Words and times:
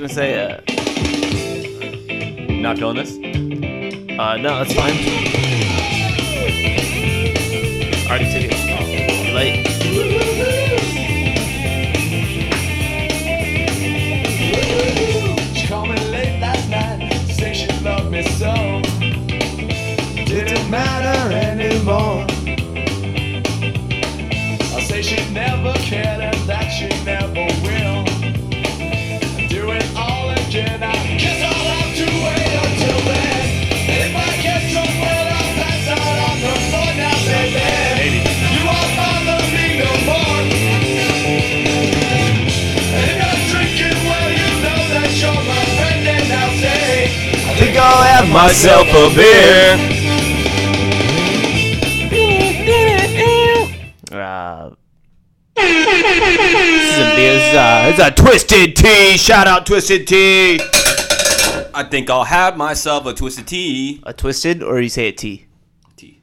gonna 0.00 0.14
say, 0.14 0.40
uh, 0.40 0.60
Not 2.62 2.78
feeling 2.78 2.96
this? 2.96 3.16
uh, 4.18 4.36
no, 4.38 4.58
that's 4.64 4.72
fine. 4.72 4.94
Already 8.08 8.32
took 8.32 8.44
it. 8.44 9.30
Oh, 9.30 9.34
late? 9.34 9.79
Myself 48.32 48.86
a 48.88 49.14
beer. 49.16 49.76
Uh, 54.12 54.70
this 55.56 55.64
is 55.66 56.98
a, 56.98 57.16
this 57.16 57.42
is 57.94 57.98
it's 57.98 58.00
a 58.00 58.10
twisted 58.10 58.76
tea. 58.76 59.16
Shout 59.16 59.46
out 59.46 59.66
twisted 59.66 60.06
tea. 60.06 60.60
I 61.74 61.84
think 61.90 62.08
I'll 62.10 62.24
have 62.24 62.56
myself 62.56 63.06
a 63.06 63.14
twisted 63.14 63.46
tea. 63.48 64.00
A 64.04 64.12
twisted, 64.12 64.62
or 64.62 64.80
you 64.80 64.88
say 64.88 65.08
a 65.08 65.12
tea? 65.12 65.46
Tea. 65.96 66.20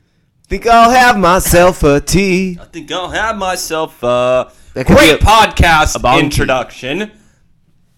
Think 0.47 0.65
I'll 0.67 0.89
have 0.91 1.17
myself 1.19 1.83
a 1.83 1.99
tea. 1.99 2.57
I 2.59 2.65
think 2.65 2.91
I'll 2.91 3.09
have 3.09 3.37
myself 3.37 4.01
a 4.03 4.51
That 4.73 4.87
great 4.87 5.21
a- 5.21 5.25
podcast 5.25 5.95
a 5.95 5.99
bong 5.99 6.19
tea. 6.19 6.25
introduction. 6.25 7.11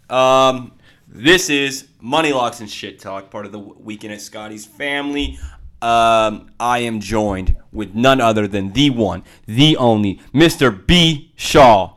Um, 0.09 0.71
this 1.11 1.49
is 1.49 1.87
Money 1.99 2.31
Locks 2.31 2.59
and 2.59 2.69
Shit 2.69 2.99
Talk, 2.99 3.31
part 3.31 3.47
of 3.47 3.51
the 3.51 3.57
Weekend 3.57 4.13
at 4.13 4.21
Scotty's 4.21 4.65
family. 4.65 5.39
Um, 5.81 6.51
I 6.59 6.79
am 6.79 6.99
joined 6.99 7.57
with 7.71 7.95
none 7.95 8.21
other 8.21 8.47
than 8.47 8.73
the 8.73 8.91
one, 8.91 9.23
the 9.47 9.75
only, 9.77 10.21
Mr. 10.33 10.85
B. 10.85 11.33
Shaw. 11.35 11.95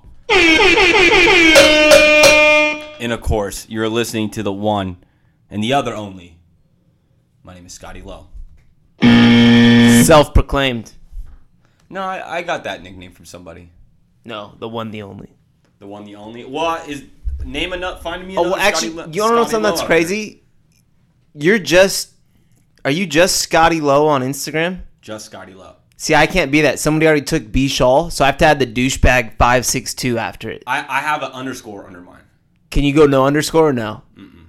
and 3.00 3.12
of 3.12 3.20
course, 3.20 3.68
you're 3.68 3.88
listening 3.88 4.30
to 4.30 4.42
the 4.42 4.52
one 4.52 4.96
and 5.50 5.62
the 5.62 5.74
other 5.74 5.94
only. 5.94 6.38
My 7.42 7.54
name 7.54 7.66
is 7.66 7.74
Scotty 7.74 8.00
Lowe. 8.00 8.28
Self-proclaimed. 10.04 10.92
No, 11.90 12.00
I, 12.02 12.38
I 12.38 12.42
got 12.42 12.64
that 12.64 12.82
nickname 12.82 13.12
from 13.12 13.26
somebody. 13.26 13.68
No, 14.24 14.54
the 14.58 14.68
one, 14.68 14.90
the 14.90 15.02
only. 15.02 15.34
The 15.80 15.86
one, 15.86 16.06
the 16.06 16.14
only. 16.14 16.44
What 16.46 16.88
is 16.88 17.04
name 17.44 17.72
another? 17.72 18.00
Find 18.00 18.26
me. 18.26 18.36
Oh, 18.36 18.40
Another 18.42 18.50
well, 18.56 18.60
actually, 18.60 18.92
Scotty 18.92 19.16
you 19.16 19.22
wanna 19.22 19.34
know 19.36 19.42
something 19.44 19.62
that's 19.62 19.80
Lowe 19.80 19.86
crazy? 19.86 20.42
You're 21.34 21.58
just, 21.58 22.12
are 22.84 22.90
you 22.90 23.06
just 23.06 23.38
Scotty 23.38 23.80
Lowe 23.80 24.06
on 24.06 24.22
Instagram? 24.22 24.80
Just 25.00 25.26
Scotty 25.26 25.54
Lowe. 25.54 25.76
See, 25.96 26.14
I 26.14 26.26
can't 26.26 26.50
be 26.50 26.62
that. 26.62 26.78
Somebody 26.78 27.06
already 27.06 27.22
took 27.22 27.50
B 27.52 27.68
Shaw, 27.68 28.08
so 28.08 28.24
I 28.24 28.26
have 28.26 28.38
to 28.38 28.44
add 28.44 28.58
the 28.58 28.66
douchebag 28.66 29.36
five 29.38 29.64
six 29.64 29.94
two 29.94 30.18
after 30.18 30.50
it. 30.50 30.62
I, 30.66 30.78
I 30.88 31.00
have 31.00 31.22
an 31.22 31.30
underscore 31.32 31.86
under 31.86 32.00
mine. 32.00 32.22
Can 32.70 32.84
you 32.84 32.94
go 32.94 33.06
no 33.06 33.24
underscore 33.26 33.68
or 33.68 33.72
no? 33.72 34.02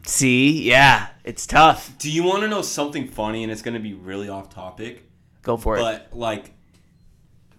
See, 0.05 0.63
yeah, 0.67 1.07
it's 1.23 1.45
tough. 1.47 1.97
Do 1.97 2.11
you 2.11 2.23
want 2.23 2.41
to 2.41 2.47
know 2.49 2.61
something 2.61 3.07
funny? 3.07 3.43
And 3.43 3.51
it's 3.51 3.61
going 3.61 3.75
to 3.75 3.79
be 3.79 3.93
really 3.93 4.27
off 4.29 4.49
topic, 4.49 5.09
Go 5.43 5.55
for 5.55 5.77
it. 5.77 5.79
but 5.81 6.09
like 6.11 6.51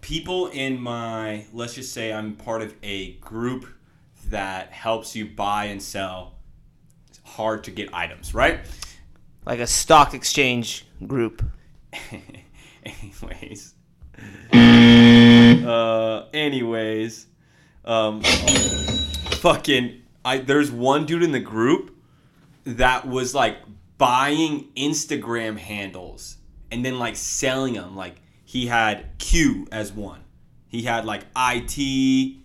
people 0.01 0.47
in 0.47 0.79
my 0.79 1.45
let's 1.53 1.73
just 1.73 1.91
say 1.93 2.13
I'm 2.13 2.35
part 2.35 2.61
of 2.61 2.75
a 2.83 3.13
group 3.13 3.65
that 4.29 4.71
helps 4.71 5.15
you 5.15 5.25
buy 5.25 5.65
and 5.65 5.81
sell 5.81 6.35
hard 7.23 7.63
to 7.65 7.71
get 7.71 7.93
items, 7.93 8.33
right? 8.33 8.59
Like 9.45 9.59
a 9.59 9.67
stock 9.67 10.13
exchange 10.13 10.85
group. 11.05 11.43
anyways. 12.85 13.73
uh, 14.53 16.25
anyways, 16.33 17.25
um, 17.83 18.21
fucking, 18.21 20.01
I 20.23 20.37
there's 20.39 20.71
one 20.71 21.05
dude 21.05 21.23
in 21.23 21.31
the 21.31 21.39
group 21.39 21.95
that 22.65 23.07
was 23.07 23.35
like 23.35 23.57
buying 23.97 24.69
Instagram 24.75 25.57
handles 25.57 26.37
and 26.71 26.85
then 26.85 26.99
like 26.99 27.15
selling 27.15 27.73
them. 27.73 27.95
Like 27.95 28.15
he 28.43 28.67
had 28.67 29.17
Q 29.17 29.67
as 29.71 29.91
one, 29.91 30.23
he 30.67 30.83
had 30.83 31.05
like 31.05 31.25
IT, 31.35 32.37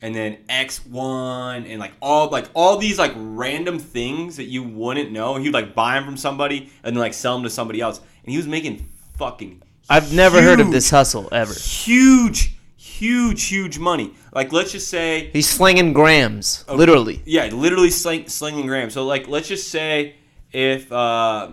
and 0.00 0.14
then 0.14 0.38
X1, 0.48 1.68
and 1.70 1.78
like 1.80 1.92
all 2.00 2.28
like 2.28 2.46
all 2.54 2.76
these 2.78 2.98
like 2.98 3.12
random 3.16 3.78
things 3.78 4.36
that 4.36 4.44
you 4.44 4.62
wouldn't 4.62 5.10
know. 5.12 5.36
He 5.36 5.48
would 5.48 5.54
like 5.54 5.74
buy 5.74 5.94
them 5.94 6.04
from 6.04 6.16
somebody 6.16 6.70
and 6.82 6.94
then 6.96 7.00
like 7.00 7.14
sell 7.14 7.34
them 7.34 7.44
to 7.44 7.50
somebody 7.50 7.80
else, 7.80 7.98
and 7.98 8.30
he 8.30 8.36
was 8.36 8.46
making 8.46 8.88
fucking. 9.16 9.62
I've 9.90 10.12
never 10.12 10.42
heard 10.42 10.60
of 10.60 10.70
this 10.70 10.90
hustle 10.90 11.28
ever. 11.32 11.54
Huge, 11.54 12.54
huge, 12.76 13.44
huge 13.44 13.78
money. 13.78 14.12
Like 14.34 14.52
let's 14.52 14.70
just 14.72 14.88
say 14.88 15.30
He's 15.32 15.48
slinging 15.48 15.92
grams, 15.94 16.64
literally. 16.68 17.22
yeah, 17.24 17.46
literally 17.46 17.90
sling, 17.90 18.28
slinging 18.28 18.66
grams. 18.66 18.92
So 18.94 19.04
like, 19.06 19.28
let's 19.28 19.48
just 19.48 19.68
say 19.68 20.16
if 20.52 20.92
uh, 20.92 21.50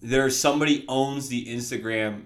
there's 0.00 0.38
somebody 0.38 0.84
owns 0.88 1.28
the 1.28 1.46
Instagram 1.46 2.22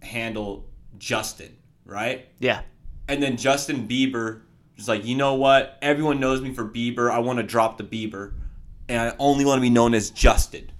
handle 0.00 0.68
Justin, 0.98 1.56
right? 1.84 2.26
Yeah. 2.38 2.62
And 3.08 3.22
then 3.22 3.36
Justin 3.36 3.86
Bieber 3.86 4.42
is 4.82 4.88
like, 4.88 5.04
you 5.04 5.14
know 5.16 5.34
what? 5.34 5.78
Everyone 5.80 6.20
knows 6.20 6.40
me 6.40 6.52
for 6.52 6.64
Bieber. 6.64 7.10
I 7.10 7.20
want 7.20 7.38
to 7.38 7.42
drop 7.42 7.78
the 7.78 7.84
Bieber, 7.84 8.32
and 8.88 9.00
I 9.00 9.14
only 9.18 9.44
want 9.44 9.58
to 9.58 9.62
be 9.62 9.70
known 9.70 9.94
as 9.94 10.10
Justin. 10.10 10.70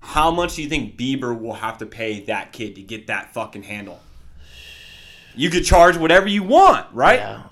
How 0.00 0.30
much 0.30 0.56
do 0.56 0.62
you 0.62 0.68
think 0.68 0.96
Bieber 0.98 1.38
will 1.38 1.54
have 1.54 1.78
to 1.78 1.86
pay 1.86 2.20
that 2.24 2.52
kid 2.52 2.74
to 2.76 2.82
get 2.82 3.06
that 3.06 3.32
fucking 3.32 3.62
handle? 3.62 4.00
You 5.36 5.50
could 5.50 5.64
charge 5.64 5.96
whatever 5.96 6.28
you 6.28 6.42
want, 6.44 6.86
right? 6.92 7.18
Yeah. 7.18 7.42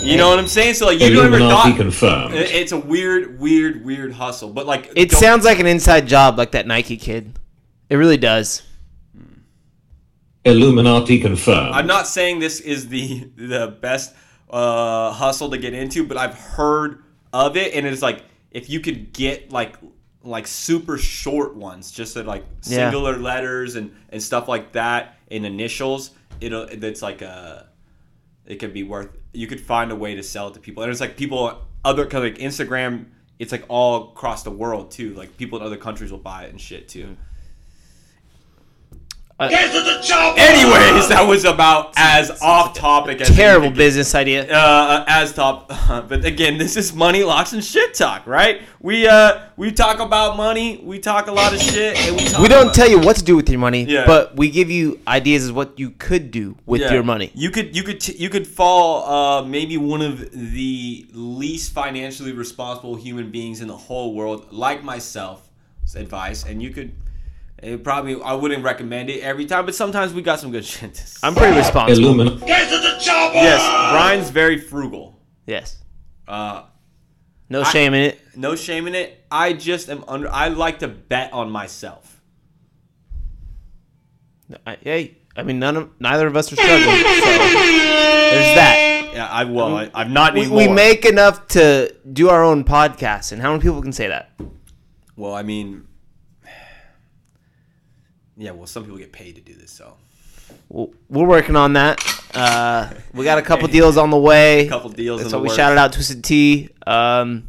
You 0.00 0.16
know 0.16 0.28
what 0.30 0.38
I'm 0.38 0.46
saying? 0.46 0.74
So 0.74 0.86
like, 0.86 0.98
you 1.00 1.10
never 1.10 1.26
Illuminati 1.36 1.70
thought 1.70 1.76
confirmed. 1.76 2.34
It's 2.34 2.72
a 2.72 2.78
weird, 2.78 3.38
weird, 3.38 3.84
weird 3.84 4.12
hustle. 4.12 4.50
But 4.50 4.66
like, 4.66 4.90
It 4.96 5.10
don't- 5.10 5.20
sounds 5.20 5.44
like 5.44 5.58
an 5.58 5.66
inside 5.66 6.06
job, 6.06 6.38
like 6.38 6.52
that 6.52 6.66
Nike 6.66 6.96
kid. 6.96 7.38
It 7.90 7.96
really 7.96 8.16
does. 8.16 8.62
Illuminati 10.44 11.20
confirmed. 11.20 11.74
I'm 11.74 11.86
not 11.86 12.06
saying 12.06 12.38
this 12.38 12.60
is 12.60 12.88
the 12.88 13.28
the 13.36 13.76
best 13.80 14.14
uh, 14.50 15.12
hustle 15.12 15.50
to 15.50 15.58
get 15.58 15.74
into, 15.74 16.06
but 16.06 16.16
I've 16.16 16.34
heard 16.34 17.02
of 17.32 17.56
it, 17.56 17.74
and 17.74 17.86
it's 17.86 18.02
like 18.02 18.22
if 18.50 18.70
you 18.70 18.80
could 18.80 19.12
get 19.12 19.52
like 19.52 19.76
like 20.22 20.46
super 20.46 20.98
short 20.98 21.54
ones, 21.54 21.90
just 21.90 22.16
at 22.16 22.26
like 22.26 22.44
Yeah. 22.64 22.90
singular 22.90 23.16
letters 23.16 23.76
and 23.76 23.94
and 24.10 24.22
stuff 24.22 24.48
like 24.48 24.72
that 24.72 25.16
in 25.28 25.44
initials, 25.44 26.10
it'll 26.40 26.62
it's 26.64 27.02
like 27.02 27.22
a 27.22 27.68
it 28.46 28.56
could 28.56 28.72
be 28.72 28.82
worth. 28.82 29.10
You 29.32 29.46
could 29.46 29.60
find 29.60 29.90
a 29.92 29.96
way 29.96 30.14
to 30.14 30.22
sell 30.22 30.48
it 30.48 30.54
to 30.54 30.60
people, 30.60 30.82
and 30.82 30.90
it's 30.90 31.00
like 31.00 31.16
people 31.16 31.60
other 31.84 32.06
kind 32.06 32.24
of 32.26 32.32
like 32.32 32.40
Instagram. 32.40 33.06
It's 33.38 33.52
like 33.52 33.64
all 33.68 34.08
across 34.10 34.42
the 34.42 34.50
world 34.50 34.90
too. 34.90 35.14
Like 35.14 35.36
people 35.36 35.58
in 35.60 35.64
other 35.64 35.76
countries 35.76 36.10
will 36.10 36.18
buy 36.18 36.44
it 36.44 36.50
and 36.50 36.60
shit 36.60 36.88
too. 36.88 37.16
Anyways, 39.40 41.08
that 41.10 41.24
was 41.28 41.44
about 41.44 41.92
as 41.96 42.30
off 42.42 42.74
topic 42.74 43.20
as 43.20 43.28
Terrible 43.36 43.70
business 43.70 44.12
idea. 44.16 44.52
Uh, 44.52 45.04
as 45.06 45.32
top, 45.32 45.68
but 46.08 46.24
again, 46.24 46.58
this 46.58 46.76
is 46.76 46.92
money, 46.92 47.22
locks, 47.22 47.52
and 47.52 47.64
shit 47.64 47.94
talk, 47.94 48.26
right? 48.26 48.62
We 48.80 49.06
uh, 49.06 49.42
we 49.56 49.70
talk 49.70 50.00
about 50.00 50.36
money, 50.36 50.80
we 50.82 50.98
talk 50.98 51.28
a 51.28 51.32
lot 51.32 51.52
of 51.54 51.60
shit, 51.60 51.96
and 51.98 52.16
we 52.16 52.24
talk 52.24 52.40
We 52.42 52.48
don't 52.48 52.62
about- 52.64 52.74
tell 52.74 52.88
you 52.90 52.98
what 52.98 53.14
to 53.16 53.22
do 53.22 53.36
with 53.36 53.48
your 53.48 53.60
money, 53.60 53.84
Yeah. 53.84 54.06
but 54.06 54.36
we 54.36 54.50
give 54.50 54.70
you 54.70 54.98
ideas 55.06 55.44
as 55.44 55.52
what 55.52 55.78
you 55.78 55.90
could 55.90 56.32
do 56.32 56.56
with 56.66 56.80
Yeah. 56.80 56.94
your 56.94 57.04
money. 57.04 57.30
You 57.34 57.50
could 57.50 57.76
you 57.76 57.84
could 57.84 58.00
t- 58.00 58.16
you 58.18 58.28
could 58.30 58.46
fall 58.46 59.04
uh, 59.08 59.42
maybe 59.44 59.76
one 59.76 60.02
of 60.02 60.30
the 60.32 61.06
least 61.12 61.72
financially 61.72 62.32
responsible 62.32 62.96
human 62.96 63.30
beings 63.30 63.60
in 63.60 63.68
the 63.68 63.76
whole 63.76 64.14
world, 64.14 64.46
like 64.50 64.82
myself. 64.82 65.42
Advice, 65.96 66.44
and 66.44 66.62
you 66.62 66.68
could. 66.68 66.92
It 67.62 67.82
probably 67.82 68.20
I 68.22 68.34
wouldn't 68.34 68.62
recommend 68.62 69.10
it 69.10 69.20
every 69.20 69.44
time, 69.46 69.66
but 69.66 69.74
sometimes 69.74 70.14
we 70.14 70.22
got 70.22 70.38
some 70.40 70.52
good 70.52 70.64
shit. 70.72 71.02
I'm 71.22 71.34
pretty 71.34 71.56
responsible. 71.56 72.08
Illuminati. 72.08 72.46
yes, 72.46 73.92
Brian's 73.92 74.30
very 74.30 74.58
frugal. 74.58 75.20
yes. 75.46 75.76
Uh, 76.26 76.64
No 77.48 77.64
shame 77.64 77.94
in 77.94 78.02
it. 78.10 78.20
no 78.36 78.54
shame 78.54 78.86
in 78.86 78.94
it. 78.94 79.24
I 79.30 79.54
just 79.54 79.88
am 79.88 80.04
under. 80.06 80.30
I 80.30 80.48
like 80.48 80.80
to 80.80 80.88
bet 80.88 81.32
on 81.32 81.50
myself. 81.50 82.20
I, 84.66 84.76
hey, 84.82 85.18
I 85.36 85.42
mean, 85.42 85.58
none 85.58 85.76
of 85.76 85.90
neither 86.00 86.26
of 86.26 86.36
us 86.36 86.52
are 86.52 86.56
struggling. 86.56 86.80
So 86.80 86.90
there's 86.94 88.54
that. 88.54 89.10
Yeah, 89.14 89.26
I 89.26 89.44
well, 89.44 89.76
I, 89.76 89.90
I'm 89.94 90.12
not 90.12 90.34
We, 90.34 90.42
anymore. 90.42 90.58
we 90.58 90.68
make 90.68 91.04
enough 91.04 91.48
to 91.48 91.92
do 92.12 92.28
our 92.28 92.44
own 92.44 92.62
podcast, 92.64 93.32
and 93.32 93.42
how 93.42 93.50
many 93.50 93.62
people 93.62 93.82
can 93.82 93.92
say 93.92 94.06
that? 94.08 94.30
Well, 95.16 95.34
I 95.34 95.42
mean, 95.42 95.87
yeah. 98.38 98.52
Well, 98.52 98.66
some 98.66 98.84
people 98.84 98.96
get 98.98 99.12
paid 99.12 99.34
to 99.34 99.40
do 99.42 99.54
this, 99.54 99.70
so 99.70 99.94
Well, 100.68 100.90
We're 101.10 101.26
working 101.26 101.56
on 101.56 101.74
that. 101.74 102.00
Uh, 102.34 102.90
we 103.12 103.24
got 103.24 103.38
a 103.38 103.42
couple 103.42 103.68
deals 103.78 103.96
on 103.96 104.10
the 104.10 104.18
way. 104.18 104.66
a 104.66 104.68
couple 104.70 104.90
deals. 104.90 105.22
That's 105.22 105.34
we 105.34 105.48
shouted 105.50 105.78
out 105.78 105.92
Twisted 105.92 106.22
Tea. 106.24 106.68
Um, 106.86 107.48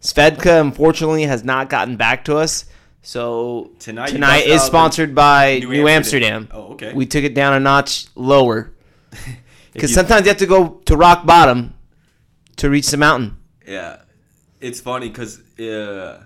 Svedka, 0.00 0.60
unfortunately, 0.60 1.24
has 1.24 1.44
not 1.44 1.68
gotten 1.68 1.96
back 1.96 2.24
to 2.24 2.36
us. 2.36 2.64
So 3.02 3.70
Tonight 3.78 4.08
tonight 4.08 4.46
is 4.46 4.62
sponsored 4.62 5.14
by 5.14 5.58
New 5.60 5.68
New, 5.70 5.88
Amsterdam. 5.88 6.42
Amsterdam. 6.42 6.48
Oh, 6.52 6.72
okay. 6.74 6.92
We 6.92 7.06
took 7.06 7.24
it 7.24 7.34
down 7.34 7.54
a 7.54 7.60
notch 7.60 8.06
lower 8.14 8.72
because 9.72 9.92
sometimes 9.94 10.22
you 10.26 10.28
have 10.28 10.36
to 10.38 10.46
go 10.46 10.80
to 10.84 10.96
rock 10.96 11.24
bottom 11.24 11.74
to 12.56 12.68
reach 12.68 12.88
the 12.88 12.96
mountain. 12.98 13.38
Yeah, 13.66 14.02
it's 14.60 14.80
funny 14.80 15.08
because 15.08 15.40
uh, 15.58 16.24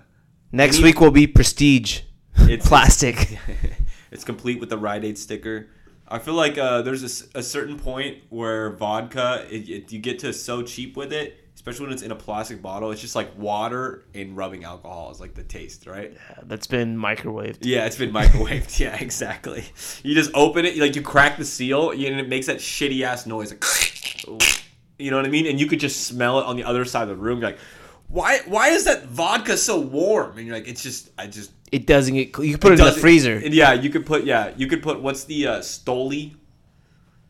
Next 0.51 0.81
week 0.81 0.99
will 0.99 1.11
be 1.11 1.27
Prestige 1.27 2.01
It's- 2.41 2.67
plastic. 2.67 3.37
It's 4.15 4.23
complete 4.23 4.61
with 4.61 4.69
the 4.69 4.77
Rite 4.77 5.03
Aid 5.03 5.17
sticker. 5.17 5.67
I 6.07 6.19
feel 6.19 6.35
like 6.35 6.57
uh, 6.57 6.83
there's 6.83 7.03
a 7.35 7.43
certain 7.43 7.77
point 7.77 8.19
where 8.29 8.69
vodka, 8.71 9.45
it, 9.49 9.67
it, 9.67 9.91
you 9.91 9.99
get 9.99 10.19
to 10.19 10.31
so 10.31 10.61
cheap 10.61 10.95
with 10.95 11.11
it, 11.11 11.37
especially 11.55 11.87
when 11.87 11.93
it's 11.93 12.01
in 12.01 12.11
a 12.11 12.15
plastic 12.15 12.61
bottle. 12.61 12.91
It's 12.91 13.01
just 13.01 13.15
like 13.15 13.37
water 13.37 14.05
and 14.13 14.37
rubbing 14.37 14.63
alcohol 14.63 15.11
is 15.11 15.19
like 15.19 15.33
the 15.33 15.43
taste, 15.43 15.85
right? 15.85 16.13
Yeah, 16.13 16.43
that's 16.43 16.67
been 16.67 16.95
microwaved. 16.95 17.57
Yeah, 17.61 17.85
it's 17.87 17.97
been 17.97 18.13
microwaved. 18.13 18.79
yeah, 18.79 18.95
exactly. 18.95 19.65
You 20.01 20.15
just 20.15 20.31
open 20.33 20.63
it, 20.63 20.77
like 20.77 20.95
you 20.95 21.01
crack 21.01 21.37
the 21.37 21.43
seal, 21.43 21.89
and 21.91 22.01
it 22.01 22.29
makes 22.29 22.45
that 22.45 22.57
shitty 22.57 23.01
ass 23.01 23.25
noise. 23.25 23.51
Like, 23.51 23.65
you 24.97 25.11
know 25.11 25.17
what 25.17 25.25
I 25.25 25.29
mean? 25.29 25.45
And 25.45 25.59
you 25.59 25.67
could 25.67 25.81
just 25.81 26.07
smell 26.07 26.39
it 26.39 26.45
on 26.45 26.55
the 26.55 26.63
other 26.63 26.85
side 26.85 27.03
of 27.03 27.09
the 27.09 27.15
room. 27.15 27.39
You're 27.41 27.49
like, 27.49 27.59
why? 28.07 28.39
Why 28.45 28.69
is 28.69 28.85
that 28.85 29.07
vodka 29.07 29.57
so 29.57 29.77
warm? 29.77 30.37
And 30.37 30.47
you're 30.47 30.55
like, 30.55 30.69
it's 30.69 30.83
just, 30.83 31.09
I 31.17 31.27
just 31.27 31.51
It 31.71 31.87
doesn't 31.87 32.13
get. 32.13 32.37
You 32.39 32.51
can 32.53 32.59
put 32.59 32.73
it, 32.73 32.79
in 32.79 32.85
the 32.85 32.91
freezer. 32.91 33.39
yeah, 33.39 33.73
you 33.73 33.89
could 33.89 34.05
put 34.05 34.23
yeah, 34.23 34.53
you 34.55 34.67
could 34.67 34.81
put 34.83 35.01
what's 35.01 35.23
the 35.25 35.47
uh, 35.47 35.59
Stoli? 35.59 36.35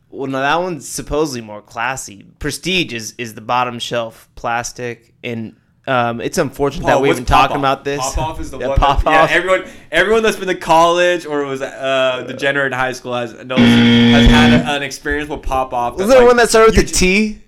Well, 0.08 0.28
no, 0.30 0.38
that 0.40 0.56
one's 0.56 0.88
supposedly 0.88 1.40
more 1.40 1.60
classy. 1.60 2.24
Prestige 2.38 2.92
is, 2.94 3.14
is 3.18 3.34
the 3.34 3.40
bottom 3.40 3.78
shelf 3.78 4.28
plastic, 4.36 5.14
and 5.24 5.56
um, 5.86 6.20
it's 6.20 6.38
unfortunate 6.38 6.86
that 6.86 6.96
Oh, 6.96 7.00
we've 7.00 7.14
been 7.16 7.24
talking 7.24 7.56
about 7.56 7.84
this. 7.84 8.00
Popov 8.00 8.40
is 8.40 8.50
the 8.50 8.58
Yeah, 8.60 8.68
one. 8.68 8.78
Pop 8.78 9.02
that, 9.04 9.10
yeah, 9.10 9.22
Off. 9.24 9.30
everyone, 9.30 9.64
everyone 9.90 10.22
that's 10.22 10.36
been 10.36 10.48
to 10.48 10.54
college 10.54 11.26
or 11.26 11.44
was 11.44 11.60
uh, 11.60 12.24
degenerate 12.26 12.72
in 12.72 12.78
high 12.78 12.92
school 12.92 13.14
has 13.14 13.32
knows 13.44 13.58
has 13.58 14.26
had 14.26 14.76
an 14.76 14.82
experience 14.82 15.28
with 15.28 15.42
pop 15.42 15.72
off. 15.74 15.96
was 15.96 16.08
there 16.08 16.24
one 16.24 16.36
that 16.36 16.48
started 16.48 16.76
with 16.76 16.88
a 16.88 16.92
T? 16.92 17.40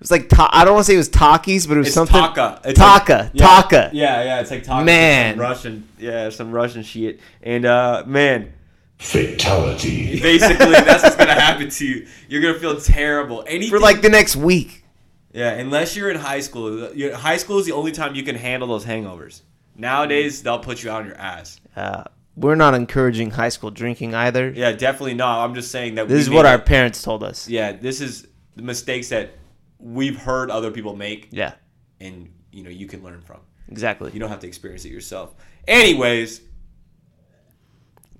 It 0.00 0.04
was 0.04 0.10
like 0.10 0.30
ta- 0.30 0.48
I 0.50 0.64
don't 0.64 0.72
want 0.74 0.86
to 0.86 0.90
say 0.92 0.94
it 0.94 0.98
was 0.98 1.10
Takis, 1.10 1.68
but 1.68 1.74
it 1.74 1.80
was 1.80 1.88
It's 1.88 1.94
something. 1.94 2.16
Taaka. 2.18 2.60
It's 2.64 2.78
Taaka. 2.80 3.18
like- 3.24 3.30
yeah, 3.34 3.46
Taaka. 3.46 3.90
Yeah, 3.92 4.22
yeah, 4.24 4.40
it's 4.40 4.50
like 4.50 4.64
Taaka. 4.64 4.84
Man. 4.86 5.34
some 5.34 5.40
Russian. 5.42 5.88
Yeah, 5.98 6.30
some 6.30 6.52
Russian 6.52 6.82
shit. 6.82 7.20
And 7.42 7.66
uh, 7.66 8.04
man, 8.06 8.52
Fatality. 8.98 10.20
basically 10.20 10.70
that's 10.70 11.02
what's 11.02 11.16
gonna 11.16 11.38
happen 11.38 11.68
to 11.68 11.84
you. 11.86 12.06
You're 12.28 12.40
gonna 12.42 12.58
feel 12.58 12.80
terrible. 12.80 13.44
Anything 13.46 13.70
For 13.70 13.78
like 13.78 14.00
the 14.02 14.08
next 14.08 14.36
week. 14.36 14.84
Yeah, 15.32 15.50
unless 15.50 15.94
you're 15.96 16.10
in 16.10 16.16
high 16.16 16.40
school. 16.40 16.92
Your- 16.94 17.14
High 17.14 17.36
school 17.36 17.58
is 17.58 17.66
the 17.66 17.72
only 17.72 17.92
time 17.92 18.14
you 18.14 18.22
can 18.22 18.36
handle 18.36 18.68
those 18.68 18.84
hangovers. 18.84 19.42
Nowadays, 19.76 20.42
they'll 20.42 20.58
put 20.58 20.82
you 20.82 20.90
out 20.90 21.02
on 21.02 21.06
your 21.08 21.16
ass. 21.16 21.60
Uh, 21.76 22.04
we're 22.36 22.54
not 22.56 22.74
encouraging 22.74 23.30
high 23.30 23.48
school 23.50 23.70
drinking 23.70 24.14
either. 24.14 24.50
Yeah, 24.50 24.72
definitely 24.72 25.14
not. 25.14 25.44
I'm 25.44 25.54
just 25.54 25.70
saying 25.70 25.96
that 25.96 26.08
This 26.08 26.14
we 26.16 26.20
is 26.22 26.30
what 26.30 26.44
made 26.44 26.48
our 26.50 26.54
it- 26.56 26.66
parents 26.66 27.02
told 27.02 27.22
us. 27.22 27.48
Yeah, 27.48 27.72
this 27.72 28.00
is 28.00 28.26
the 28.56 28.62
mistakes 28.62 29.08
that 29.10 29.30
we've 29.80 30.16
heard 30.20 30.50
other 30.50 30.70
people 30.70 30.94
make, 30.96 31.28
Yeah, 31.32 31.54
and 32.00 32.30
you 32.52 32.62
know 32.62 32.70
you 32.70 32.86
can 32.86 33.02
learn 33.02 33.20
from. 33.22 33.40
exactly. 33.68 34.10
You 34.12 34.20
don't 34.20 34.28
have 34.30 34.40
to 34.40 34.46
experience 34.46 34.84
it 34.84 34.92
yourself. 34.92 35.34
Anyways, 35.68 36.40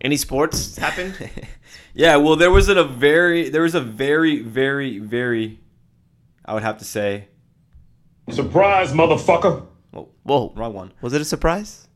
Any 0.01 0.17
sports 0.17 0.77
happened? 0.77 1.15
yeah. 1.95 2.17
Well, 2.17 2.37
there 2.37 2.51
was 2.51 2.69
a 2.69 2.83
very, 2.85 3.49
there 3.51 3.63
was 3.63 3.75
a 3.75 3.81
very, 3.81 4.41
very, 4.43 4.99
very, 4.99 5.61
I 6.45 6.55
would 6.55 6.63
have 6.63 6.79
to 6.79 6.85
say, 6.85 7.29
Surprise, 8.31 8.93
motherfucker. 8.93 9.67
Whoa, 10.23 10.53
wrong 10.57 10.73
one. 10.75 10.93
was 11.03 11.13
it 11.15 11.21
a 11.21 11.25
surprise? 11.25 11.89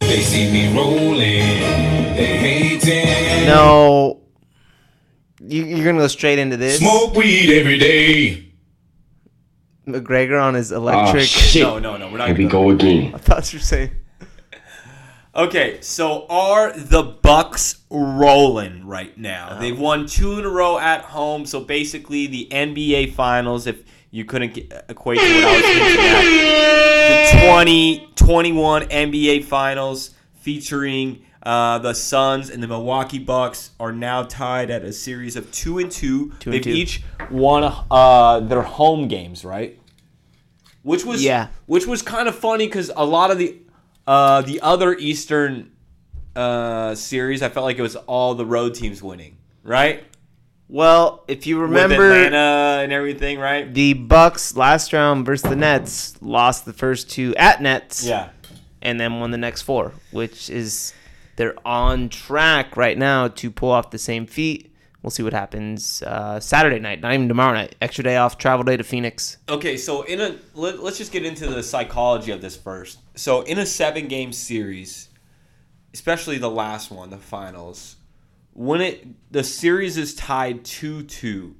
They 0.00 0.20
see 0.20 0.50
me 0.50 0.76
rolling, 0.76 1.18
they 2.16 2.36
hating. 2.38 3.46
No. 3.46 4.22
You, 5.40 5.64
you're 5.64 5.84
gonna 5.84 5.98
go 5.98 6.08
straight 6.08 6.38
into 6.38 6.56
this. 6.56 6.78
Smoke 6.78 7.14
weed 7.14 7.58
every 7.60 7.78
day. 7.78 8.51
McGregor 9.86 10.40
on 10.42 10.54
his 10.54 10.72
Ah, 10.72 10.76
electric. 10.76 11.24
shit. 11.24 11.62
No, 11.62 11.78
no, 11.78 11.96
no. 11.96 12.10
We're 12.10 12.18
not. 12.18 12.28
Here 12.28 12.36
we 12.36 12.44
gonna- 12.44 12.52
go 12.52 12.70
again. 12.70 13.12
I 13.14 13.18
thought 13.18 13.52
you 13.52 13.58
were 13.58 13.64
saying. 13.64 13.90
Okay, 15.34 15.78
so 15.80 16.26
are 16.28 16.72
the 16.76 17.02
Bucks 17.02 17.76
rolling 17.88 18.86
right 18.86 19.16
now? 19.16 19.56
They've 19.58 19.78
won 19.78 20.04
two 20.06 20.38
in 20.38 20.44
a 20.44 20.48
row 20.50 20.78
at 20.78 21.00
home. 21.04 21.46
So 21.46 21.60
basically, 21.60 22.26
the 22.26 22.48
NBA 22.50 23.14
Finals. 23.14 23.66
If 23.66 23.82
you 24.10 24.26
couldn't 24.26 24.52
get, 24.52 24.84
equate 24.90 25.20
to 25.20 25.24
what 25.24 25.44
I 25.44 25.56
was 25.56 25.64
hinting 25.64 26.04
at, 26.04 27.32
the 27.32 27.38
2021 28.18 28.82
NBA 28.90 29.44
Finals 29.44 30.10
featuring 30.34 31.22
uh, 31.44 31.78
the 31.78 31.92
Suns 31.94 32.50
and 32.50 32.62
the 32.62 32.68
Milwaukee 32.68 33.18
Bucks 33.18 33.70
are 33.80 33.92
now 33.92 34.22
tied 34.22 34.70
at 34.70 34.84
a 34.84 34.92
series 34.92 35.34
of 35.36 35.50
two 35.52 35.78
and 35.78 35.90
two. 35.90 36.32
Two 36.38 36.50
They've 36.52 36.62
two. 36.62 36.70
each 36.70 37.02
won 37.30 37.64
uh, 37.90 38.40
their 38.40 38.62
home 38.62 39.08
games, 39.08 39.44
right? 39.44 39.78
Which 40.82 41.04
was 41.04 41.22
Yeah. 41.22 41.48
which 41.66 41.86
was 41.86 42.02
kind 42.02 42.28
of 42.28 42.34
funny 42.34 42.66
because 42.66 42.90
a 42.96 43.04
lot 43.04 43.30
of 43.30 43.38
the 43.38 43.58
uh, 44.06 44.42
the 44.42 44.60
other 44.60 44.94
Eastern 44.94 45.70
uh, 46.34 46.94
series, 46.94 47.42
I 47.42 47.48
felt 47.48 47.64
like 47.64 47.78
it 47.78 47.82
was 47.82 47.94
all 47.96 48.34
the 48.34 48.46
road 48.46 48.74
teams 48.74 49.02
winning, 49.02 49.36
right? 49.62 50.02
Well, 50.68 51.22
if 51.28 51.46
you 51.46 51.60
With 51.60 51.70
remember, 51.70 52.10
Atlanta 52.10 52.80
and 52.82 52.92
everything, 52.92 53.38
right? 53.38 53.72
the 53.72 53.92
Bucks 53.92 54.56
last 54.56 54.92
round 54.92 55.26
versus 55.26 55.48
the 55.48 55.54
Nets 55.56 56.14
lost 56.22 56.64
the 56.64 56.72
first 56.72 57.10
two 57.10 57.34
at 57.36 57.60
Nets, 57.60 58.04
Yeah. 58.04 58.30
and 58.80 58.98
then 58.98 59.20
won 59.20 59.30
the 59.30 59.38
next 59.38 59.62
four, 59.62 59.92
which 60.12 60.48
is 60.48 60.94
they're 61.36 61.56
on 61.66 62.08
track 62.08 62.76
right 62.76 62.96
now 62.96 63.28
to 63.28 63.50
pull 63.50 63.70
off 63.70 63.90
the 63.90 63.98
same 63.98 64.26
feat. 64.26 64.68
We'll 65.02 65.10
see 65.10 65.24
what 65.24 65.32
happens 65.32 66.00
uh, 66.02 66.38
Saturday 66.38 66.78
night, 66.78 67.00
not 67.00 67.12
even 67.12 67.26
tomorrow 67.26 67.54
night. 67.54 67.74
Extra 67.80 68.04
day 68.04 68.16
off, 68.16 68.38
travel 68.38 68.62
day 68.64 68.76
to 68.76 68.84
Phoenix. 68.84 69.38
Okay, 69.48 69.76
so 69.76 70.02
in 70.02 70.20
a 70.20 70.36
let, 70.54 70.80
let's 70.80 70.98
just 70.98 71.10
get 71.10 71.24
into 71.24 71.48
the 71.48 71.62
psychology 71.62 72.30
of 72.30 72.40
this 72.40 72.56
first. 72.56 73.00
So 73.16 73.42
in 73.42 73.58
a 73.58 73.66
seven 73.66 74.06
game 74.06 74.32
series, 74.32 75.08
especially 75.92 76.38
the 76.38 76.50
last 76.50 76.92
one, 76.92 77.10
the 77.10 77.18
finals, 77.18 77.96
when 78.52 78.80
it 78.80 79.32
the 79.32 79.42
series 79.42 79.96
is 79.96 80.14
tied 80.14 80.64
two 80.64 81.02
two, 81.02 81.56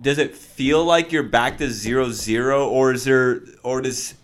does 0.00 0.18
it 0.18 0.36
feel 0.36 0.84
like 0.84 1.10
you're 1.10 1.24
back 1.24 1.58
to 1.58 1.68
zero 1.70 2.10
zero, 2.10 2.68
or 2.68 2.92
is 2.92 3.02
there 3.02 3.42
or 3.64 3.80
does 3.80 4.14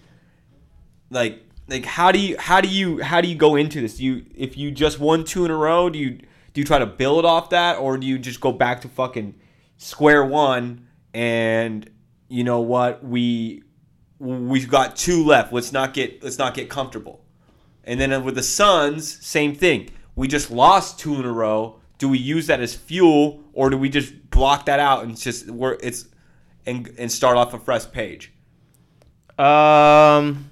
like 1.11 1.42
like 1.68 1.84
how 1.84 2.10
do 2.10 2.18
you 2.18 2.37
how 2.38 2.60
do 2.60 2.68
you 2.68 3.02
how 3.02 3.20
do 3.20 3.28
you 3.28 3.34
go 3.34 3.56
into 3.56 3.80
this? 3.80 3.98
Do 3.98 4.04
you 4.04 4.25
if 4.34 4.56
you 4.56 4.70
just 4.70 4.98
won 4.98 5.25
two 5.25 5.44
in 5.44 5.50
a 5.50 5.56
row, 5.56 5.90
do 5.90 5.98
you 5.98 6.10
do 6.10 6.60
you 6.60 6.64
try 6.64 6.78
to 6.78 6.87
build 6.87 7.25
off 7.25 7.50
that, 7.50 7.78
or 7.78 7.98
do 7.98 8.06
you 8.06 8.18
just 8.18 8.40
go 8.40 8.52
back 8.52 8.80
to 8.80 8.88
fucking 8.88 9.34
square 9.76 10.25
one 10.25 10.88
and 11.14 11.88
you 12.28 12.44
know 12.44 12.60
what 12.60 13.04
we 13.04 13.62
we've 14.18 14.68
got 14.68 14.96
two 14.96 15.25
left. 15.25 15.52
Let's 15.52 15.72
not 15.72 15.94
get 15.94 16.22
let's 16.22 16.38
not 16.38 16.54
get 16.54 16.68
comfortable. 16.68 17.25
And 17.84 18.00
then 18.00 18.25
with 18.25 18.34
the 18.34 18.42
Suns, 18.42 19.25
same 19.25 19.54
thing. 19.54 19.90
We 20.14 20.28
just 20.28 20.50
lost 20.50 20.98
two 20.98 21.14
in 21.14 21.25
a 21.25 21.32
row. 21.32 21.80
Do 21.98 22.08
we 22.08 22.18
use 22.18 22.46
that 22.48 22.60
as 22.60 22.75
fuel, 22.75 23.42
or 23.52 23.70
do 23.70 23.78
we 23.78 23.88
just 23.88 24.30
block 24.30 24.66
that 24.66 24.80
out 24.80 25.04
and 25.04 25.16
just 25.16 25.48
work 25.50 25.80
it's 25.82 26.06
and 26.66 26.92
and 26.98 27.10
start 27.10 27.37
off 27.37 27.54
a 27.54 27.58
fresh 27.58 27.90
page? 27.90 28.32
Um, 29.38 30.50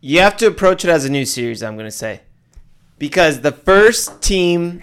you 0.00 0.20
have 0.20 0.36
to 0.38 0.46
approach 0.46 0.84
it 0.84 0.90
as 0.90 1.04
a 1.04 1.10
new 1.10 1.24
series. 1.24 1.62
I'm 1.62 1.76
gonna 1.76 1.90
say, 1.90 2.20
because 2.98 3.40
the 3.40 3.52
first 3.52 4.22
team 4.22 4.82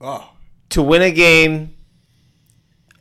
Oh, 0.00 0.30
to 0.70 0.82
win 0.82 1.02
a 1.02 1.10
game 1.10 1.74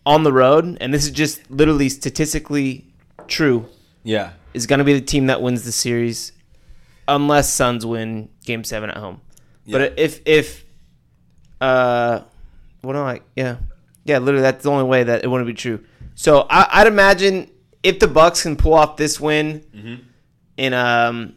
on 0.06 0.24
the 0.24 0.34
road, 0.34 0.78
and 0.82 0.94
this 0.94 1.06
is 1.06 1.12
just 1.12 1.50
literally 1.50 1.88
statistically 1.88 2.86
true, 3.28 3.68
yeah, 4.04 4.32
is 4.54 4.66
going 4.68 4.80
to 4.80 4.84
be 4.84 4.94
the 4.94 5.06
team 5.06 5.28
that 5.28 5.42
wins 5.42 5.64
the 5.64 5.72
series, 5.72 6.34
unless 7.08 7.54
Suns 7.54 7.86
win 7.86 8.28
Game 8.44 8.64
Seven 8.66 8.90
at 8.90 8.98
home. 8.98 9.22
Yeah. 9.66 9.78
But 9.78 10.00
if 10.00 10.22
if 10.26 10.66
uh, 11.62 12.22
what 12.82 12.96
am 12.98 13.06
I? 13.06 13.22
Yeah, 13.36 13.58
yeah. 14.04 14.18
Literally, 14.18 14.42
that's 14.42 14.64
the 14.64 14.72
only 14.72 14.86
way 14.86 15.04
that 15.04 15.24
it 15.24 15.28
wouldn't 15.28 15.48
be 15.48 15.54
true. 15.54 15.86
So 16.16 16.48
I, 16.50 16.82
I'd 16.82 16.88
imagine 16.88 17.50
if 17.82 18.00
the 18.00 18.08
Bucks 18.10 18.44
can 18.44 18.58
pull 18.58 18.74
off 18.74 18.98
this 18.98 19.20
win 19.22 19.62
Mm-hmm. 19.74 19.96
In 20.60 20.74
um 20.74 21.36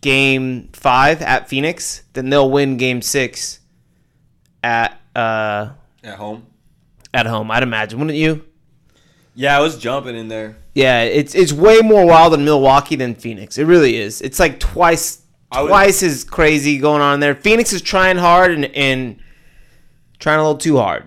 game 0.00 0.68
five 0.72 1.22
at 1.22 1.48
Phoenix, 1.48 2.02
then 2.14 2.30
they'll 2.30 2.50
win 2.50 2.76
game 2.76 3.02
six 3.02 3.60
at 4.64 4.98
uh 5.14 5.70
At 6.02 6.16
home. 6.16 6.46
at 7.12 7.26
home. 7.26 7.50
I'd 7.50 7.62
imagine, 7.62 7.98
wouldn't 7.98 8.16
you? 8.18 8.44
Yeah, 9.34 9.56
I 9.56 9.60
was 9.60 9.78
jumping 9.78 10.16
in 10.16 10.28
there. 10.28 10.56
Yeah, 10.74 11.02
it's 11.02 11.34
it's 11.34 11.52
way 11.52 11.78
more 11.80 12.06
wild 12.06 12.34
in 12.34 12.44
Milwaukee 12.44 12.96
than 12.96 13.14
Phoenix. 13.14 13.58
It 13.58 13.64
really 13.64 13.96
is. 13.96 14.20
It's 14.22 14.38
like 14.38 14.58
twice 14.60 15.22
twice 15.52 16.02
as 16.02 16.24
crazy 16.24 16.78
going 16.78 17.02
on 17.02 17.20
there. 17.20 17.34
Phoenix 17.34 17.72
is 17.72 17.82
trying 17.82 18.16
hard 18.16 18.52
and, 18.52 18.64
and 18.66 19.20
trying 20.18 20.38
a 20.38 20.42
little 20.42 20.58
too 20.58 20.76
hard. 20.76 21.06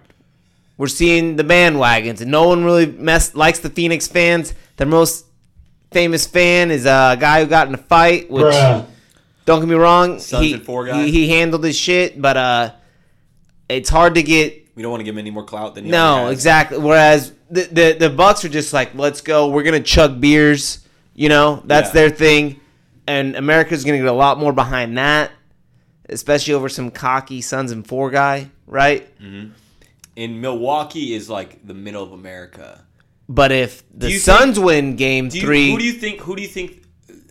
We're 0.78 0.88
seeing 0.88 1.36
the 1.38 1.44
bandwagons, 1.44 2.20
and 2.22 2.30
no 2.32 2.48
one 2.48 2.64
really 2.66 2.88
mess 2.88 3.36
likes 3.36 3.60
the 3.60 3.70
Phoenix 3.70 4.08
fans. 4.08 4.54
They're 4.76 4.88
most 4.88 5.26
famous 5.94 6.26
fan 6.26 6.72
is 6.72 6.86
a 6.86 7.16
guy 7.20 7.42
who 7.42 7.48
got 7.48 7.68
in 7.68 7.74
a 7.76 7.78
fight, 7.78 8.30
which 8.30 8.54
don't 9.46 9.60
get 9.60 9.68
me 9.70 9.76
wrong, 9.76 10.20
Sons 10.20 10.46
he, 10.46 10.54
and 10.54 10.64
four 10.66 10.86
guy? 10.86 11.04
he 11.04 11.12
he 11.12 11.30
handled 11.30 11.64
his 11.64 11.78
shit, 11.78 12.22
but 12.22 12.38
uh, 12.38 12.72
it's 13.70 13.90
hard 13.90 14.16
to 14.16 14.24
get 14.24 14.68
We 14.76 14.82
don't 14.84 14.92
want 14.92 15.02
to 15.02 15.06
give 15.06 15.16
him 15.16 15.20
any 15.20 15.32
more 15.32 15.44
clout 15.44 15.76
than 15.76 15.86
he 15.86 15.92
no, 15.92 16.06
already 16.06 16.24
has. 16.26 16.34
exactly. 16.34 16.78
Whereas 16.80 17.34
the, 17.50 17.62
the 17.64 17.96
the 18.00 18.10
Bucks 18.10 18.44
are 18.46 18.50
just 18.50 18.74
like, 18.74 18.96
let's 18.96 19.22
go. 19.22 19.50
We're 19.50 19.64
gonna 19.64 19.80
chug 19.82 20.20
beers. 20.20 20.80
You 21.16 21.30
know, 21.30 21.62
that's 21.66 21.90
Yeah. 21.90 21.94
their 21.94 22.10
thing, 22.10 22.60
and 23.08 23.36
America's 23.36 23.84
gonna 23.84 23.98
get 24.00 24.08
a 24.08 24.12
lot 24.14 24.40
more 24.40 24.52
behind 24.54 24.98
that, 24.98 25.30
especially 26.10 26.56
over 26.56 26.70
some 26.70 26.90
cocky 26.90 27.42
Sons 27.42 27.72
and 27.72 27.86
Four 27.88 28.10
guy, 28.10 28.50
right? 28.66 29.08
In 30.16 30.42
Milwaukee 30.42 31.14
is 31.14 31.30
like 31.30 31.66
the 31.68 31.74
middle 31.74 32.02
of 32.04 32.12
America. 32.14 32.82
But 33.30 33.52
if 33.52 33.84
the 33.94 34.12
Suns 34.18 34.60
win 34.60 34.96
Game 34.96 35.30
you, 35.32 35.42
Three, 35.42 35.72
Who 35.72 35.80
do 35.80 35.86
you 35.86 35.94
think? 35.94 36.22
Who 36.22 36.36
do 36.36 36.42
you 36.42 36.48
think 36.48 36.84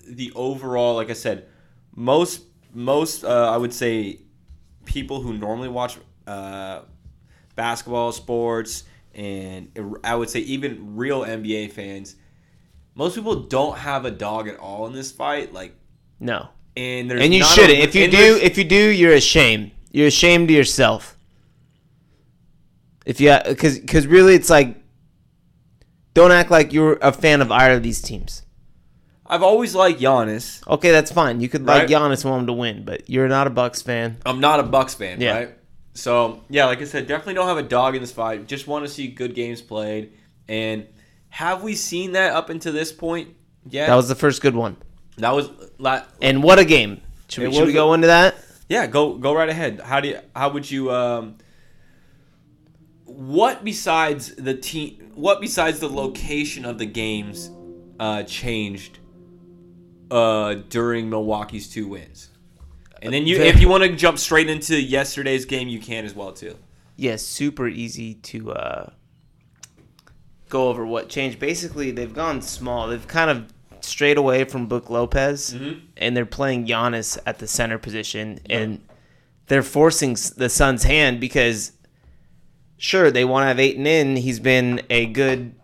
the 0.06 0.32
overall? 0.34 0.94
Like 0.94 1.10
I 1.10 1.14
said, 1.14 1.46
most 1.94 2.44
most 2.72 3.24
uh, 3.24 3.50
I 3.52 3.56
would 3.56 3.74
say 3.74 4.20
people 4.84 5.20
who 5.20 5.34
normally 5.34 5.68
watch 5.68 5.98
uh, 6.26 6.82
basketball, 7.54 8.12
sports, 8.12 8.84
and 9.14 9.70
I 10.02 10.14
would 10.14 10.30
say 10.30 10.40
even 10.40 10.96
real 10.96 11.22
NBA 11.22 11.72
fans. 11.72 12.16
Most 12.94 13.14
people 13.14 13.34
don't 13.42 13.78
have 13.78 14.04
a 14.04 14.10
dog 14.10 14.48
at 14.48 14.58
all 14.58 14.86
in 14.86 14.92
this 14.92 15.12
fight. 15.12 15.52
Like, 15.52 15.74
no, 16.20 16.48
and 16.76 17.10
there's 17.10 17.22
and 17.22 17.34
you 17.34 17.42
a- 17.42 17.46
shouldn't. 17.46 17.78
If 17.78 17.94
you 17.94 18.08
do, 18.08 18.38
if 18.42 18.58
you 18.58 18.64
do, 18.64 18.90
you're 18.90 19.14
ashamed. 19.14 19.72
You're 19.90 20.08
ashamed 20.08 20.50
of 20.50 20.56
yourself. 20.56 21.18
If 23.04 23.20
you, 23.20 23.36
because 23.46 23.78
because 23.78 24.06
really, 24.06 24.34
it's 24.34 24.48
like, 24.48 24.81
don't 26.14 26.32
act 26.32 26.50
like 26.50 26.72
you're 26.72 26.98
a 27.02 27.12
fan 27.12 27.40
of 27.40 27.50
either 27.52 27.74
of 27.76 27.82
these 27.82 28.00
teams. 28.02 28.42
I've 29.26 29.42
always 29.42 29.74
liked 29.74 30.00
Giannis. 30.00 30.66
Okay, 30.68 30.90
that's 30.90 31.10
fine. 31.10 31.40
You 31.40 31.48
could 31.48 31.64
like 31.64 31.82
Right. 31.82 31.88
Giannis 31.90 32.22
and 32.22 32.30
want 32.30 32.40
him 32.42 32.46
to 32.48 32.52
win, 32.52 32.84
but 32.84 33.08
you're 33.08 33.28
not 33.28 33.46
a 33.46 33.50
Bucks 33.50 33.80
fan. 33.80 34.18
I'm 34.26 34.40
not 34.40 34.60
a 34.60 34.62
Bucks 34.62 34.94
fan, 34.94 35.20
Yeah. 35.20 35.34
right? 35.38 35.50
So 35.94 36.42
yeah, 36.50 36.66
like 36.66 36.80
I 36.80 36.84
said, 36.84 37.06
definitely 37.06 37.34
don't 37.34 37.48
have 37.48 37.56
a 37.58 37.62
dog 37.62 37.94
in 37.94 38.00
this 38.02 38.12
fight. 38.12 38.46
Just 38.46 38.66
want 38.66 38.84
to 38.84 38.90
see 38.90 39.08
good 39.08 39.34
games 39.34 39.62
played. 39.62 40.12
And 40.48 40.86
have 41.30 41.62
we 41.62 41.74
seen 41.74 42.12
that 42.12 42.32
up 42.34 42.50
until 42.50 42.72
this 42.72 42.92
point? 42.92 43.30
Yeah, 43.70 43.86
That 43.86 43.94
was 43.94 44.08
the 44.08 44.14
first 44.14 44.42
good 44.42 44.54
one. 44.56 44.76
that 45.18 45.34
was 45.34 45.48
la- 45.78 46.02
And 46.20 46.42
what 46.42 46.58
a 46.58 46.64
game! 46.64 47.00
Should, 47.28 47.44
we, 47.48 47.52
should 47.54 47.66
we 47.68 47.72
go 47.72 47.94
into 47.94 48.08
that? 48.08 48.34
yeah. 48.68 48.86
Go 48.86 49.14
go 49.14 49.32
right 49.34 49.48
ahead. 49.48 49.80
How 49.82 50.00
do 50.00 50.08
you, 50.08 50.18
how 50.36 50.50
would 50.50 50.70
you 50.70 50.90
um? 50.92 51.36
What 53.14 53.64
besides 53.64 54.34
the 54.36 54.54
team? 54.54 55.12
What 55.14 55.40
besides 55.40 55.80
the 55.80 55.88
location 55.88 56.64
of 56.64 56.78
the 56.78 56.86
games 56.86 57.50
uh, 58.00 58.22
changed 58.22 58.98
uh, 60.10 60.54
during 60.68 61.10
Milwaukee's 61.10 61.68
two 61.68 61.88
wins? 61.88 62.30
And 63.02 63.12
then 63.12 63.26
you, 63.26 63.36
if 63.40 63.60
you 63.60 63.68
want 63.68 63.82
to 63.82 63.94
jump 63.94 64.18
straight 64.18 64.48
into 64.48 64.80
yesterday's 64.80 65.44
game, 65.44 65.68
you 65.68 65.80
can 65.80 66.04
as 66.04 66.14
well 66.14 66.32
too. 66.32 66.56
Yes, 66.96 67.22
super 67.22 67.66
easy 67.66 68.14
to 68.14 68.52
uh, 68.52 68.90
go 70.48 70.68
over 70.68 70.86
what 70.86 71.08
changed. 71.08 71.38
Basically, 71.38 71.90
they've 71.90 72.14
gone 72.14 72.40
small. 72.42 72.86
They've 72.88 73.08
kind 73.08 73.30
of 73.30 73.52
strayed 73.80 74.16
away 74.16 74.44
from 74.44 74.68
Brook 74.68 74.88
Lopez, 74.88 75.52
and 75.96 76.16
they're 76.16 76.24
playing 76.24 76.66
Giannis 76.66 77.18
at 77.26 77.40
the 77.40 77.48
center 77.48 77.76
position, 77.78 78.38
and 78.48 78.80
they're 79.48 79.62
forcing 79.64 80.16
the 80.36 80.48
Suns' 80.48 80.84
hand 80.84 81.20
because, 81.20 81.72
sure, 82.82 83.10
they 83.10 83.24
want 83.24 83.44
to 83.44 83.46
have 83.48 83.60
Ayton 83.60 83.86
in. 83.86 84.16
He's 84.16 84.40
been 84.40 84.82
a 84.90 85.06
good 85.06 85.54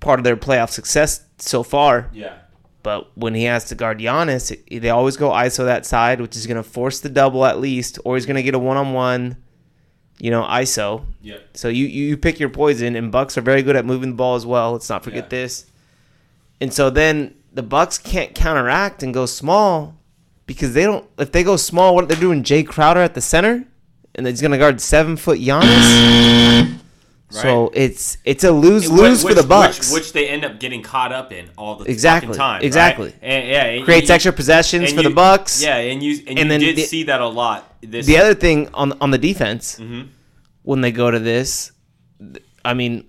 part 0.00 0.20
of 0.20 0.24
their 0.24 0.36
playoff 0.36 0.70
success 0.70 1.24
so 1.38 1.62
far. 1.62 2.10
Yeah. 2.12 2.34
But 2.82 3.10
when 3.16 3.34
he 3.34 3.44
has 3.44 3.64
to 3.66 3.74
guard 3.74 3.98
Giannis, 4.00 4.50
it- 4.66 4.80
they 4.80 4.90
always 4.90 5.16
go 5.16 5.30
ISO 5.30 5.64
that 5.64 5.84
side, 5.86 6.20
which 6.20 6.36
is 6.36 6.46
going 6.46 6.56
to 6.56 6.62
force 6.62 7.00
the 7.00 7.08
double 7.08 7.44
at 7.44 7.58
least, 7.60 7.98
or 8.04 8.16
he's 8.16 8.26
going 8.26 8.36
to 8.36 8.42
get 8.42 8.54
a 8.54 8.58
one 8.58 8.76
on 8.76 8.92
one, 8.92 9.36
you 10.18 10.30
know, 10.30 10.42
ISO. 10.44 11.04
Yeah. 11.22 11.38
So 11.54 11.68
you, 11.68 11.86
you 11.86 12.16
pick 12.16 12.38
your 12.40 12.48
poison, 12.50 12.96
and 12.96 13.10
Bucks 13.12 13.36
are 13.38 13.42
very 13.42 13.62
good 13.62 13.76
at 13.76 13.84
moving 13.84 14.10
the 14.10 14.16
ball 14.16 14.34
as 14.34 14.46
well. 14.46 14.72
Let's 14.72 14.88
not 14.88 15.04
forget 15.04 15.24
Yeah. 15.24 15.28
this. 15.40 15.66
And 16.60 16.72
so 16.72 16.90
then 16.90 17.34
the 17.52 17.62
Bucks 17.62 17.98
can't 17.98 18.34
counteract 18.34 19.02
and 19.02 19.12
go 19.14 19.24
small 19.26 19.96
because 20.46 20.72
they 20.74 20.84
don't. 20.84 21.06
If 21.18 21.32
they 21.32 21.42
go 21.44 21.56
small, 21.56 21.94
what 21.94 22.04
are 22.04 22.06
they're 22.06 22.20
doing? 22.20 22.42
Jae 22.42 22.66
Crowder 22.66 23.00
at 23.00 23.14
the 23.14 23.20
center, 23.20 23.64
and 24.14 24.26
he's 24.26 24.40
going 24.40 24.50
to 24.52 24.58
guard 24.58 24.80
seven 24.80 25.16
foot 25.16 25.38
Giannis. 25.38 26.76
So 27.32 27.70
it's 27.74 28.18
it's 28.24 28.42
a 28.42 28.50
lose 28.50 28.90
lose 28.90 29.22
for 29.22 29.34
the 29.34 29.44
Bucks. 29.44 29.92
Which, 29.92 30.02
which 30.02 30.12
they 30.12 30.28
end 30.28 30.44
up 30.44 30.58
getting 30.58 30.82
caught 30.82 31.12
up 31.12 31.32
in 31.32 31.48
all 31.56 31.76
the 31.76 31.84
Exactly, 31.88 32.34
time. 32.36 32.54
right? 32.56 32.64
exactly. 32.64 33.14
And, 33.22 33.46
yeah. 33.48 33.64
and 33.66 33.84
Creates 33.84 34.08
you- 34.08 34.14
extra 34.16 34.32
possessions 34.32 34.92
for 34.92 35.02
the 35.02 35.10
Bucks. 35.10 35.62
Yeah, 35.62 35.76
and 35.76 36.02
you 36.02 36.18
and, 36.26 36.30
And 36.30 36.38
you 36.40 36.44
then 36.48 36.60
did 36.60 36.76
the- 36.76 36.82
see 36.82 37.04
that 37.04 37.20
a 37.20 37.28
lot. 37.28 37.72
This 37.82 38.04
The 38.06 38.16
other 38.18 38.34
thing 38.34 38.68
on 38.74 38.94
on 39.00 39.12
the 39.12 39.18
defense, 39.18 39.76
Mhm. 39.80 40.08
when 40.62 40.80
they 40.80 40.90
go 40.90 41.08
to 41.12 41.20
this, 41.20 41.70
I 42.64 42.74
mean, 42.74 43.04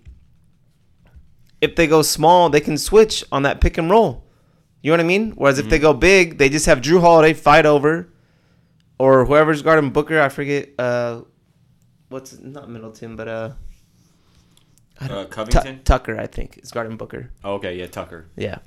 if 1.60 1.75
they 1.75 1.88
go 1.88 2.03
small, 2.03 2.50
they 2.51 2.62
can 2.62 2.77
switch 2.77 3.24
on 3.31 3.41
that 3.41 3.60
pick 3.60 3.79
and 3.79 3.89
roll. 3.89 4.24
You 4.84 4.91
know 4.91 4.98
what 4.98 5.00
I 5.03 5.08
mean? 5.08 5.31
Whereas 5.36 5.58
if 5.58 5.67
they 5.70 5.77
Mm-hmm. 5.77 5.81
go 5.84 5.93
big, 5.93 6.38
they 6.38 6.48
just 6.50 6.67
have 6.67 6.79
Jrue 6.81 7.01
Holiday 7.01 7.34
fight 7.34 7.65
over, 7.65 8.08
or 9.01 9.25
whoever's 9.25 9.63
guarding 9.63 9.89
Booker. 9.89 10.22
I 10.22 10.29
forget. 10.29 10.70
Uh, 10.77 11.22
what's 12.10 12.38
not 12.39 12.70
Middleton, 12.70 13.15
but 13.15 13.27
uh, 13.27 13.51
uh, 15.00 15.25
Covington. 15.25 15.81
Tucker, 15.84 16.20
I 16.20 16.27
think, 16.27 16.60
is 16.62 16.72
guarding 16.72 16.98
Booker. 16.98 17.31
okay, 17.43 17.77
yeah, 17.79 17.88
Tucker. 17.88 18.27
Yeah, 18.36 18.60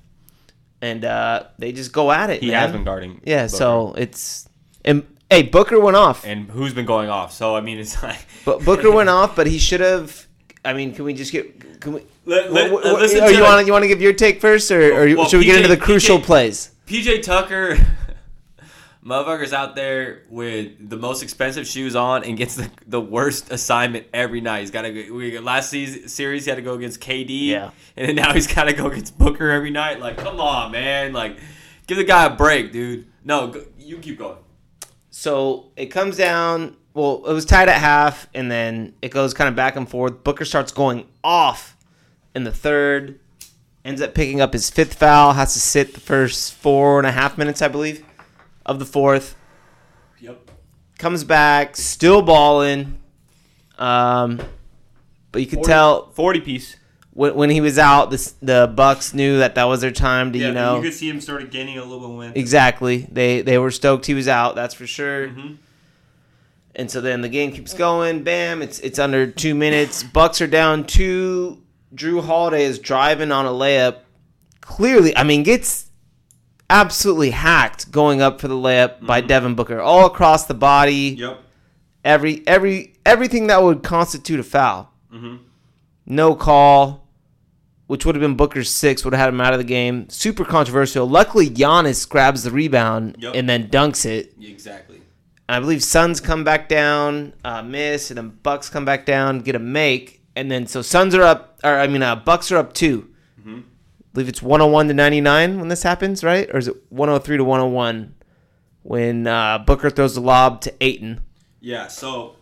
and 0.82 1.04
uh, 1.04 1.44
they 1.58 1.70
just 1.70 1.92
go 1.92 2.10
at 2.10 2.30
it. 2.30 2.42
He 2.42 2.50
man. 2.50 2.62
has 2.62 2.72
been 2.72 2.82
guarding. 2.84 3.20
Yeah, 3.24 3.44
Booker. 3.44 3.56
so 3.56 3.94
it's 3.96 4.48
and 4.84 5.06
hey, 5.30 5.42
Booker 5.42 5.78
went 5.78 5.96
off. 5.96 6.24
and 6.26 6.50
who's 6.50 6.74
been 6.74 6.86
going 6.86 7.08
off? 7.08 7.32
So 7.32 7.54
I 7.54 7.60
mean, 7.60 7.78
it's 7.78 8.02
like. 8.02 8.26
But 8.44 8.64
Booker 8.64 8.90
went 8.90 9.08
off, 9.08 9.36
but 9.36 9.46
he 9.46 9.58
should 9.58 9.80
have. 9.80 10.26
I 10.64 10.72
mean, 10.72 10.94
can 10.94 11.04
we 11.04 11.14
just 11.14 11.30
get? 11.30 11.80
Can 11.80 11.92
we? 11.92 12.00
Let- 12.24 12.52
let- 12.52 12.72
what- 12.72 12.82
what- 12.82 13.00
listen 13.00 13.20
oh, 13.22 13.28
to 13.28 13.36
you 13.36 13.42
want 13.42 13.66
you 13.66 13.72
want 13.72 13.84
to 13.84 13.88
give 13.88 14.02
your 14.02 14.14
take 14.14 14.40
first, 14.40 14.72
or, 14.72 14.80
or 14.80 15.14
Well, 15.14 15.28
should 15.28 15.38
we 15.38 15.44
get 15.44 15.56
into 15.56 15.68
the 15.68 15.76
crucial 15.76 16.18
PJ 16.18 16.24
plays? 16.24 16.70
PJ 16.86 17.22
Tucker, 17.22 17.78
motherfucker's 19.04 19.52
out 19.52 19.76
there 19.76 20.22
with 20.30 20.88
the 20.88 20.96
most 20.96 21.22
expensive 21.22 21.66
shoes 21.66 21.94
on 21.94 22.24
and 22.24 22.38
gets 22.38 22.56
the, 22.56 22.70
the 22.86 23.00
worst 23.00 23.50
assignment 23.50 24.06
every 24.14 24.40
night. 24.40 24.60
He's 24.60 24.70
got 24.70 24.82
to. 24.82 25.10
We, 25.10 25.38
last 25.38 25.70
season, 25.70 26.08
series, 26.08 26.44
he 26.44 26.50
had 26.50 26.56
to 26.56 26.62
go 26.62 26.74
against 26.74 27.00
KD. 27.00 27.48
Yeah. 27.48 27.70
And 27.96 28.08
then 28.08 28.16
now 28.16 28.32
he's 28.32 28.46
got 28.46 28.64
to 28.64 28.72
go 28.72 28.86
against 28.86 29.18
Booker 29.18 29.50
every 29.50 29.70
night. 29.70 30.00
Like, 30.00 30.16
come 30.16 30.40
on, 30.40 30.72
man. 30.72 31.12
Like, 31.12 31.38
give 31.86 31.98
the 31.98 32.04
guy 32.04 32.24
a 32.24 32.34
break, 32.34 32.72
dude. 32.72 33.06
No, 33.24 33.48
go, 33.48 33.64
you 33.78 33.98
keep 33.98 34.18
going. 34.18 34.38
So 35.10 35.70
it 35.76 35.86
comes 35.86 36.16
down. 36.16 36.76
Well, 36.94 37.24
it 37.26 37.32
was 37.32 37.44
tied 37.44 37.68
at 37.68 37.80
half, 37.80 38.28
and 38.34 38.50
then 38.50 38.94
it 39.02 39.10
goes 39.10 39.34
kind 39.34 39.48
of 39.48 39.56
back 39.56 39.76
and 39.76 39.88
forth. 39.88 40.22
Booker 40.22 40.44
starts 40.44 40.70
going 40.72 41.08
off 41.22 41.76
in 42.34 42.44
the 42.44 42.52
third. 42.52 43.18
Ends 43.84 44.00
up 44.00 44.14
picking 44.14 44.40
up 44.40 44.52
his 44.52 44.70
fifth 44.70 44.94
foul. 44.94 45.32
Has 45.32 45.52
to 45.54 45.60
sit 45.60 45.92
the 45.92 46.00
first 46.00 46.54
four 46.54 46.98
and 46.98 47.06
a 47.06 47.12
half 47.12 47.36
minutes, 47.36 47.60
I 47.60 47.68
believe, 47.68 48.04
of 48.66 48.78
the 48.78 48.84
fourth. 48.84 49.36
Yep. 50.20 50.50
Comes 50.98 51.24
back, 51.24 51.76
still 51.76 52.22
balling. 52.22 52.98
Um, 53.78 54.40
but 55.32 55.40
you 55.40 55.46
could 55.46 55.58
40 55.58 55.68
tell 55.68 56.10
40 56.12 56.40
piece. 56.40 56.76
when, 57.12 57.34
when 57.34 57.50
he 57.50 57.60
was 57.60 57.78
out, 57.78 58.10
the 58.10 58.32
the 58.40 58.72
Bucks 58.74 59.12
knew 59.12 59.38
that 59.38 59.56
that 59.56 59.64
was 59.64 59.80
their 59.80 59.90
time 59.90 60.32
to 60.32 60.38
Yeah, 60.38 60.48
you 60.48 60.52
know 60.54 60.76
you 60.76 60.82
could 60.82 60.94
see 60.94 61.08
him 61.10 61.20
started 61.20 61.50
gaining 61.50 61.76
a 61.78 61.82
little 61.82 61.98
bit 62.00 62.10
of 62.10 62.16
wind. 62.16 62.36
exactly. 62.36 63.08
They 63.10 63.40
they 63.42 63.58
were 63.58 63.70
stoked 63.72 64.06
he 64.06 64.14
was 64.14 64.28
out. 64.28 64.54
That's 64.54 64.74
for 64.74 64.86
sure. 64.86 65.28
Mhm. 65.28 65.56
And 66.76 66.90
so 66.90 67.00
then 67.00 67.20
the 67.20 67.28
game 67.28 67.52
keeps 67.52 67.74
going. 67.74 68.22
Bam! 68.22 68.62
It's 68.62 68.78
it's 68.80 68.98
under 68.98 69.26
two 69.26 69.54
minutes. 69.54 70.02
Bucks 70.04 70.40
are 70.40 70.46
down 70.46 70.84
two. 70.84 71.60
Jrue 71.94 72.24
Holiday 72.24 72.64
is 72.64 72.78
driving 72.80 73.30
on 73.32 73.46
a 73.46 73.50
layup. 73.50 73.98
Clearly, 74.60 75.16
I 75.16 75.22
mean, 75.24 75.42
gets 75.44 75.83
absolutely 76.70 77.30
hacked 77.30 77.90
going 77.90 78.20
up 78.22 78.40
for 78.40 78.48
the 78.48 78.54
layup 78.54 79.04
by 79.06 79.20
Devin 79.20 79.54
Booker, 79.54 79.80
all 79.80 80.06
across 80.06 80.46
the 80.46 80.54
body. 80.54 81.16
Yep. 81.18 81.40
Every 82.04 82.42
every 82.46 82.94
everything 83.06 83.46
that 83.48 83.62
would 83.62 83.82
constitute 83.82 84.40
a 84.40 84.44
foul. 84.44 84.90
Mm-hmm. 85.12 85.36
no 86.06 86.34
call, 86.34 87.06
which 87.86 88.04
would 88.04 88.14
have 88.16 88.20
been 88.20 88.36
Booker's 88.36 88.68
six, 88.68 89.04
would 89.04 89.14
have 89.14 89.20
had 89.20 89.28
him 89.28 89.40
out 89.40 89.52
of 89.52 89.58
the 89.60 89.64
game. 89.64 90.08
Super 90.08 90.44
controversial. 90.44 91.06
Luckily, 91.08 91.48
Giannis 91.48 92.08
grabs 92.08 92.42
the 92.42 92.50
rebound 92.50 93.16
Yep. 93.20 93.34
and 93.36 93.48
then 93.48 93.68
dunks 93.68 94.04
it. 94.04 94.34
Exactly. 94.40 95.00
I 95.48 95.60
believe 95.60 95.82
Suns 95.84 96.20
come 96.20 96.42
back 96.42 96.68
down, 96.68 97.34
uh, 97.44 97.62
miss, 97.62 98.10
and 98.10 98.18
then 98.18 98.30
Bucks 98.42 98.68
come 98.70 98.84
back 98.84 99.06
down, 99.06 99.38
get 99.40 99.54
a 99.54 99.58
make, 99.60 100.22
and 100.34 100.50
then 100.50 100.66
so 100.66 100.82
Suns 100.82 101.14
are 101.14 101.22
up, 101.22 101.60
or 101.62 101.78
I 101.78 101.86
mean, 101.86 102.02
uh, 102.02 102.16
Bucks 102.16 102.50
are 102.50 102.56
up 102.56 102.72
2 102.72 102.98
Mm-hmm. 103.02 103.08
I 103.10 103.13
believe 104.14 104.28
it's 104.28 104.40
101 104.40 104.88
to 104.88 104.94
99 104.94 105.58
when 105.58 105.68
this 105.68 105.82
happens, 105.82 106.24
right? 106.24 106.48
Or 106.54 106.58
is 106.58 106.68
it 106.68 106.76
103 106.88 107.36
to 107.36 107.44
101 107.44 108.14
when 108.82 109.26
uh, 109.26 109.58
Booker 109.58 109.90
throws 109.90 110.14
the 110.14 110.20
lob 110.20 110.60
to 110.62 110.74
Ayton? 110.80 111.20
Yeah, 111.60 111.88
so 111.88 112.36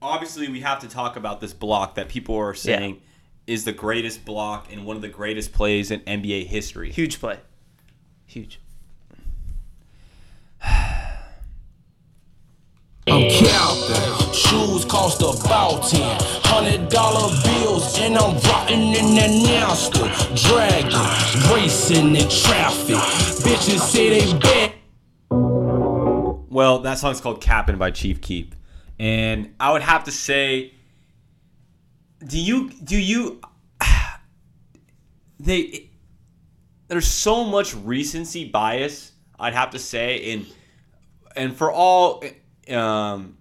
obviously 0.00 0.48
we 0.48 0.60
have 0.60 0.80
to 0.80 0.88
talk 0.88 1.16
about 1.16 1.40
this 1.40 1.52
block 1.52 1.96
that 1.96 2.08
people 2.08 2.34
are 2.36 2.54
saying 2.54 3.02
is 3.46 3.64
the 3.64 3.72
greatest 3.72 4.24
block 4.24 4.72
and 4.72 4.84
one 4.84 4.96
of 4.96 5.02
the 5.02 5.08
greatest 5.08 5.52
plays 5.52 5.90
in 5.90 6.00
NBA 6.00 6.46
history. 6.46 6.90
Huge 6.90 7.20
play. 7.20 7.38
Huge. 8.24 8.58
I'm 13.08 13.30
counting. 13.30 14.25
Shoes 14.36 14.84
cost 14.84 15.22
about 15.22 15.88
ten. 15.88 16.18
Hundred 16.44 16.88
dollar 16.88 17.34
bills, 17.42 17.98
and 17.98 18.16
I'm 18.16 18.36
rotting 18.40 18.94
in 18.94 19.14
that 19.16 19.30
Napster. 19.30 20.06
Dragging, 20.48 21.54
racing 21.54 22.16
in 22.16 22.28
traffic. 22.28 22.96
Bitches 23.44 23.80
say 23.80 24.20
they 24.20 24.38
bet. 24.38 24.74
Well, 26.50 26.80
that 26.80 26.98
song's 26.98 27.20
called 27.20 27.40
Cappin' 27.40 27.78
by 27.78 27.90
Chief 27.90 28.20
Keef. 28.20 28.48
And 28.98 29.54
I 29.60 29.72
would 29.72 29.82
have 29.82 30.04
to 30.04 30.12
say 30.12 30.72
do 32.24 32.38
you 32.38 32.70
do 32.70 32.98
you 32.98 33.40
they 35.40 35.90
there's 36.88 37.06
so 37.06 37.44
much 37.44 37.74
recency 37.74 38.48
bias, 38.48 39.12
I'd 39.38 39.54
have 39.54 39.70
to 39.70 39.78
say, 39.78 40.32
and 40.32 40.46
and 41.34 41.56
for 41.56 41.70
all 41.72 42.22
um, 42.70 43.36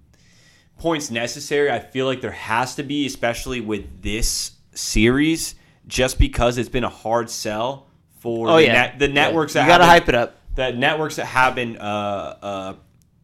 points 0.78 1.10
necessary, 1.12 1.72
I 1.72 1.80
feel 1.80 2.06
like 2.06 2.22
there 2.22 2.32
has 2.32 2.76
to 2.76 2.84
be, 2.84 3.06
especially 3.06 3.62
with 3.62 4.02
this 4.02 4.52
series, 4.74 5.56
just 5.88 6.20
because 6.20 6.58
it's 6.58 6.70
been 6.70 6.84
a 6.84 6.90
hard 6.90 7.30
sell 7.30 7.88
for 8.20 8.50
Oh 8.50 8.56
the, 8.58 8.64
yeah, 8.64 8.74
net, 8.74 9.00
the 9.00 9.08
networks 9.08 9.54
that 9.54 9.62
You 9.64 9.68
gotta 9.68 9.84
haven't- 9.86 10.00
hype 10.02 10.10
it 10.10 10.16
up. 10.16 10.38
the 10.56 10.72
networks 10.72 11.16
that 11.18 11.26
have 11.26 11.56
been 11.56 11.78
uh, 11.78 12.38
uh, 12.42 12.74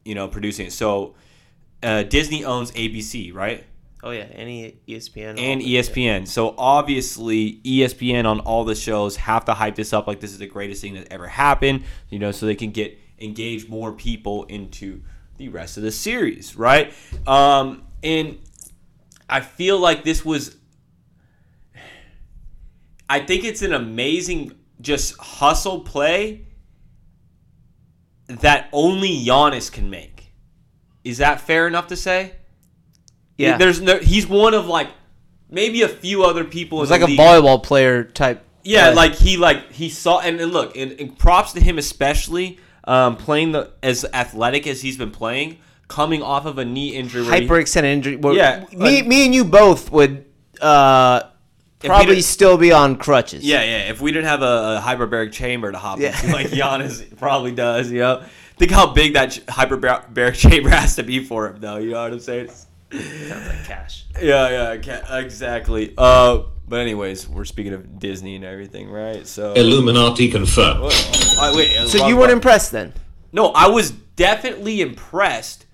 you 0.05 0.15
know 0.15 0.27
producing 0.27 0.67
it. 0.67 0.74
So 0.74 1.15
uh, 1.84 2.03
Disney 2.03 2.46
owns 2.46 2.72
ABC, 2.72 3.34
right? 3.34 3.63
Oh 4.03 4.12
yeah, 4.12 4.24
any 4.34 4.77
ESPN 4.88 5.39
And 5.39 5.62
ESPN. 5.62 6.27
So 6.27 6.55
obviously 6.58 7.62
ESPN 7.63 8.25
on 8.25 8.39
all 8.41 8.63
the 8.65 8.74
shows 8.75 9.15
have 9.17 9.46
to 9.46 9.53
hype 9.53 9.75
this 9.75 9.93
up 9.93 10.08
like 10.08 10.20
this 10.20 10.31
is 10.31 10.39
the 10.39 10.48
greatest 10.48 10.81
thing 10.81 10.93
that 10.96 11.08
ever 11.12 11.27
happened, 11.27 11.84
you 12.10 12.17
know, 12.20 12.31
so 12.31 12.46
they 12.48 12.55
can 12.55 12.72
get 12.72 12.98
engage 13.20 13.70
more 13.70 13.91
people 13.93 14.43
into 14.46 15.01
the 15.42 15.50
rest 15.50 15.76
of 15.78 15.82
the 15.84 15.92
series, 15.92 16.56
right? 16.56 16.94
Um, 17.26 17.84
and 18.04 18.38
I 19.28 19.40
feel 19.40 19.80
like 19.80 20.04
this 20.04 20.24
was 20.24 20.56
I 23.10 23.20
think 23.22 23.44
it's 23.44 23.64
an 23.64 23.74
amazing 23.74 24.54
just 24.80 25.18
hustle 25.18 25.80
play 25.80 26.46
that 28.28 28.70
only 28.72 29.26
Giannis 29.26 29.72
can 29.72 29.90
make. 29.90 30.32
Is 31.04 31.18
that 31.18 31.42
fair 31.42 31.68
enough 31.68 31.88
to 31.88 31.96
say? 31.96 32.34
Yeah, 33.38 33.58
There's 33.58 33.82
no, 33.82 33.98
he's 33.98 34.28
one 34.28 34.54
of 34.54 34.68
like 34.68 34.90
maybe 35.50 35.82
a 35.82 35.90
few 35.90 36.24
other 36.24 36.44
people. 36.44 36.84
it's 36.84 36.92
like 36.92 37.02
a 37.02 37.06
league. 37.08 37.20
volleyball 37.20 37.64
player 37.64 38.04
type. 38.04 38.46
Yeah, 38.64 38.88
play. 38.88 38.96
like 38.96 39.16
he 39.16 39.38
like 39.38 39.72
he 39.72 39.90
saw 39.90 40.20
and, 40.20 40.40
and 40.40 40.54
look 40.54 40.78
and, 40.78 40.92
and 41.00 41.18
props 41.18 41.54
to 41.54 41.60
him 41.60 41.80
especially 41.80 42.60
um, 42.86 43.16
playing 43.18 43.52
the 43.52 43.72
as 43.84 44.06
athletic 44.14 44.66
as 44.68 44.82
he's 44.82 44.98
been 44.98 45.12
playing, 45.12 45.58
coming 45.88 46.22
off 46.24 46.46
of 46.46 46.58
a 46.58 46.66
knee 46.66 46.96
injury. 46.96 47.24
Where 47.24 47.40
he- 47.42 47.48
hyperextended 47.48 47.84
injury. 47.86 48.16
Well, 48.16 48.36
Yeah, 48.36 48.66
me, 48.72 48.98
like- 48.98 49.08
me 49.08 49.26
and 49.26 49.34
you 49.36 49.44
both 49.46 49.92
would 49.92 50.26
uh, 50.62 51.24
probably 51.80 52.22
still 52.22 52.58
be 52.58 52.72
on 52.72 52.96
crutches. 52.98 53.44
yeah, 53.44 53.64
yeah. 53.64 53.90
If 53.90 54.02
we 54.02 54.12
didn't 54.12 54.28
have 54.28 54.42
a, 54.42 54.78
a 54.78 54.82
hyperbaric 54.84 55.32
chamber 55.32 55.72
to 55.72 55.78
hop 55.78 56.00
Yeah. 56.00 56.16
into, 56.20 56.32
like 56.34 56.48
Giannis 56.52 57.18
probably 57.18 57.51
does, 57.51 57.92
you 57.92 58.00
know. 58.00 58.24
Think 58.58 58.72
how 58.72 58.94
big 58.94 59.14
that 59.14 59.32
hyperbaric 59.48 60.36
chamber 60.36 60.70
has 60.70 60.96
to 60.98 61.03
be 61.03 61.24
for 61.24 61.48
him, 61.48 61.60
though. 61.62 61.77
You 61.77 61.92
know 61.92 62.03
what 62.03 62.14
I'm 62.14 62.20
saying? 62.20 62.50
sounds 62.50 63.48
like 63.48 63.64
cash. 63.66 64.05
Yeah, 64.22 64.74
yeah, 64.75 65.18
exactly. 65.18 65.94
Uh, 65.98 66.44
but 66.72 66.79
anyways, 66.79 67.27
we're 67.27 67.46
speaking 67.46 67.74
of 67.74 68.00
Disney 68.00 68.36
and 68.38 68.46
everything, 68.46 68.90
right? 68.90 69.27
So, 69.27 69.53
Illuminati 69.53 70.29
confirmed. 70.31 70.79
Uh, 71.38 71.53
wait, 71.55 71.70
So 71.88 72.07
you 72.07 72.16
weren't 72.16 72.20
button. 72.27 72.29
impressed 72.38 72.72
then? 72.72 72.94
No, 73.34 73.48
I 73.50 73.68
was 73.68 73.92
definitely 73.92 74.81
impressed, 74.81 75.66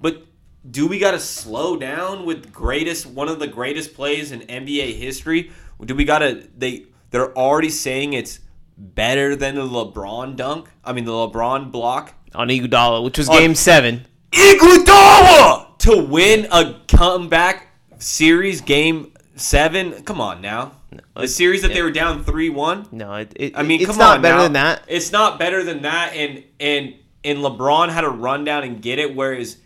but 0.00 0.22
do 0.70 0.86
we 0.86 0.98
got 0.98 1.10
to 1.10 1.18
slow 1.20 1.76
down 1.76 2.24
with 2.24 2.52
greatest 2.52 3.04
one 3.06 3.28
of 3.28 3.38
the 3.40 3.46
greatest 3.48 3.94
plays 3.94 4.32
in 4.32 4.40
NBA 4.42 4.94
history? 4.96 5.50
Do 5.84 5.94
we 5.94 6.04
got 6.04 6.20
to 6.20 6.46
they 6.56 6.86
they're 7.10 7.36
already 7.36 7.70
saying 7.70 8.12
it's 8.12 8.40
better 8.76 9.34
than 9.36 9.54
the 9.56 9.62
LeBron 9.62 10.36
dunk? 10.36 10.68
I 10.84 10.92
mean 10.92 11.04
the 11.04 11.12
LeBron 11.12 11.70
block. 11.72 12.14
On 12.34 12.48
Iguodala, 12.48 13.02
which 13.04 13.18
was 13.18 13.28
On- 13.28 13.38
Game 13.38 13.54
Seven. 13.54 14.06
Iguodala 14.32 15.78
to 15.78 15.96
win 16.04 16.46
a 16.52 16.80
comeback 16.88 17.68
series 17.98 18.60
game 18.60 19.12
7. 19.38 20.02
Come 20.04 20.20
on 20.20 20.40
now. 20.40 20.72
The 21.16 21.28
series 21.28 21.62
that 21.62 21.72
they 21.72 21.82
were 21.82 21.90
down 21.90 22.24
3-1? 22.24 22.92
No, 22.92 23.14
it, 23.14 23.32
it, 23.36 23.52
I 23.56 23.62
mean, 23.62 23.80
it's 23.80 23.90
come 23.90 23.98
not 23.98 24.16
on 24.16 24.22
better 24.22 24.36
now. 24.36 24.42
than 24.44 24.52
that. 24.54 24.82
It's 24.88 25.12
not 25.12 25.38
better 25.38 25.62
than 25.62 25.82
that, 25.82 26.14
and 26.14 26.44
and 26.58 26.94
and 27.24 27.38
LeBron 27.38 27.90
had 27.90 28.02
to 28.02 28.08
run 28.10 28.44
down 28.44 28.64
and 28.64 28.80
get 28.80 28.98
it, 28.98 29.14
whereas 29.14 29.58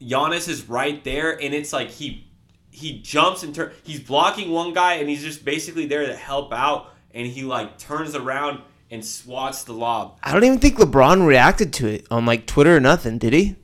Giannis 0.00 0.48
is 0.48 0.68
right 0.68 1.02
there, 1.04 1.40
and 1.40 1.54
it's 1.54 1.72
like 1.72 1.90
he 1.90 2.26
he 2.70 3.00
jumps 3.00 3.42
and 3.42 3.54
turn. 3.54 3.72
He's 3.82 4.00
blocking 4.00 4.50
one 4.50 4.72
guy, 4.74 4.94
and 4.94 5.08
he's 5.08 5.22
just 5.22 5.44
basically 5.44 5.86
there 5.86 6.06
to 6.06 6.16
help 6.16 6.52
out, 6.52 6.92
and 7.12 7.26
he 7.26 7.42
like 7.42 7.78
turns 7.78 8.14
around 8.14 8.60
and 8.90 9.04
swats 9.04 9.64
the 9.64 9.72
lob. 9.72 10.18
I 10.22 10.32
don't 10.32 10.44
even 10.44 10.58
think 10.58 10.78
LeBron 10.78 11.26
reacted 11.26 11.72
to 11.74 11.86
it 11.86 12.06
on 12.10 12.26
like 12.26 12.46
Twitter 12.46 12.76
or 12.76 12.80
nothing, 12.80 13.18
did 13.18 13.32
he? 13.32 13.56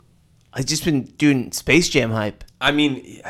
I've 0.53 0.67
just 0.67 0.85
been 0.85 1.03
doing 1.03 1.53
Space 1.53 1.89
Jam 1.89 2.13
hype. 2.13 2.45
I 2.61 2.73
mean. 2.73 3.21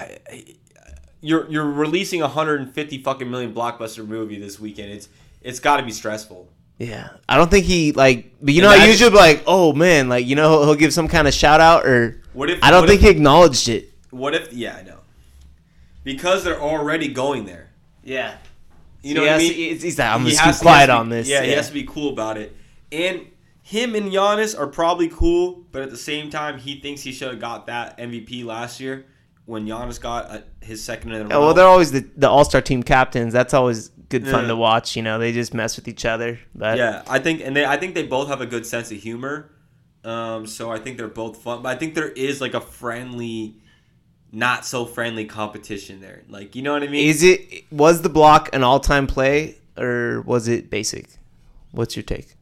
I- 1.22 1.26
I- 1.26 1.28
You're 1.28 1.50
you're 1.50 1.70
releasing 1.70 2.20
a 2.22 2.26
150 2.26 2.98
fucking 3.02 3.30
million 3.30 3.52
blockbuster 3.54 4.06
movie 4.06 4.38
this 4.38 4.58
weekend. 4.60 4.90
It's 4.92 5.08
it's 5.42 5.60
got 5.60 5.76
to 5.78 5.82
be 5.82 5.92
stressful. 5.92 6.48
Yeah, 6.78 7.10
I 7.28 7.36
don't 7.36 7.50
think 7.50 7.66
he 7.66 7.92
like. 7.92 8.32
But 8.40 8.54
you 8.54 8.62
know, 8.62 8.70
I 8.70 8.86
usually 8.86 9.10
like, 9.10 9.42
oh 9.46 9.72
man, 9.74 10.08
like 10.08 10.26
you 10.26 10.34
know, 10.34 10.48
he'll, 10.50 10.64
he'll 10.66 10.74
give 10.76 10.92
some 10.94 11.08
kind 11.08 11.28
of 11.28 11.34
shout 11.34 11.60
out 11.60 11.84
or. 11.86 12.22
What 12.32 12.48
if 12.48 12.62
I 12.62 12.70
don't 12.70 12.86
think 12.86 13.00
if- 13.00 13.06
he 13.06 13.10
acknowledged 13.10 13.68
it. 13.68 13.90
What 14.10 14.34
if? 14.34 14.52
Yeah, 14.52 14.76
I 14.76 14.82
know. 14.82 14.98
Because 16.04 16.42
they're 16.44 16.60
already 16.60 17.08
going 17.08 17.44
there. 17.44 17.68
Yeah, 18.02 18.36
You 19.02 19.14
know 19.14 19.20
what 19.22 19.32
I 19.32 19.38
mean? 19.38 19.52
He's, 19.52 19.82
he's 19.82 19.98
like, 19.98 20.08
I'm 20.08 20.22
He 20.24 20.30
just 20.30 20.40
has- 20.40 20.56
keep 20.56 20.62
quiet 20.62 20.86
to 20.86 20.92
be- 20.94 20.96
on 20.98 21.08
this. 21.10 21.28
Yeah, 21.28 21.42
he 21.42 21.52
has 21.52 21.68
to 21.68 21.74
be 21.74 21.84
cool 21.84 22.10
about 22.12 22.38
it. 22.38 22.56
And 22.90 23.26
him 23.62 23.94
and 23.94 24.10
Giannis 24.10 24.58
are 24.58 24.66
probably 24.66 25.08
cool, 25.08 25.62
but 25.70 25.82
at 25.82 25.90
the 25.90 25.96
same 25.98 26.30
time, 26.30 26.58
he 26.58 26.80
thinks 26.80 27.02
he 27.02 27.12
should 27.12 27.28
have 27.28 27.40
got 27.40 27.66
that 27.66 27.98
MVP 27.98 28.42
last 28.44 28.80
year 28.80 29.04
when 29.50 29.66
Giannis 29.66 30.00
got 30.00 30.30
uh 30.30 30.40
his 30.62 30.82
second 30.82 31.12
in 31.12 31.22
a 31.22 31.24
row. 31.28 31.40
well, 31.40 31.54
they're 31.54 31.66
always 31.66 31.90
the, 31.92 32.06
the 32.16 32.28
All 32.28 32.44
Star 32.44 32.60
team 32.60 32.82
captains. 32.82 33.32
That's 33.32 33.52
always 33.52 33.88
good 34.08 34.26
fun 34.26 34.42
Yeah. 34.44 34.48
to 34.48 34.56
watch. 34.56 34.96
You 34.96 35.02
know, 35.02 35.18
they 35.18 35.32
just 35.32 35.52
mess 35.54 35.76
with 35.76 35.88
each 35.88 36.04
other. 36.04 36.38
But 36.54 36.78
yeah, 36.78 37.02
I 37.08 37.18
think, 37.18 37.40
and 37.42 37.54
they, 37.56 37.64
I 37.64 37.76
think 37.76 37.94
they 37.94 38.04
both 38.06 38.28
have 38.28 38.40
a 38.40 38.46
good 38.46 38.64
sense 38.64 38.90
of 38.90 38.98
humor. 38.98 39.50
Um, 40.04 40.46
so 40.46 40.70
I 40.70 40.78
think 40.78 40.96
they're 40.96 41.08
both 41.08 41.42
fun, 41.42 41.62
but 41.62 41.68
I 41.68 41.78
think 41.78 41.94
there 41.94 42.08
is 42.08 42.40
like 42.40 42.54
a 42.54 42.60
friendly, 42.60 43.56
not 44.32 44.64
so 44.64 44.86
friendly 44.86 45.26
competition 45.26 46.00
there. 46.00 46.22
Like, 46.28 46.56
you 46.56 46.62
know 46.62 46.72
what 46.72 46.82
I 46.82 46.86
mean? 46.88 47.06
is 47.08 47.22
it 47.22 47.64
was 47.70 48.00
the 48.02 48.08
block 48.08 48.48
an 48.54 48.62
all 48.62 48.80
time 48.80 49.06
play 49.06 49.58
or 49.76 50.22
was 50.22 50.48
it 50.48 50.70
basic? 50.70 51.06
What's 51.72 51.96
your 51.96 52.02
take? 52.02 52.34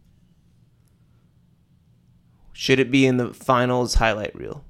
Should 2.52 2.78
it 2.80 2.90
be 2.90 3.06
in 3.06 3.16
the 3.16 3.32
finals 3.34 3.94
highlight 3.94 4.34
reel? 4.34 4.64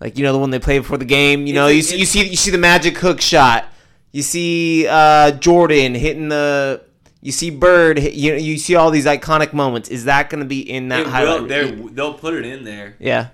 Like 0.00 0.16
you 0.16 0.24
know 0.24 0.32
the 0.32 0.38
one 0.38 0.50
they 0.50 0.58
play 0.58 0.78
before 0.78 0.96
the 0.98 1.04
game. 1.04 1.46
You 1.46 1.54
know 1.54 1.66
you 1.68 1.82
see, 1.82 1.98
you 1.98 2.06
see 2.06 2.26
you 2.28 2.36
see 2.36 2.50
the 2.50 2.58
magic 2.58 2.96
hook 2.98 3.20
shot. 3.20 3.66
You 4.12 4.22
see 4.22 4.86
uh, 4.88 5.32
Jordan 5.32 5.94
hitting 5.94 6.28
the. 6.28 6.82
You 7.20 7.32
see 7.32 7.50
Bird. 7.50 7.98
Hit, 7.98 8.14
you 8.14 8.34
you 8.34 8.58
see 8.58 8.76
all 8.76 8.90
these 8.90 9.06
iconic 9.06 9.52
moments. 9.52 9.88
Is 9.88 10.04
that 10.04 10.30
going 10.30 10.40
to 10.40 10.46
be 10.46 10.60
in 10.60 10.88
that 10.88 11.00
It 11.00 11.06
highlight? 11.08 11.42
will, 11.78 11.88
they'll 11.88 12.14
put 12.14 12.34
it 12.34 12.46
in 12.46 12.62
there. 12.64 12.94
Yeah. 13.00 13.28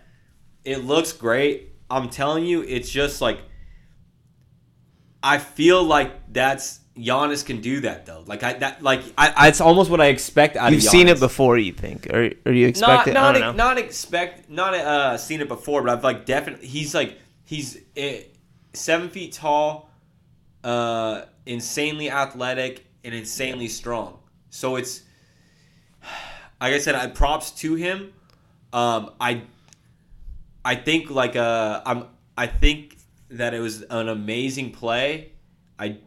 It 0.64 0.84
looks 0.84 1.12
great. 1.12 1.72
I'm 1.90 2.08
telling 2.08 2.44
you, 2.46 2.62
it's 2.62 2.88
just 2.88 3.20
like 3.20 3.40
I 5.22 5.38
feel 5.38 5.82
like 5.82 6.32
that's 6.32 6.80
Giannis 6.96 7.44
can 7.44 7.60
do 7.60 7.80
that 7.80 8.06
though. 8.06 8.22
Like 8.26 8.42
I 8.42 8.52
that 8.54 8.82
like 8.82 9.02
I, 9.18 9.32
I 9.36 9.48
it's 9.48 9.60
almost 9.60 9.90
what 9.90 10.00
I 10.00 10.06
expect 10.06 10.56
out 10.56 10.70
You've 10.72 10.80
of 10.80 10.84
Giannis. 10.84 10.90
seen 10.90 11.08
it 11.08 11.18
before, 11.20 11.58
you 11.58 11.72
think, 11.72 12.06
or 12.12 12.30
or 12.46 12.52
you 12.52 12.68
expect 12.68 13.06
Not 13.06 13.08
it? 13.08 13.10
I 13.10 13.14
not 13.14 13.32
don't 13.32 13.40
know. 13.40 13.52
not 13.52 13.78
expect 13.78 14.48
not 14.48 14.74
uh 14.74 15.16
seen 15.18 15.40
it 15.40 15.48
before, 15.48 15.82
but 15.82 15.90
I've 15.90 16.04
like 16.04 16.24
definitely 16.24 16.66
he's 16.68 16.94
like 16.94 17.18
he's 17.44 17.78
eh, 17.96 18.22
seven 18.74 19.08
feet 19.08 19.32
tall, 19.32 19.90
uh, 20.62 21.22
insanely 21.46 22.10
athletic 22.10 22.84
and 23.04 23.12
insanely 23.14 23.68
strong. 23.68 24.18
So 24.50 24.76
it's 24.76 25.02
like 26.60 26.72
I 26.74 26.78
said, 26.78 26.94
I 26.94 27.08
props 27.08 27.50
to 27.62 27.74
him. 27.74 28.12
Um, 28.72 29.10
I 29.20 29.42
I 30.64 30.76
think 30.76 31.10
like 31.10 31.34
uh 31.34 31.82
I'm 31.84 32.06
I 32.38 32.46
think 32.46 32.96
that 33.30 33.52
it 33.52 33.58
was 33.60 33.82
an 33.82 34.08
amazing 34.08 34.70
play. 34.70 35.32
I 35.78 35.98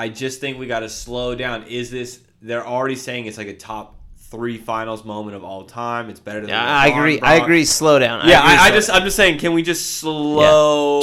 I 0.00 0.08
just 0.08 0.40
think 0.40 0.58
we 0.58 0.66
got 0.66 0.80
to 0.80 0.88
slow 0.88 1.34
down. 1.34 1.64
Is 1.64 1.90
this 1.90 2.20
they're 2.40 2.66
already 2.66 2.96
saying 2.96 3.26
it's 3.26 3.36
like 3.38 3.48
a 3.48 3.54
top 3.56 3.96
3 4.30 4.56
finals 4.58 5.04
moment 5.04 5.36
of 5.36 5.44
all 5.44 5.64
time. 5.64 6.08
It's 6.08 6.20
better 6.20 6.40
than 6.40 6.48
Yeah, 6.48 6.64
the 6.64 6.70
I 6.70 6.90
LeBron 6.90 6.98
agree. 6.98 7.20
I 7.20 7.34
agree. 7.36 7.64
Slow 7.64 7.98
down. 7.98 8.26
Yeah, 8.26 8.40
agree, 8.40 8.56
I, 8.56 8.64
I 8.66 8.70
just 8.70 8.88
down. 8.88 8.96
I'm 8.96 9.04
just 9.04 9.16
saying 9.16 9.38
can 9.38 9.52
we 9.52 9.62
just 9.62 9.98
slow 9.98 11.02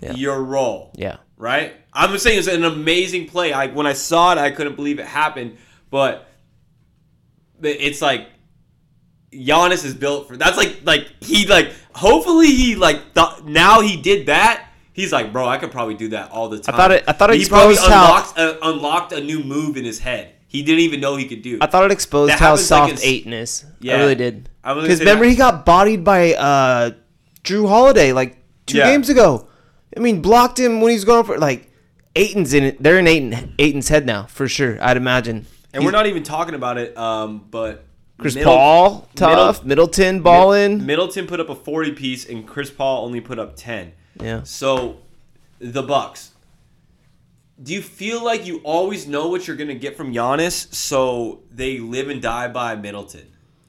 Yeah. 0.00 0.12
your 0.14 0.42
roll? 0.42 0.90
yeah. 0.96 1.18
right? 1.36 1.74
I'm 1.92 2.10
just 2.10 2.24
saying 2.24 2.38
it's 2.38 2.48
an 2.48 2.64
amazing 2.64 3.26
play. 3.28 3.52
I 3.52 3.68
when 3.68 3.86
I 3.86 3.92
saw 3.92 4.32
it, 4.32 4.38
I 4.38 4.50
couldn't 4.50 4.74
believe 4.76 4.98
it 4.98 5.06
happened. 5.06 5.58
But 5.90 6.28
it's 7.62 8.00
like 8.00 8.28
Giannis 9.32 9.84
is 9.84 9.94
built 9.94 10.26
for. 10.28 10.36
That's 10.36 10.56
like 10.56 10.80
like 10.84 11.06
he 11.20 11.46
like. 11.46 11.72
Hopefully 11.92 12.46
he 12.48 12.76
like 12.76 13.12
thought 13.12 13.44
now 13.44 13.80
he 13.80 13.96
did 14.00 14.26
that. 14.26 14.69
He's 14.92 15.12
like, 15.12 15.32
bro, 15.32 15.48
I 15.48 15.56
could 15.58 15.70
probably 15.70 15.94
do 15.94 16.08
that 16.08 16.30
all 16.30 16.48
the 16.48 16.58
time. 16.58 16.74
I 16.74 16.78
thought 16.78 16.90
it- 16.92 17.04
I 17.08 17.12
thought 17.12 17.30
it 17.30 17.38
he 17.40 17.46
probably 17.46 17.74
exposed 17.74 17.92
how- 17.92 18.04
unlocked 18.06 18.38
a, 18.38 18.66
unlocked 18.68 19.12
a 19.12 19.20
new 19.20 19.42
move 19.42 19.76
in 19.76 19.84
his 19.84 20.00
head. 20.00 20.32
He 20.48 20.62
didn't 20.62 20.80
even 20.80 21.00
know 21.00 21.14
he 21.16 21.26
could 21.26 21.42
do. 21.42 21.58
I 21.60 21.66
thought 21.66 21.84
it 21.84 21.92
exposed 21.92 22.32
That 22.32 22.40
how 22.40 22.50
happens, 22.56 22.70
like, 22.70 22.88
soft 22.90 23.04
in- 23.04 23.08
Ayton 23.08 23.32
is. 23.32 23.64
Yeah. 23.80 23.94
I 23.94 23.98
really 24.00 24.14
did. 24.16 24.48
I 24.64 24.74
Because 24.74 24.98
remember 24.98 25.24
that- 25.24 25.30
he 25.30 25.36
got 25.36 25.64
bodied 25.64 26.02
by 26.02 26.34
uh, 26.34 26.90
Jrue 27.44 27.68
Holiday 27.68 28.12
like 28.12 28.36
two 28.66 28.78
Yeah. 28.78 28.90
games 28.90 29.08
ago. 29.08 29.46
I 29.96 30.00
mean, 30.00 30.20
blocked 30.22 30.58
him 30.58 30.80
when 30.80 30.90
he 30.90 30.96
was 30.96 31.04
going 31.04 31.24
for 31.24 31.38
like 31.38 31.70
Ayton's 32.16 32.52
in 32.52 32.64
it. 32.64 32.82
They're 32.82 32.98
in 32.98 33.06
Ayton 33.06 33.54
Ayton's 33.60 33.88
head 33.88 34.06
now 34.06 34.24
for 34.28 34.48
sure. 34.48 34.76
I'd 34.82 34.96
imagine. 34.96 35.46
and 35.72 35.84
we're 35.84 35.92
not 35.92 36.06
even 36.06 36.24
talking 36.24 36.54
about 36.56 36.78
it. 36.78 36.96
Um, 36.98 37.44
but 37.48 37.84
Chris 38.18 38.34
Middle- 38.34 38.52
Paul 38.52 39.08
tough. 39.14 39.58
Middle- 39.64 39.68
Middleton 39.86 40.20
balling. 40.20 40.84
Middleton 40.84 41.28
put 41.28 41.38
up 41.38 41.48
a 41.48 41.54
40 41.54 41.92
piece, 41.92 42.28
and 42.28 42.44
Chris 42.46 42.70
Paul 42.70 43.04
only 43.06 43.20
put 43.20 43.38
up 43.38 43.54
10. 43.56 43.92
Yeah. 44.22 44.42
So, 44.44 44.98
the 45.58 45.82
Bucks. 45.82 46.30
Do 47.62 47.74
you 47.74 47.82
feel 47.82 48.24
like 48.24 48.46
you 48.46 48.58
always 48.64 49.06
know 49.06 49.28
what 49.28 49.46
you're 49.46 49.56
gonna 49.56 49.74
get 49.74 49.96
from 49.96 50.12
Giannis, 50.14 50.72
so 50.74 51.40
they 51.50 51.78
live 51.78 52.08
and 52.08 52.22
die 52.22 52.48
by 52.48 52.74
Middleton? 52.74 53.26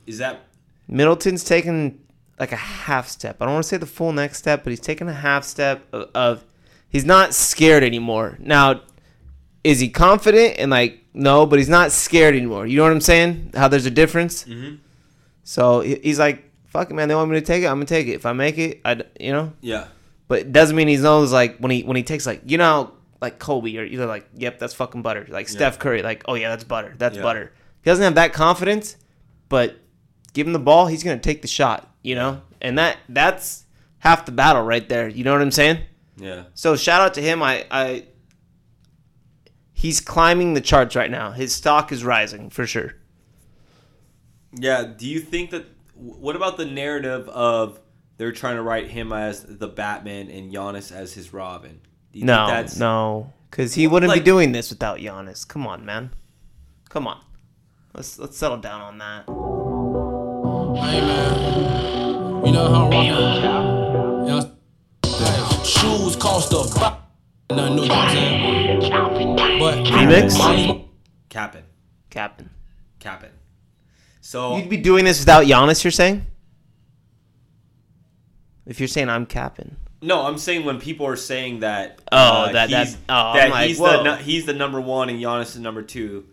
Is 0.08 0.18
that 0.20 0.42
Middleton's 0.88 1.44
taken 1.44 2.00
like 2.40 2.52
a 2.52 2.58
half 2.58 3.08
step. 3.08 3.38
I 3.40 3.46
don't 3.46 3.54
want 3.54 3.66
to 3.66 3.70
say 3.70 3.78
the 3.78 3.86
full 3.86 4.12
next 4.12 4.40
step, 4.40 4.64
but 4.64 4.72
he's 4.72 4.80
taken 4.80 5.08
a 5.08 5.14
half 5.14 5.44
step 5.44 5.86
of, 5.94 6.10
of 6.16 6.44
he's 6.90 7.06
not 7.06 7.36
scared 7.36 7.84
anymore. 7.84 8.36
Now, 8.40 8.82
is 9.64 9.80
he 9.80 9.90
confident 9.90 10.56
and 10.58 10.72
like 10.72 11.06
no, 11.14 11.46
but 11.46 11.60
he's 11.60 11.70
not 11.70 11.92
scared 11.92 12.36
anymore. 12.36 12.66
You 12.66 12.78
know 12.78 12.84
what 12.84 12.94
I'm 12.94 13.02
saying? 13.02 13.52
How 13.56 13.68
there's 13.68 13.86
a 13.86 13.92
difference. 13.92 14.46
Mhm. 14.46 14.80
So 15.44 15.82
he's 15.82 16.18
like, 16.18 16.50
"Fuck 16.68 16.90
it, 16.90 16.94
man. 16.94 17.10
They 17.10 17.16
want 17.16 17.30
me 17.30 17.40
to 17.40 17.46
take 17.46 17.64
it. 17.64 17.68
I'm 17.68 17.76
gonna 17.76 17.86
take 17.86 18.08
it. 18.08 18.14
If 18.14 18.26
I 18.26 18.34
make 18.34 18.58
it, 18.58 18.82
I 18.86 19.04
you 19.20 19.34
know." 19.34 19.54
yeah? 19.62 19.88
But 20.32 20.40
it 20.40 20.54
doesn't 20.54 20.78
mean 20.78 20.88
he 20.88 20.96
knows 20.96 21.34
like 21.34 21.58
when 21.58 21.72
he 21.72 21.84
when 21.84 21.98
he 21.98 22.04
takes 22.04 22.26
like 22.26 22.44
you 22.46 22.58
know 22.58 22.94
like 23.22 23.38
Kobe 23.38 23.76
or 23.76 23.84
either 23.84 24.06
like 24.06 24.30
yep 24.34 24.60
that's 24.60 24.74
fucking 24.74 25.02
butter 25.02 25.26
like 25.28 25.50
Steph 25.50 25.78
Curry 25.78 26.02
like 26.04 26.24
oh 26.26 26.36
yeah 26.36 26.48
that's 26.48 26.64
butter 26.64 26.96
that's 26.98 27.18
Yeah. 27.18 27.22
butter. 27.22 27.52
He 27.84 27.90
doesn't 27.90 28.02
have 28.02 28.16
that 28.16 28.32
confidence, 28.32 28.96
but 29.50 29.76
give 30.32 30.48
him 30.48 30.54
the 30.54 30.60
ball 30.60 30.88
he's 30.88 31.04
gonna 31.04 31.20
take 31.20 31.42
the 31.42 31.50
shot 31.50 31.94
you 32.02 32.16
know 32.16 32.42
and 32.62 32.80
that 32.80 33.00
that's 33.10 33.66
half 34.00 34.26
the 34.26 34.32
battle 34.32 34.62
right 34.62 34.88
there. 34.88 35.10
You 35.10 35.26
know 35.26 35.34
what 35.34 35.42
I'm 35.42 35.52
saying? 35.52 35.80
Yeah. 36.16 36.44
So 36.54 36.78
shout 36.78 37.02
out 37.02 37.14
to 37.16 37.22
him. 37.22 37.44
I 37.44 37.66
I 37.70 38.06
he's 39.74 40.00
climbing 40.00 40.54
the 40.54 40.62
charts 40.62 40.96
right 40.96 41.12
now. 41.12 41.32
His 41.32 41.54
stock 41.54 41.92
is 41.92 42.06
rising 42.06 42.50
for 42.50 42.66
sure. 42.66 42.94
Yeah. 44.54 44.86
Do 44.98 45.10
you 45.10 45.20
think 45.20 45.50
that? 45.50 45.66
What 45.96 46.38
about 46.38 46.56
the 46.56 46.64
narrative 46.66 47.28
of 47.28 47.82
they're 48.22 48.32
trying 48.32 48.56
to 48.56 48.62
write 48.62 48.88
him 48.92 49.12
as 49.12 49.42
the 49.44 49.68
Batman 49.68 50.30
and 50.30 50.54
Giannis 50.54 50.92
as 50.92 51.12
his 51.14 51.34
Robin? 51.34 51.82
You 52.14 52.24
No, 52.26 52.46
think 52.46 52.50
that's 52.68 52.78
no, 52.78 53.34
because 53.50 53.74
he 53.74 53.88
wouldn't 53.88 54.10
like- 54.10 54.22
be 54.22 54.26
doing 54.26 54.52
this 54.52 54.70
without 54.70 55.00
Giannis. 55.00 55.48
Come 55.48 55.66
on, 55.66 55.84
man. 55.84 56.12
Come 56.90 57.08
on. 57.08 57.20
Let's 57.96 58.20
let's 58.20 58.38
settle 58.38 58.58
down 58.58 58.80
on 58.82 58.98
that. 59.00 59.26
Hey 60.86 61.02
man, 61.02 62.46
you 62.46 62.52
know 62.52 62.68
how 62.72 62.86
I'm 62.86 62.92
rockin'. 62.92 64.28
You 64.28 64.34
know, 64.34 65.64
shoes 65.64 66.16
cost 66.16 66.54
a 66.54 66.80
buck. 66.80 67.02
Nothing 67.50 67.76
new, 67.76 67.82
you 67.82 67.88
know 67.90 67.96
what 67.96 68.94
I'm? 68.94 69.60
But 69.60 69.78
Remix? 69.88 70.38
Capping? 71.30 71.64
Captain. 72.12 72.50
Capping. 73.00 73.30
So 74.22 74.58
You'd 74.58 74.70
be 74.70 74.78
doing 74.78 75.06
this 75.06 75.20
without 75.20 75.46
Giannis, 75.46 75.84
you're 75.84 75.92
saying? 75.92 76.26
If 78.72 78.80
you're 78.80 78.88
saying 78.88 79.10
I'm 79.10 79.26
capping. 79.26 79.76
No, 80.02 80.22
I'm 80.24 80.38
saying 80.38 80.64
when 80.64 80.80
people 80.80 81.06
are 81.06 81.18
saying 81.18 81.60
that. 81.60 82.00
Oh, 82.10 82.18
uh, 82.18 82.52
that- 82.54 82.70
oh, 83.10 83.34
that 83.34 83.50
like, 83.52 83.68
he's 83.68 83.78
whoa. 83.78 84.02
the 84.02 84.16
he's 84.16 84.46
the 84.46 84.54
number 84.54 84.80
one 84.80 85.10
and 85.10 85.20
Giannis 85.20 85.56
is 85.56 85.60
number 85.60 85.84
two. 85.84 86.26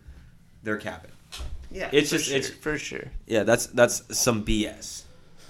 They're 0.63 0.79
capping. 0.79 1.11
Yeah. 1.71 1.91
It's 1.93 2.11
just- 2.11 2.27
sure, 2.27 2.37
it's- 2.37 2.53
for 2.53 2.79
sure. 2.79 3.11
Yeah, 3.27 3.43
that's 3.43 3.67
that's 3.67 4.17
some 4.17 4.45
BS. 4.45 5.03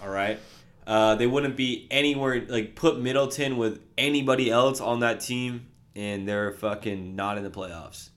All 0.02 0.08
right. 0.08 0.40
Uh, 0.86 1.14
they 1.16 1.26
wouldn't 1.26 1.56
be 1.56 1.86
anywhere 1.90 2.42
like 2.48 2.74
put 2.74 2.98
Middleton 2.98 3.58
with 3.58 3.80
anybody 3.98 4.50
else 4.50 4.80
on 4.80 5.00
that 5.00 5.20
team, 5.20 5.66
and 5.94 6.26
they're 6.26 6.52
fucking 6.52 7.14
not 7.14 7.36
in 7.36 7.44
the 7.44 7.50
playoffs. 7.50 8.08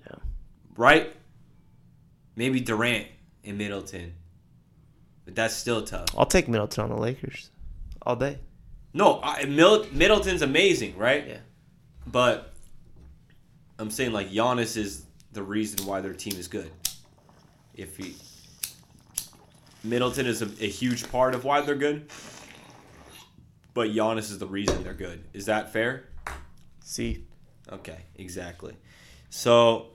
Yeah. 0.00 0.16
Right? 0.76 1.14
Maybe 2.34 2.58
Durant 2.58 3.06
and 3.44 3.56
Middleton, 3.56 4.14
but 5.24 5.36
that's 5.36 5.54
still 5.54 5.82
tough. 5.84 6.08
I'll 6.18 6.26
take 6.26 6.48
Middleton 6.48 6.82
on 6.82 6.90
the 6.90 6.96
Lakers 7.00 7.50
all 8.04 8.16
day. 8.16 8.38
No, 8.92 9.20
I, 9.22 9.44
Mil- 9.44 9.86
Middleton's 9.92 10.42
amazing, 10.42 10.96
right? 10.96 11.26
Yeah. 11.26 11.38
But 12.06 12.52
I'm 13.78 13.90
saying 13.90 14.12
like 14.12 14.30
Giannis 14.30 14.76
is 14.76 15.04
the 15.32 15.42
reason 15.42 15.86
why 15.86 16.00
their 16.00 16.12
team 16.12 16.38
is 16.38 16.48
good. 16.48 16.70
If 17.74 17.96
he 17.96 18.14
Middleton 19.82 20.26
is 20.26 20.42
a, 20.42 20.46
a 20.64 20.68
huge 20.68 21.10
part 21.10 21.34
of 21.34 21.44
why 21.44 21.60
they're 21.60 21.74
good, 21.74 22.08
but 23.74 23.90
Giannis 23.90 24.30
is 24.30 24.38
the 24.38 24.46
reason 24.46 24.82
they're 24.84 24.94
good. 24.94 25.24
Is 25.32 25.46
that 25.46 25.72
fair? 25.72 26.08
See. 26.84 27.26
Okay, 27.70 27.98
exactly. 28.16 28.76
So, 29.30 29.88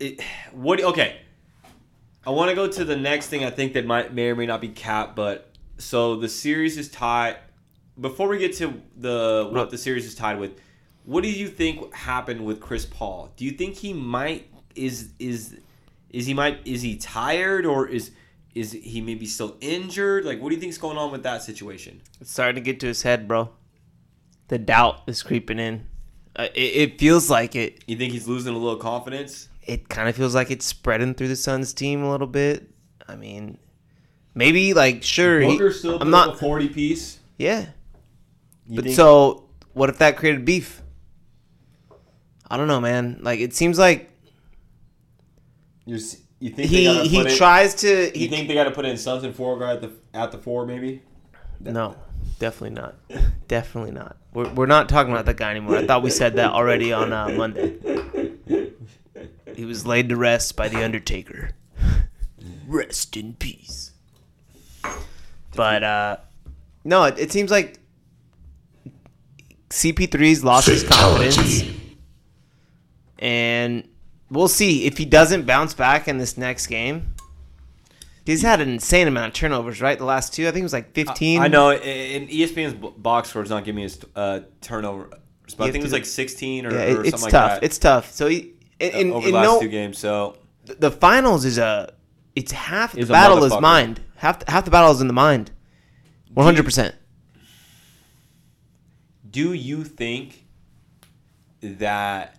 it, 0.00 0.20
what? 0.52 0.82
Okay, 0.82 1.16
I 2.26 2.30
want 2.30 2.50
to 2.50 2.54
go 2.54 2.68
to 2.68 2.84
the 2.84 2.96
next 2.96 3.28
thing. 3.28 3.44
I 3.44 3.50
think 3.50 3.74
that 3.74 3.86
might 3.86 4.12
may 4.12 4.28
or 4.28 4.36
may 4.36 4.46
not 4.46 4.60
be 4.60 4.68
capped, 4.68 5.14
but 5.14 5.53
so 5.78 6.16
the 6.16 6.28
series 6.28 6.76
is 6.78 6.90
tied. 6.90 7.36
Before 8.00 8.28
we 8.28 8.38
get 8.38 8.54
to 8.56 8.82
the 8.96 9.48
what 9.52 9.70
the 9.70 9.78
series 9.78 10.06
is 10.06 10.14
tied 10.14 10.38
with, 10.38 10.60
what 11.04 11.22
do 11.22 11.30
you 11.30 11.48
think 11.48 11.94
happened 11.94 12.44
with 12.44 12.60
Chris 12.60 12.86
Paul? 12.86 13.32
Do 13.36 13.44
you 13.44 13.52
think 13.52 13.76
he 13.76 13.92
might 13.92 14.50
is 14.74 15.10
is 15.18 15.58
is 16.10 16.26
he 16.26 16.34
might 16.34 16.66
is 16.66 16.82
he 16.82 16.96
tired 16.96 17.66
or 17.66 17.86
is 17.88 18.10
is 18.54 18.72
he 18.72 19.00
maybe 19.00 19.26
still 19.26 19.56
injured? 19.60 20.24
Like, 20.24 20.40
what 20.40 20.50
do 20.50 20.54
you 20.54 20.60
think's 20.60 20.78
going 20.78 20.96
on 20.96 21.10
with 21.10 21.24
that 21.24 21.42
situation? 21.42 22.00
It's 22.20 22.30
starting 22.30 22.56
to 22.56 22.60
get 22.60 22.80
to 22.80 22.86
his 22.86 23.02
head, 23.02 23.26
bro. 23.26 23.50
The 24.48 24.58
doubt 24.58 25.02
is 25.06 25.22
creeping 25.22 25.58
in. 25.58 25.86
Uh, 26.36 26.48
it, 26.54 26.60
it 26.60 26.98
feels 27.00 27.30
like 27.30 27.56
it. 27.56 27.82
You 27.86 27.96
think 27.96 28.12
he's 28.12 28.28
losing 28.28 28.54
a 28.54 28.58
little 28.58 28.78
confidence? 28.78 29.48
It 29.62 29.88
kind 29.88 30.08
of 30.08 30.14
feels 30.14 30.34
like 30.34 30.50
it's 30.50 30.64
spreading 30.64 31.14
through 31.14 31.28
the 31.28 31.36
Suns 31.36 31.72
team 31.72 32.02
a 32.02 32.10
little 32.10 32.26
bit. 32.26 32.70
I 33.08 33.16
mean, 33.16 33.58
maybe 34.34 34.74
like 34.74 35.02
sure. 35.02 35.40
he- 35.40 35.70
still 35.72 35.98
I'm 36.00 36.10
not. 36.10 36.34
a 36.34 36.36
forty 36.36 36.68
piece. 36.68 37.18
Yeah. 37.38 37.66
You 38.66 38.76
But 38.76 38.84
think- 38.84 38.96
so, 38.96 39.44
what 39.72 39.88
if 39.90 39.98
that 39.98 40.16
created 40.16 40.44
beef? 40.44 40.82
I 42.48 42.56
don't 42.56 42.68
know, 42.68 42.80
man. 42.80 43.18
Like 43.22 43.40
it 43.40 43.54
seems 43.54 43.78
like 43.78 44.10
You 45.86 45.98
you 46.40 46.50
think 46.50 46.68
he 46.68 47.08
he 47.08 47.20
in- 47.20 47.36
tries 47.36 47.74
to. 47.76 48.16
You 48.18 48.28
think 48.28 48.48
they 48.48 48.54
got 48.54 48.64
to 48.64 48.70
put 48.70 48.84
in 48.84 48.96
Suns 48.96 49.24
and 49.24 49.34
four 49.34 49.58
guard 49.58 49.76
at 49.76 49.82
the 49.82 49.92
at 50.18 50.30
the 50.32 50.38
four 50.38 50.66
maybe? 50.66 51.02
no, 51.60 51.96
definitely 52.38 52.74
not. 52.80 52.94
definitely 53.48 53.92
not. 53.92 54.16
We're 54.32 54.52
we're 54.52 54.66
not 54.66 54.88
talking 54.88 55.12
about 55.12 55.26
that 55.26 55.36
guy 55.36 55.50
anymore. 55.50 55.76
I 55.76 55.86
thought 55.86 56.02
we 56.02 56.10
said 56.10 56.36
that 56.36 56.52
already 56.52 56.92
on 56.92 57.12
uh, 57.12 57.28
Monday. 57.30 57.76
He 59.54 59.64
was 59.64 59.86
laid 59.86 60.08
to 60.08 60.16
rest 60.16 60.56
by 60.56 60.68
the 60.68 60.82
Undertaker. 60.84 61.50
Rest 62.66 63.16
in 63.16 63.34
peace. 63.34 63.92
But 65.54 65.82
uh, 65.82 66.16
no, 66.84 67.04
it, 67.04 67.18
it 67.18 67.32
seems 67.32 67.50
like 67.50 67.78
CP3's 69.70 70.44
lost 70.44 70.68
his 70.68 70.84
confidence. 70.84 71.64
And 73.18 73.88
we'll 74.30 74.48
see 74.48 74.86
if 74.86 74.98
he 74.98 75.04
doesn't 75.04 75.46
bounce 75.46 75.74
back 75.74 76.08
in 76.08 76.18
this 76.18 76.36
next 76.36 76.66
game. 76.66 77.14
He's 78.26 78.42
had 78.42 78.60
an 78.60 78.70
insane 78.70 79.06
amount 79.06 79.28
of 79.28 79.34
turnovers, 79.34 79.80
right? 79.82 79.98
The 79.98 80.04
last 80.04 80.32
two, 80.32 80.44
I 80.48 80.50
think 80.50 80.60
it 80.60 80.62
was 80.64 80.72
like 80.72 80.94
15. 80.94 81.40
I 81.40 81.48
know. 81.48 81.70
And 81.72 82.28
ESPN's 82.28 82.74
box 82.96 83.30
score 83.30 83.42
is 83.42 83.50
not 83.50 83.64
giving 83.64 83.76
me 83.76 83.82
his 83.82 84.00
uh, 84.16 84.40
turnover. 84.60 85.10
But 85.56 85.64
I 85.64 85.66
have 85.66 85.72
think 85.72 85.82
it 85.82 85.86
was 85.86 85.92
like 85.92 86.06
sixteen 86.06 86.64
or, 86.64 86.72
Yeah, 86.72 86.78
or 86.78 86.82
it, 86.82 86.94
something 86.94 87.12
it's 87.12 87.22
like 87.22 87.32
tough. 87.32 87.50
that. 87.50 87.64
It's 87.64 87.78
tough. 87.78 88.12
So 88.12 88.28
he, 88.28 88.54
in, 88.80 89.12
uh, 89.12 89.14
over 89.14 89.26
in 89.26 89.32
the 89.34 89.38
last 89.38 89.44
no, 89.44 89.60
two 89.60 89.68
games. 89.68 89.98
So 89.98 90.38
the 90.64 90.90
finals 90.90 91.44
is 91.44 91.58
a, 91.58 91.92
it's 92.36 92.52
half 92.52 92.92
the 92.92 93.00
Is 93.00 93.08
battle 93.08 93.42
is 93.44 93.58
mind. 93.60 94.00
Half 94.16 94.46
half 94.48 94.64
the 94.64 94.70
battle 94.70 94.90
is 94.90 95.00
in 95.00 95.06
the 95.06 95.12
mind. 95.12 95.50
One 96.32 96.44
hundred 96.44 96.64
percent. 96.64 96.94
do 99.34 99.52
you 99.52 99.82
think 99.82 100.44
that 101.60 102.38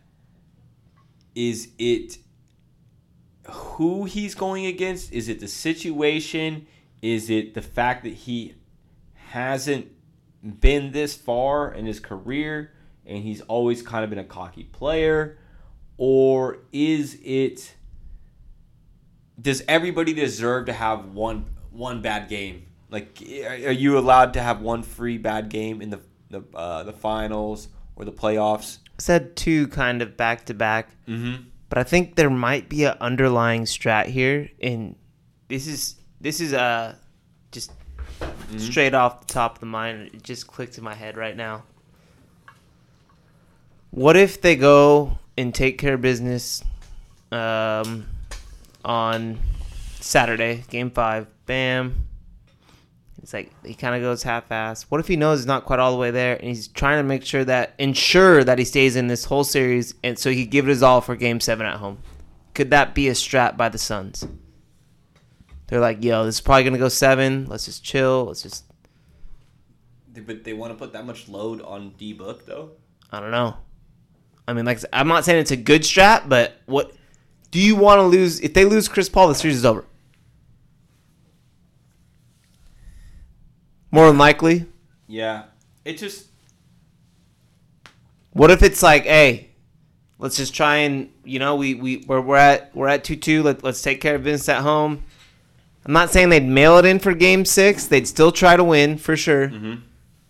is 1.35 1.67
it 1.77 2.17
who 3.51 4.05
he's 4.05 4.33
going 4.33 4.65
against? 4.65 5.11
Is 5.11 5.27
it 5.27 5.41
the 5.41 5.47
situation? 5.49 6.67
Is 7.01 7.29
it 7.29 7.53
the 7.53 7.61
fact 7.61 8.05
that 8.05 8.13
he 8.13 8.55
hasn't 9.13 9.87
been 10.61 10.93
this 10.93 11.15
far 11.15 11.73
in 11.73 11.85
his 11.85 11.99
career 11.99 12.71
and 13.05 13.21
he's 13.21 13.41
always 13.41 13.81
kind 13.81 14.05
of 14.05 14.09
been 14.09 14.19
a 14.19 14.23
cocky 14.23 14.63
player? 14.63 15.37
Or 15.97 16.59
is 16.71 17.19
it 17.23 17.75
does 19.41 19.63
everybody 19.67 20.13
deserve 20.13 20.67
to 20.67 20.73
have 20.73 21.05
one 21.13 21.45
one 21.71 22.01
bad 22.01 22.29
game? 22.29 22.65
Like, 22.89 23.21
are 23.21 23.71
you 23.71 23.97
allowed 23.97 24.33
to 24.33 24.41
have 24.41 24.61
one 24.61 24.83
free 24.83 25.17
bad 25.17 25.49
game 25.49 25.81
in 25.81 25.89
the 25.89 26.01
the 26.29 26.43
uh, 26.53 26.83
the 26.83 26.93
finals 26.93 27.67
or 27.95 28.05
the 28.05 28.11
playoffs? 28.11 28.79
Said 28.97 29.35
two 29.35 29.67
kind 29.67 30.01
of 30.01 30.15
back 30.15 30.45
to 30.45 30.53
back. 30.53 30.89
Mm-hmm. 31.07 31.43
but 31.69 31.77
I 31.77 31.83
think 31.83 32.15
there 32.15 32.29
might 32.29 32.69
be 32.69 32.85
an 32.85 32.95
underlying 33.01 33.63
strat 33.63 34.05
here, 34.05 34.49
and 34.61 34.95
this 35.49 35.67
is 35.67 35.95
this 36.21 36.39
is 36.39 36.53
uh 36.53 36.95
just 37.51 37.71
straight 38.57 38.93
off 38.93 39.27
the 39.27 39.33
top 39.33 39.55
of 39.55 39.59
the 39.59 39.65
mind. 39.65 40.11
It 40.13 40.23
just 40.23 40.47
clicked 40.47 40.77
in 40.77 40.83
my 40.83 40.93
head 40.93 41.17
right 41.17 41.35
now. 41.35 41.63
What 43.91 44.15
if 44.17 44.41
they 44.41 44.55
go 44.55 45.19
and 45.37 45.53
take 45.53 45.77
care 45.77 45.95
of 45.95 46.01
business 46.01 46.63
um, 47.31 48.07
on 48.85 49.39
Saturday, 49.99 50.63
Game 50.69 50.91
Five? 50.91 51.27
Bam. 51.45 52.07
It's 53.21 53.33
like 53.33 53.51
he 53.65 53.73
kind 53.73 53.95
of 53.95 54.01
goes 54.01 54.21
half-ass. 54.21 54.83
What 54.83 54.99
if 54.99 55.07
he 55.07 55.15
knows 55.15 55.39
he's 55.39 55.47
not 55.47 55.65
quite 55.65 55.79
all 55.79 55.91
the 55.91 55.97
way 55.97 56.11
there, 56.11 56.35
and 56.35 56.47
he's 56.47 56.67
trying 56.67 56.99
to 56.99 57.03
make 57.03 57.25
sure 57.25 57.43
that 57.43 57.73
ensure 57.79 58.43
that 58.43 58.59
he 58.59 58.65
stays 58.65 58.95
in 58.95 59.07
this 59.07 59.25
whole 59.25 59.43
series, 59.43 59.95
and 60.03 60.17
so 60.17 60.29
he 60.29 60.45
give 60.45 60.67
it 60.67 60.69
his 60.69 60.83
all 60.83 61.01
for 61.01 61.15
Game 61.15 61.39
Seven 61.39 61.65
at 61.65 61.77
home? 61.77 61.97
Could 62.53 62.69
that 62.69 62.93
be 62.93 63.07
a 63.09 63.13
strat 63.13 63.57
by 63.57 63.67
the 63.67 63.79
Suns? 63.79 64.27
They're 65.67 65.79
like, 65.79 66.03
yo, 66.03 66.25
this 66.25 66.35
is 66.35 66.41
probably 66.41 66.65
gonna 66.65 66.77
go 66.77 66.87
seven. 66.89 67.47
Let's 67.47 67.65
just 67.65 67.83
chill. 67.83 68.25
Let's 68.25 68.43
just, 68.43 68.65
But 70.13 70.43
they 70.43 70.53
want 70.53 70.71
to 70.71 70.77
put 70.77 70.93
that 70.93 71.05
much 71.05 71.27
load 71.27 71.61
on 71.61 71.95
D 71.97 72.13
Book 72.13 72.45
though. 72.45 72.71
I 73.11 73.19
don't 73.19 73.31
know. 73.31 73.57
I 74.47 74.53
mean, 74.53 74.65
like, 74.65 74.79
I'm 74.93 75.07
not 75.07 75.25
saying 75.25 75.39
it's 75.39 75.49
a 75.49 75.57
good 75.57 75.81
strat, 75.81 76.29
but 76.29 76.61
what 76.67 76.91
do 77.51 77.59
you 77.59 77.75
want 77.75 77.99
to 77.99 78.03
lose? 78.03 78.39
If 78.41 78.53
they 78.53 78.65
lose 78.65 78.87
Chris 78.87 79.09
Paul, 79.09 79.27
the 79.29 79.35
series 79.35 79.57
is 79.57 79.65
over. 79.65 79.85
More 83.91 84.07
than 84.07 84.17
likely. 84.17 84.65
Yeah, 85.07 85.43
it 85.85 85.97
just 85.97 86.27
What 88.33 88.51
if 88.51 88.61
it's 88.63 88.83
like, 88.83 89.03
hey, 89.05 89.51
let's 90.19 90.37
just 90.37 90.53
try 90.53 90.77
and 90.77 91.09
you 91.23 91.39
know 91.39 91.55
we 91.55 91.75
we 91.75 92.03
we're, 92.07 92.21
we're 92.21 92.37
at 92.37 92.75
we're 92.75 92.87
at 92.87 93.03
two 93.03 93.15
two. 93.15 93.43
Let 93.43 93.63
let's 93.63 93.81
take 93.81 94.01
care 94.01 94.15
of 94.15 94.23
business 94.23 94.49
at 94.49 94.61
home. 94.61 95.03
I'm 95.85 95.93
not 95.93 96.09
saying 96.11 96.29
they'd 96.29 96.43
mail 96.43 96.77
it 96.77 96.85
in 96.85 96.99
for 96.99 97.13
Game 97.13 97.45
Six. 97.45 97.85
They'd 97.87 98.07
still 98.07 98.31
try 98.31 98.55
to 98.57 98.63
win 98.63 98.97
for 98.97 99.15
sure. 99.15 99.49
Mm-hmm. 99.49 99.75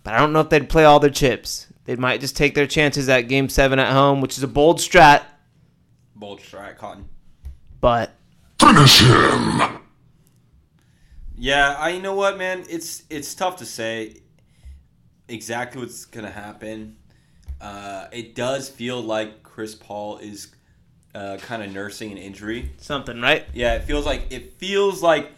But 0.04 0.14
I 0.14 0.18
don't 0.18 0.32
know 0.32 0.40
if 0.40 0.50
they'd 0.50 0.68
play 0.68 0.84
all 0.84 1.00
their 1.00 1.10
chips. 1.10 1.66
They 1.86 1.96
might 1.96 2.20
just 2.20 2.36
take 2.36 2.54
their 2.54 2.66
chances 2.66 3.08
at 3.08 3.22
Game 3.22 3.48
Seven 3.48 3.78
at 3.78 3.92
home, 3.92 4.20
which 4.20 4.36
is 4.36 4.42
a 4.42 4.48
bold 4.48 4.78
strat. 4.78 5.22
Bold 6.16 6.40
strike, 6.40 6.78
Cotton. 6.78 7.08
But 7.80 8.12
finish 8.58 9.00
him. 9.00 9.80
Yeah, 11.36 11.76
I 11.78 11.90
you 11.90 12.02
know 12.02 12.14
what, 12.14 12.38
man? 12.38 12.64
It's 12.68 13.04
it's 13.10 13.34
tough 13.34 13.56
to 13.58 13.66
say 13.66 14.16
exactly 15.28 15.82
what's 15.82 16.06
gonna 16.06 16.30
happen. 16.30 16.96
Uh, 17.60 18.06
it 18.12 18.34
does 18.34 18.68
feel 18.68 19.00
like 19.00 19.42
Chris 19.42 19.74
Paul 19.74 20.18
is 20.18 20.54
uh, 21.14 21.38
kind 21.38 21.62
of 21.62 21.72
nursing 21.72 22.12
an 22.12 22.18
injury. 22.18 22.72
something 22.78 23.20
right. 23.20 23.46
Yeah, 23.54 23.74
it 23.74 23.84
feels 23.84 24.04
like 24.04 24.26
it 24.30 24.58
feels 24.58 25.02
like 25.02 25.30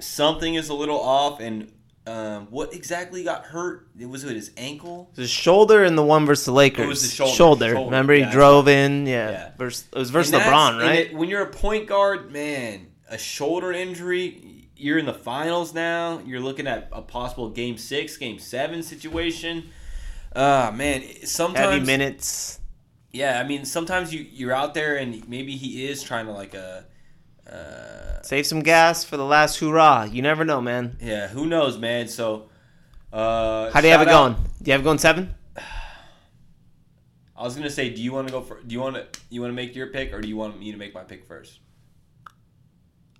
something 0.00 0.54
is 0.54 0.68
a 0.68 0.74
little 0.74 1.00
off. 1.00 1.40
And 1.40 1.72
um, 2.08 2.46
what 2.50 2.72
exactly 2.72 3.22
got 3.22 3.44
hurt? 3.44 3.88
It 3.98 4.06
was 4.06 4.24
it 4.24 4.34
his 4.34 4.50
ankle. 4.56 5.10
his 5.14 5.28
shoulder 5.28 5.84
and 5.84 5.96
the 5.98 6.02
one 6.02 6.24
versus 6.24 6.46
the 6.46 6.52
Lakers. 6.52 6.84
It 6.84 6.88
was 6.88 7.02
the 7.02 7.08
shoulder. 7.08 7.34
Shoulder, 7.34 7.74
Remember 7.74 8.14
he 8.14 8.20
yeah, 8.20 8.32
drove 8.32 8.66
in. 8.66 9.06
Yeah. 9.06 9.30
Yeah. 9.30 9.50
Versus, 9.58 9.86
it 9.92 9.98
was 9.98 10.10
versus 10.10 10.32
LeBron, 10.32 10.80
right? 10.80 10.98
it- 11.10 11.14
when 11.14 11.28
you're 11.28 11.42
a 11.42 11.50
point 11.50 11.86
guard, 11.86 12.32
man, 12.32 12.86
a 13.10 13.18
shoulder 13.18 13.72
injury. 13.72 14.70
You're 14.74 14.98
in 14.98 15.06
the 15.06 15.14
finals 15.14 15.74
now. 15.74 16.20
You're 16.24 16.40
looking 16.40 16.66
at 16.66 16.88
a 16.92 17.02
possible 17.02 17.50
game 17.50 17.76
six, 17.76 18.16
game 18.16 18.38
seven 18.38 18.82
situation. 18.82 19.70
Ah, 20.34 20.72
man. 20.74 21.02
Sometimes 21.24 21.72
Heavy 21.74 21.84
minutes. 21.84 22.60
Yeah, 23.10 23.40
I 23.40 23.46
mean, 23.46 23.64
sometimes 23.64 24.14
you 24.14 24.24
you're 24.30 24.52
out 24.52 24.74
there 24.74 24.96
and 24.96 25.28
maybe 25.28 25.56
he 25.56 25.86
is 25.88 26.02
trying 26.02 26.26
to 26.26 26.32
like 26.32 26.54
a. 26.54 26.64
Uh, 26.64 26.82
Save 28.22 28.46
some 28.46 28.60
gas 28.60 29.04
for 29.04 29.16
the 29.16 29.24
last 29.24 29.58
hurrah. 29.58 30.04
You 30.04 30.20
never 30.22 30.44
know, 30.44 30.60
man. 30.60 30.98
yeah, 31.00 31.28
who 31.28 31.46
knows, 31.46 31.78
man? 31.78 32.08
So. 32.08 32.50
Uh, 33.12 33.70
How 33.70 33.80
do 33.80 33.86
you 33.86 33.92
have 33.92 34.02
it 34.02 34.08
out- 34.08 34.34
going? 34.34 34.34
Do 34.62 34.68
you 34.68 34.72
have 34.72 34.82
it 34.82 34.84
going 34.84 34.98
seven? 34.98 35.34
I 37.36 37.42
was 37.42 37.54
gonna 37.56 37.70
say, 37.70 37.88
do 37.88 38.02
you 38.02 38.12
want 38.12 38.26
to 38.28 38.32
go 38.32 38.42
for? 38.42 38.60
Do 38.60 38.72
you 38.74 38.80
want 38.80 38.96
to 38.96 39.06
you 39.30 39.40
want 39.40 39.50
to 39.52 39.54
make 39.54 39.74
your 39.74 39.86
pick 39.86 40.12
or 40.12 40.20
do 40.20 40.28
you 40.28 40.36
want 40.36 40.58
me 40.58 40.72
to 40.72 40.76
make 40.78 40.92
my 40.92 41.04
pick 41.04 41.24
first? 41.24 41.60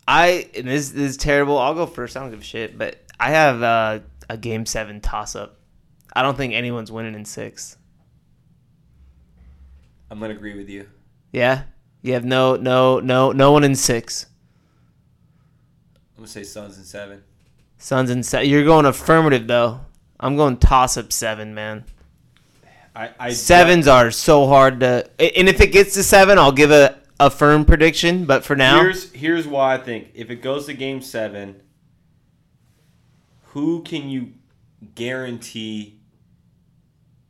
I 0.07 0.49
and 0.57 0.67
this, 0.67 0.91
this 0.91 1.11
is 1.13 1.17
terrible. 1.17 1.57
I'll 1.57 1.75
go 1.75 1.87
first. 1.87 2.17
I 2.17 2.21
don't 2.21 2.31
give 2.31 2.41
a 2.41 2.45
shit. 2.45 2.77
But 2.77 3.03
I 3.21 3.31
have 3.31 3.63
uh, 3.63 4.01
a 4.29 4.37
game 4.37 4.67
seven 4.67 5.01
toss 5.01 5.37
up. 5.37 5.59
I 6.13 6.23
don't 6.23 6.37
think 6.37 6.53
anyone's 6.53 6.91
winning 6.93 7.15
in 7.15 7.25
six. 7.25 7.77
I'm 10.11 10.19
gonna 10.21 10.35
agree 10.35 10.57
with 10.57 10.69
you. 10.69 10.89
Yeah, 11.33 11.63
you 12.03 12.13
have 12.15 12.25
no 12.25 12.57
no 12.57 13.01
no 13.01 13.33
no 13.33 13.53
one 13.53 13.65
in 13.65 13.75
six. 13.75 14.27
I'm 16.17 16.23
gonna 16.23 16.29
say 16.29 16.43
Suns 16.45 16.79
in 16.79 16.85
seven. 16.85 17.23
Suns 17.79 18.11
in 18.11 18.23
seven. 18.23 18.49
You're 18.49 18.65
going 18.65 18.87
affirmative 18.87 19.47
though. 19.47 19.81
I'm 20.21 20.37
going 20.37 20.57
toss 20.57 20.97
up 20.97 21.13
seven, 21.13 21.55
man. 21.55 21.85
I, 22.95 23.11
I 23.19 23.31
Sevens 23.31 23.87
are 23.87 24.11
so 24.11 24.49
hard 24.49 24.81
to. 24.81 25.09
And 25.21 25.49
if 25.49 25.61
it 25.61 25.69
gets 25.69 25.95
to 25.95 26.03
seven, 26.03 26.39
I'll 26.39 26.53
give 26.53 26.73
a 26.73 26.99
a 27.21 27.31
firm 27.31 27.65
prediction. 27.65 28.25
But 28.25 28.45
for 28.45 28.57
now, 28.57 28.81
Here's 28.81 29.13
here's 29.13 29.47
why 29.47 29.75
I 29.75 29.79
think 29.79 30.11
if 30.15 30.31
it 30.31 30.43
goes 30.43 30.67
to 30.67 30.75
game 30.75 31.01
seven, 31.01 31.61
who 33.53 33.83
can 33.83 34.09
you 34.09 34.35
guarantee 34.95 36.01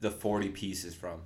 the 0.00 0.11
forty 0.11 0.48
pieces 0.48 0.94
from? 0.94 1.20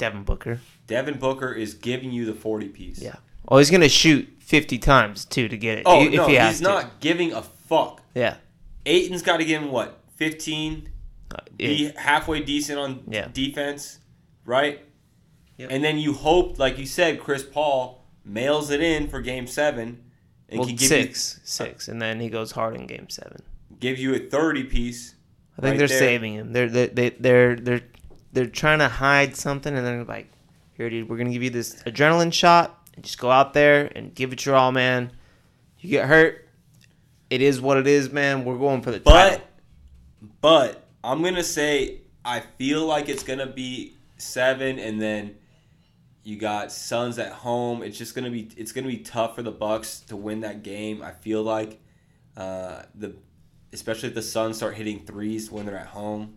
Devin 0.00 0.24
Booker. 0.24 0.60
Devin 0.86 1.18
Booker 1.18 1.52
is 1.52 1.74
giving 1.74 2.10
you 2.10 2.24
the 2.26 2.34
forty 2.34 2.68
piece. 2.68 3.00
Yeah. 3.00 3.16
Oh, 3.48 3.58
he's 3.58 3.70
gonna 3.70 3.88
shoot 3.88 4.28
fifty 4.40 4.78
times 4.78 5.24
too 5.24 5.46
to 5.48 5.56
get 5.56 5.78
it. 5.78 5.82
Oh 5.86 6.02
if 6.04 6.12
no, 6.12 6.26
he 6.26 6.34
has 6.34 6.58
he's 6.58 6.58
to. 6.58 6.64
not 6.64 7.00
giving 7.00 7.32
a 7.32 7.42
fuck. 7.42 8.02
Yeah. 8.14 8.36
Ayton's 8.86 9.22
got 9.22 9.36
to 9.36 9.44
give 9.44 9.62
him 9.62 9.70
what 9.70 10.00
fifteen. 10.16 10.88
Uh, 11.32 11.38
Be 11.56 11.86
it- 11.86 11.96
halfway 11.98 12.40
decent 12.42 12.78
on 12.78 13.04
Yeah. 13.08 13.28
defense, 13.32 13.98
right? 14.44 14.80
Yep. 15.58 15.68
And 15.70 15.84
then 15.84 15.98
you 15.98 16.12
hope, 16.14 16.58
like 16.58 16.78
you 16.78 16.86
said, 16.86 17.20
Chris 17.20 17.44
Paul 17.44 18.04
mails 18.24 18.70
it 18.70 18.80
in 18.80 19.08
for 19.08 19.20
Game 19.20 19.46
Seven, 19.46 20.02
and 20.48 20.58
well, 20.58 20.66
can 20.66 20.76
give 20.76 20.88
six, 20.88 21.38
six, 21.44 21.86
and 21.88 22.00
then 22.02 22.18
he 22.18 22.28
goes 22.28 22.52
hard 22.52 22.74
in 22.74 22.86
game 22.86 23.08
seven. 23.10 23.42
give 23.78 23.98
you 23.98 24.14
a 24.14 24.18
thirty 24.18 24.64
piece. 24.64 25.14
I 25.58 25.62
think 25.62 25.72
Right 25.72 25.78
they're 25.78 25.88
there. 25.88 25.98
saving 25.98 26.34
him. 26.34 26.52
They're 26.52 26.68
they 26.68 26.86
they 26.88 27.10
they're 27.10 27.56
they're 27.56 27.82
they're 28.32 28.46
trying 28.46 28.78
to 28.78 28.88
hide 28.88 29.36
something, 29.36 29.74
and 29.76 29.86
they're 29.86 30.04
like, 30.04 30.30
"Here, 30.74 30.88
dude, 30.90 31.08
we're 31.08 31.16
gonna 31.16 31.30
give 31.30 31.42
you 31.42 31.50
this 31.50 31.82
adrenaline 31.84 32.32
shot, 32.32 32.86
and 32.94 33.04
just 33.04 33.18
go 33.18 33.30
out 33.30 33.54
there 33.54 33.90
and 33.94 34.14
give 34.14 34.32
it 34.32 34.44
your 34.44 34.56
all, 34.56 34.72
man. 34.72 35.12
You 35.80 35.90
get 35.90 36.06
hurt, 36.06 36.48
it 37.30 37.40
is 37.40 37.60
what 37.60 37.76
it 37.76 37.86
is, 37.86 38.10
man. 38.10 38.44
We're 38.44 38.58
going 38.58 38.82
for 38.82 38.90
the 38.90 39.00
title." 39.00 39.42
But, 40.20 40.40
but 40.40 40.84
I'm 41.02 41.22
gonna 41.22 41.44
say 41.44 42.00
I 42.24 42.40
feel 42.40 42.84
like 42.86 43.08
it's 43.08 43.22
gonna 43.22 43.46
be 43.46 43.94
seven, 44.18 44.78
and 44.78 45.00
then 45.00 45.36
you 46.22 46.36
got 46.36 46.70
Suns 46.70 47.18
at 47.18 47.32
home. 47.32 47.82
It's 47.82 47.96
just 47.96 48.14
gonna 48.14 48.30
be 48.30 48.50
it's 48.56 48.72
gonna 48.72 48.88
be 48.88 48.98
tough 48.98 49.34
for 49.34 49.42
the 49.42 49.50
Bucks 49.50 50.00
to 50.00 50.16
win 50.16 50.40
that 50.40 50.62
game. 50.62 51.02
I 51.02 51.12
feel 51.12 51.42
like 51.42 51.80
uh, 52.36 52.82
the 52.94 53.14
especially 53.72 54.10
if 54.10 54.14
the 54.14 54.22
Suns 54.22 54.56
start 54.56 54.74
hitting 54.74 55.04
threes 55.06 55.50
when 55.50 55.66
they're 55.66 55.78
at 55.78 55.86
home. 55.88 56.34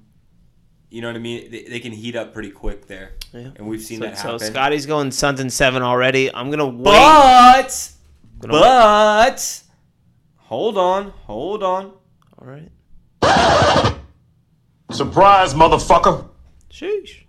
You 0.93 1.01
know 1.01 1.07
what 1.07 1.15
I 1.15 1.19
mean? 1.19 1.49
They, 1.49 1.63
they 1.63 1.79
can 1.79 1.91
heat 1.91 2.15
up 2.15 2.33
pretty 2.33 2.51
quick 2.51 2.85
there, 2.85 3.13
Yeah. 3.33 3.49
and 3.55 3.67
we've 3.67 3.81
seen 3.81 3.97
So, 3.97 4.05
that 4.05 4.17
so 4.19 4.31
happen. 4.33 4.47
Scotty's 4.51 4.85
going 4.85 5.09
Suns 5.09 5.39
and 5.39 5.51
seven 5.51 5.81
already. 5.81 6.31
I'm 6.31 6.51
gonna 6.51 6.67
wait. 6.67 6.83
but 6.83 7.91
Gonna 8.39 8.53
wait. 8.53 8.61
but 8.61 9.63
hold 10.37 10.77
on, 10.77 11.09
hold 11.25 11.63
on. 11.63 11.85
All 12.37 12.47
right. 12.47 12.69
Surprise, 14.91 15.55
motherfucker. 15.55 16.27
Sheesh. 16.71 17.21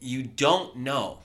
you 0.00 0.24
don't 0.24 0.74
know 0.76 1.18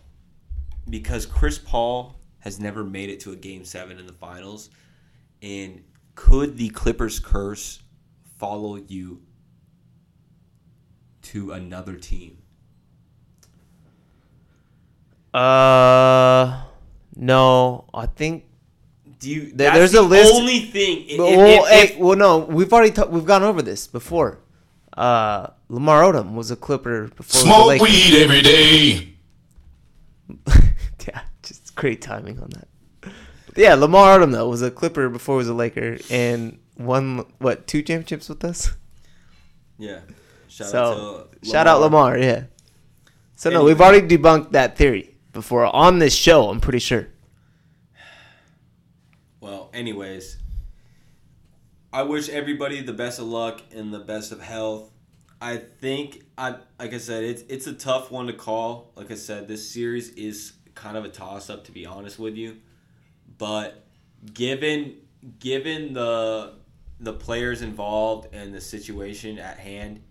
because 0.90 1.26
Chris 1.26 1.58
Paul 1.58 2.16
has 2.40 2.60
never 2.60 2.84
made 2.84 3.10
it 3.10 3.20
to 3.22 3.32
a 3.32 3.36
game 3.36 3.66
seven 3.66 3.98
in 3.98 4.06
the 4.06 4.14
finals, 4.14 4.70
and 5.42 5.84
could 6.14 6.58
the 6.58 6.70
Clippers 6.70 7.20
curse 7.20 7.82
follow 8.38 8.76
you 8.76 9.22
to 11.26 11.52
another 11.52 11.96
team? 11.96 12.38
Uh, 15.34 16.62
no, 17.16 17.86
I 17.94 18.06
think. 18.06 18.46
Do 19.20 19.30
you? 19.30 19.42
There- 19.54 19.70
that's 19.72 19.76
there's 19.78 19.92
the 19.94 20.02
a 20.02 20.02
list- 20.02 20.32
the 20.34 20.40
Only 20.40 20.60
thing. 20.62 21.06
if- 21.10 21.18
well, 21.20 21.66
if- 21.66 21.90
hey, 21.92 21.98
well, 22.02 22.18
no, 22.18 22.38
we've 22.40 22.72
already 22.72 22.92
ta- 22.92 23.06
we've 23.08 23.26
gone 23.26 23.44
over 23.44 23.62
this 23.62 23.88
before. 23.88 24.40
Uh, 24.96 25.48
Lamar 25.68 26.04
Odom 26.04 26.36
was 26.36 26.52
a 26.52 26.56
Clipper 26.56 27.10
before. 27.10 27.18
he 27.18 27.20
was 27.24 27.36
a 27.44 27.46
Smoke 27.46 27.68
Laker. 27.68 27.84
weed 27.84 28.22
every 28.24 28.42
day. 28.42 29.14
yeah, 31.08 31.22
just 31.44 31.76
great 31.76 32.02
timing 32.02 32.40
on 32.40 32.50
that. 32.52 32.68
Yeah, 33.58 33.74
Lamar 33.76 34.20
Odom 34.20 34.32
though 34.32 34.48
was 34.50 34.62
a 34.62 34.72
Clipper 34.72 35.10
before 35.10 35.36
he 35.36 35.40
was 35.40 35.48
a 35.50 35.54
Laker 35.54 35.98
and 36.10 36.60
won 36.78 37.26
what 37.40 37.68
two 37.68 37.82
championships 37.82 38.30
with 38.30 38.44
us. 38.46 38.72
yeah. 39.78 40.00
Shout 40.56 40.68
so 40.70 40.84
out 40.84 41.42
to 41.42 41.50
shout 41.50 41.68
out 41.68 41.82
Lamar, 41.82 42.18
yeah. 42.18 42.46
So 43.36 43.50
no, 43.50 43.66
we've 43.66 43.82
already 43.82 44.08
debunked 44.08 44.52
that 44.52 44.78
theory 44.78 45.18
before 45.34 45.66
on 45.66 46.00
this 46.00 46.16
show. 46.16 46.50
I'm 46.50 46.62
pretty 46.62 46.80
sure. 46.80 47.10
Well, 49.42 49.70
anyways, 49.74 50.38
I 51.92 52.04
wish 52.04 52.30
everybody 52.30 52.82
the 52.82 52.94
best 52.94 53.20
of 53.20 53.26
luck 53.26 53.64
and 53.76 53.94
the 53.94 54.00
best 54.00 54.32
of 54.32 54.40
health. 54.42 54.92
I 55.42 55.58
think 55.58 56.24
I 56.38 56.56
like 56.80 56.94
I 56.94 57.00
said 57.00 57.26
it's 57.26 57.42
it's 57.50 57.68
a 57.68 57.74
tough 57.74 58.10
one 58.10 58.28
to 58.28 58.34
call. 58.34 58.94
Like 58.96 59.12
I 59.12 59.16
said, 59.16 59.50
this 59.50 59.70
series 59.70 60.12
is 60.12 60.54
kind 60.74 60.96
of 60.96 61.04
a 61.04 61.10
toss 61.10 61.50
up 61.50 61.66
to 61.66 61.74
be 61.74 61.86
honest 61.86 62.18
with 62.18 62.38
you. 62.38 62.62
But 63.38 63.86
given 64.34 65.02
given 65.38 65.92
the 65.92 66.54
the 67.02 67.12
players 67.12 67.62
involved 67.62 68.34
and 68.34 68.54
the 68.54 68.62
situation 68.62 69.38
at 69.38 69.60
hand, 69.60 70.02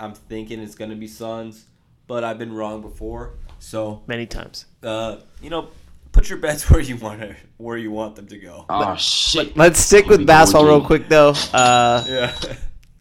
I'm 0.00 0.14
thinking 0.14 0.60
it's 0.60 0.74
going 0.74 0.90
to 0.90 0.96
be 0.96 1.06
Suns, 1.06 1.66
but 2.06 2.24
I've 2.24 2.38
been 2.38 2.52
wrong 2.52 2.82
before. 2.82 3.34
So, 3.58 4.02
Many 4.06 4.26
times. 4.26 4.66
uh, 4.82 5.16
you 5.40 5.50
know, 5.50 5.68
put 6.12 6.28
your 6.28 6.38
bets 6.38 6.68
where 6.70 6.80
you 6.80 6.96
want 6.96 7.20
to 7.20 7.34
where 7.56 7.76
you 7.78 7.90
want 7.90 8.16
them 8.16 8.26
to 8.28 8.38
go. 8.38 8.66
Oh 8.68 8.94
shit. 8.96 9.56
Let's 9.56 9.78
stick 9.80 10.06
with 10.06 10.26
basketball 10.26 10.66
real 10.66 10.84
quick 10.84 11.08
though. 11.08 11.34
Uh, 11.54 12.04
Yeah. 12.06 12.34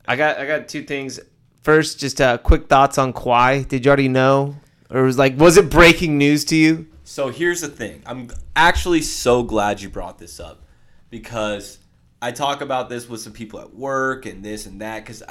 I 0.07 0.15
got 0.15 0.37
I 0.37 0.45
got 0.45 0.67
two 0.67 0.83
things. 0.83 1.19
First, 1.61 1.99
just 1.99 2.19
uh, 2.19 2.37
quick 2.37 2.67
thoughts 2.67 2.97
on 2.97 3.13
Kawhi. 3.13 3.65
Did 3.67 3.85
you 3.85 3.89
already 3.89 4.09
know, 4.09 4.55
or 4.89 5.03
was 5.03 5.17
like 5.17 5.37
was 5.37 5.57
it 5.57 5.69
breaking 5.69 6.17
news 6.17 6.43
to 6.45 6.55
you? 6.55 6.87
So 7.05 7.29
here's 7.29 7.61
the 7.61 7.67
thing. 7.69 8.03
I'm 8.05 8.29
actually 8.55 9.01
so 9.01 9.43
glad 9.43 9.81
you 9.81 9.89
brought 9.89 10.17
this 10.19 10.39
up 10.39 10.63
because 11.09 11.79
I 12.21 12.31
talk 12.31 12.61
about 12.61 12.89
this 12.89 13.07
with 13.09 13.21
some 13.21 13.33
people 13.33 13.59
at 13.59 13.73
work 13.73 14.25
and 14.25 14.43
this 14.43 14.65
and 14.65 14.81
that. 14.81 15.03
Because 15.05 15.23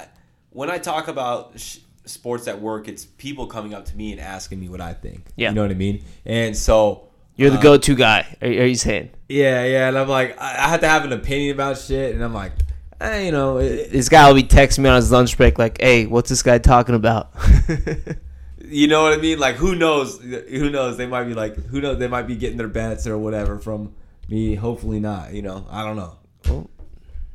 when 0.52 0.70
I 0.70 0.78
talk 0.78 1.08
about 1.08 1.58
sh- 1.58 1.78
sports 2.04 2.48
at 2.48 2.60
work, 2.60 2.88
it's 2.88 3.04
people 3.04 3.46
coming 3.46 3.74
up 3.74 3.84
to 3.86 3.96
me 3.96 4.12
and 4.12 4.20
asking 4.20 4.60
me 4.60 4.68
what 4.68 4.80
I 4.80 4.94
think. 4.94 5.26
Yeah. 5.36 5.50
You 5.50 5.54
know 5.54 5.62
what 5.62 5.70
I 5.70 5.74
mean? 5.74 6.04
And 6.24 6.56
so. 6.56 7.08
You're 7.36 7.50
the 7.50 7.58
uh, 7.58 7.62
go-to 7.62 7.94
guy. 7.94 8.36
Are, 8.42 8.48
are 8.48 8.66
you 8.66 8.74
saying 8.74 9.10
Yeah, 9.28 9.64
yeah. 9.64 9.88
And 9.88 9.98
I'm 9.98 10.08
like, 10.08 10.40
I, 10.40 10.64
I 10.64 10.68
have 10.68 10.80
to 10.80 10.88
have 10.88 11.04
an 11.04 11.12
opinion 11.12 11.54
about 11.54 11.78
shit. 11.78 12.14
And 12.14 12.22
I'm 12.22 12.34
like, 12.34 12.52
eh, 13.00 13.22
you 13.22 13.32
know, 13.32 13.58
it, 13.58 13.90
this 13.90 14.08
guy 14.08 14.28
will 14.28 14.34
be 14.34 14.42
texting 14.42 14.80
me 14.80 14.90
on 14.90 14.96
his 14.96 15.10
lunch 15.10 15.36
break 15.36 15.58
like, 15.58 15.80
"Hey, 15.80 16.04
what's 16.04 16.28
this 16.28 16.42
guy 16.42 16.58
talking 16.58 16.94
about?" 16.94 17.32
You 18.64 18.88
know 18.88 19.02
what 19.02 19.12
I 19.12 19.16
mean? 19.18 19.38
Like 19.38 19.56
who 19.56 19.74
knows? 19.74 20.18
Who 20.20 20.70
knows? 20.70 20.96
They 20.96 21.06
might 21.06 21.24
be 21.24 21.34
like 21.34 21.56
who 21.66 21.80
knows? 21.80 21.98
They 21.98 22.08
might 22.08 22.26
be 22.26 22.36
getting 22.36 22.56
their 22.56 22.68
bets 22.68 23.06
or 23.06 23.18
whatever 23.18 23.58
from 23.58 23.94
me. 24.28 24.54
Hopefully 24.54 24.98
not. 24.98 25.34
You 25.34 25.42
know, 25.42 25.66
I 25.70 25.84
don't 25.84 25.96
know. 25.96 26.16
Well, 26.48 26.70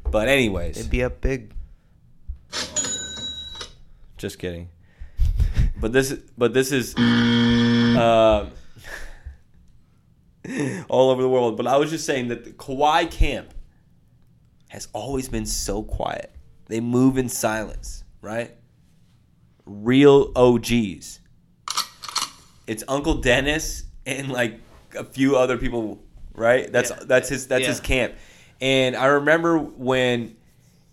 But 0.09 0.29
anyways, 0.29 0.77
It'd 0.77 0.89
be 0.89 1.03
up 1.03 1.21
big. 1.21 1.53
Just 4.17 4.39
kidding. 4.39 4.69
But 5.79 5.93
this, 5.93 6.11
but 6.35 6.55
this 6.55 6.71
is 6.71 6.95
uh, 6.95 8.49
all 10.89 11.11
over 11.11 11.21
the 11.21 11.29
world. 11.29 11.55
But 11.55 11.67
I 11.67 11.77
was 11.77 11.91
just 11.91 12.03
saying 12.05 12.29
that 12.29 12.43
the 12.45 12.51
Kawhi 12.51 13.11
camp 13.11 13.53
has 14.69 14.87
always 14.93 15.29
been 15.29 15.45
so 15.45 15.83
quiet. 15.83 16.33
They 16.65 16.79
move 16.79 17.17
in 17.19 17.29
silence, 17.29 18.03
right? 18.21 18.55
Real 19.67 20.31
OGs. 20.35 21.19
It's 22.65 22.83
Uncle 22.87 23.15
Dennis 23.21 23.83
and 24.07 24.29
like 24.31 24.59
a 24.97 25.03
few 25.03 25.35
other 25.37 25.57
people, 25.57 26.03
right? 26.33 26.71
That's 26.71 26.89
Yeah. 26.89 27.03
that's 27.05 27.29
his 27.29 27.47
that's 27.47 27.61
Yeah. 27.61 27.67
his 27.69 27.79
camp. 27.79 28.15
And 28.61 28.95
I 28.95 29.05
remember 29.05 29.59
when 29.59 30.35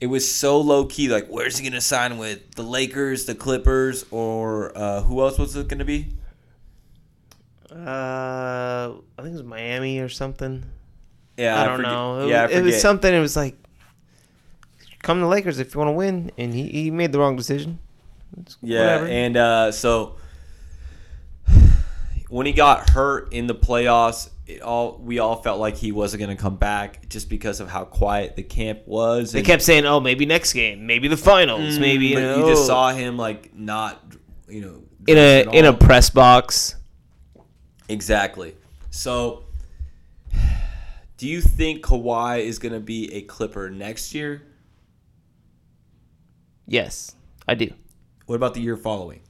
it 0.01 0.07
was 0.09 0.31
so 0.31 0.61
low 0.61 0.85
key, 0.87 1.09
like 1.09 1.29
where's 1.29 1.59
he 1.59 1.69
gonna 1.69 1.81
sign 1.81 2.19
with? 2.19 2.55
The 2.55 2.63
Lakers, 2.63 3.27
the 3.27 3.35
Clippers, 3.35 4.05
or 4.11 4.77
uh, 4.77 5.03
who 5.03 5.21
else 5.21 5.39
was 5.39 5.57
it 5.57 5.69
gonna 5.69 5.85
be? 5.85 6.09
Uh, 7.71 8.93
I 9.19 9.23
think 9.23 9.29
it 9.29 9.33
was 9.33 9.43
Miami 9.43 9.99
or 9.99 10.09
something. 10.09 10.65
Yeah, 11.37 11.61
I 11.61 11.67
don't 11.67 11.83
know. 11.83 12.21
It, 12.21 12.31
yeah, 12.31 12.43
I 12.43 12.47
was, 12.47 12.55
it 12.55 12.63
was 12.65 12.81
something. 12.81 13.13
It 13.13 13.19
was 13.21 13.37
like, 13.37 13.57
come 15.03 15.21
to 15.21 15.27
Lakers 15.27 15.59
if 15.59 15.75
you 15.75 15.79
want 15.79 15.89
to 15.89 15.93
win, 15.93 16.31
and 16.39 16.55
he, 16.55 16.69
he 16.69 16.91
made 16.91 17.11
the 17.11 17.19
wrong 17.19 17.35
decision. 17.37 17.81
It's 18.41 18.57
Yeah, 18.63 18.81
whatever. 18.81 19.07
and 19.07 19.37
uh, 19.37 19.73
so 19.73 20.17
when 22.29 22.47
he 22.47 22.53
got 22.53 22.91
hurt 22.91 23.33
in 23.33 23.47
the 23.49 23.55
playoffs, 23.55 24.31
it 24.47 24.61
all 24.61 24.99
we 25.03 25.19
all 25.19 25.37
felt 25.43 25.59
like 25.59 25.77
he 25.77 25.91
wasn't 25.93 26.23
going 26.23 26.37
to 26.37 26.41
come 26.41 26.57
back 26.57 27.09
just 27.09 27.31
because 27.31 27.61
of 27.61 27.69
how 27.69 27.85
quiet 27.85 28.37
the 28.37 28.43
camp 28.43 28.81
was. 28.87 29.33
they 29.33 29.39
and- 29.41 29.47
kept 29.47 29.63
saying, 29.63 29.87
"Oh, 29.87 30.01
maybe 30.01 30.27
next 30.27 30.53
game, 30.53 30.87
maybe 30.87 31.09
the 31.09 31.17
finals, 31.17 31.79
maybe." 31.79 32.11
Mm, 32.11 32.15
but 32.15 32.21
You, 32.39 32.45
you 32.45 32.51
just 32.51 32.67
saw 32.67 32.93
him 32.93 33.17
like 33.17 33.55
not, 33.55 34.03
you 34.49 34.61
know, 34.61 34.83
in 35.07 35.17
a 35.19 35.51
in 35.59 35.65
a 35.65 35.73
press 35.73 36.11
box. 36.11 36.77
exactly. 37.89 38.55
So, 38.91 39.45
do 41.17 41.27
you 41.27 41.41
think 41.41 41.83
Kawhi 41.85 42.45
is 42.45 42.59
going 42.59 42.75
to 42.75 42.81
be 42.81 43.13
a 43.15 43.23
Clipper 43.23 43.71
next 43.71 44.15
year? 44.15 44.43
Yes, 46.67 47.15
I 47.47 47.55
do. 47.55 47.71
What 48.27 48.37
about 48.37 48.55
the 48.55 48.61
year 48.61 48.77
following? 48.77 49.21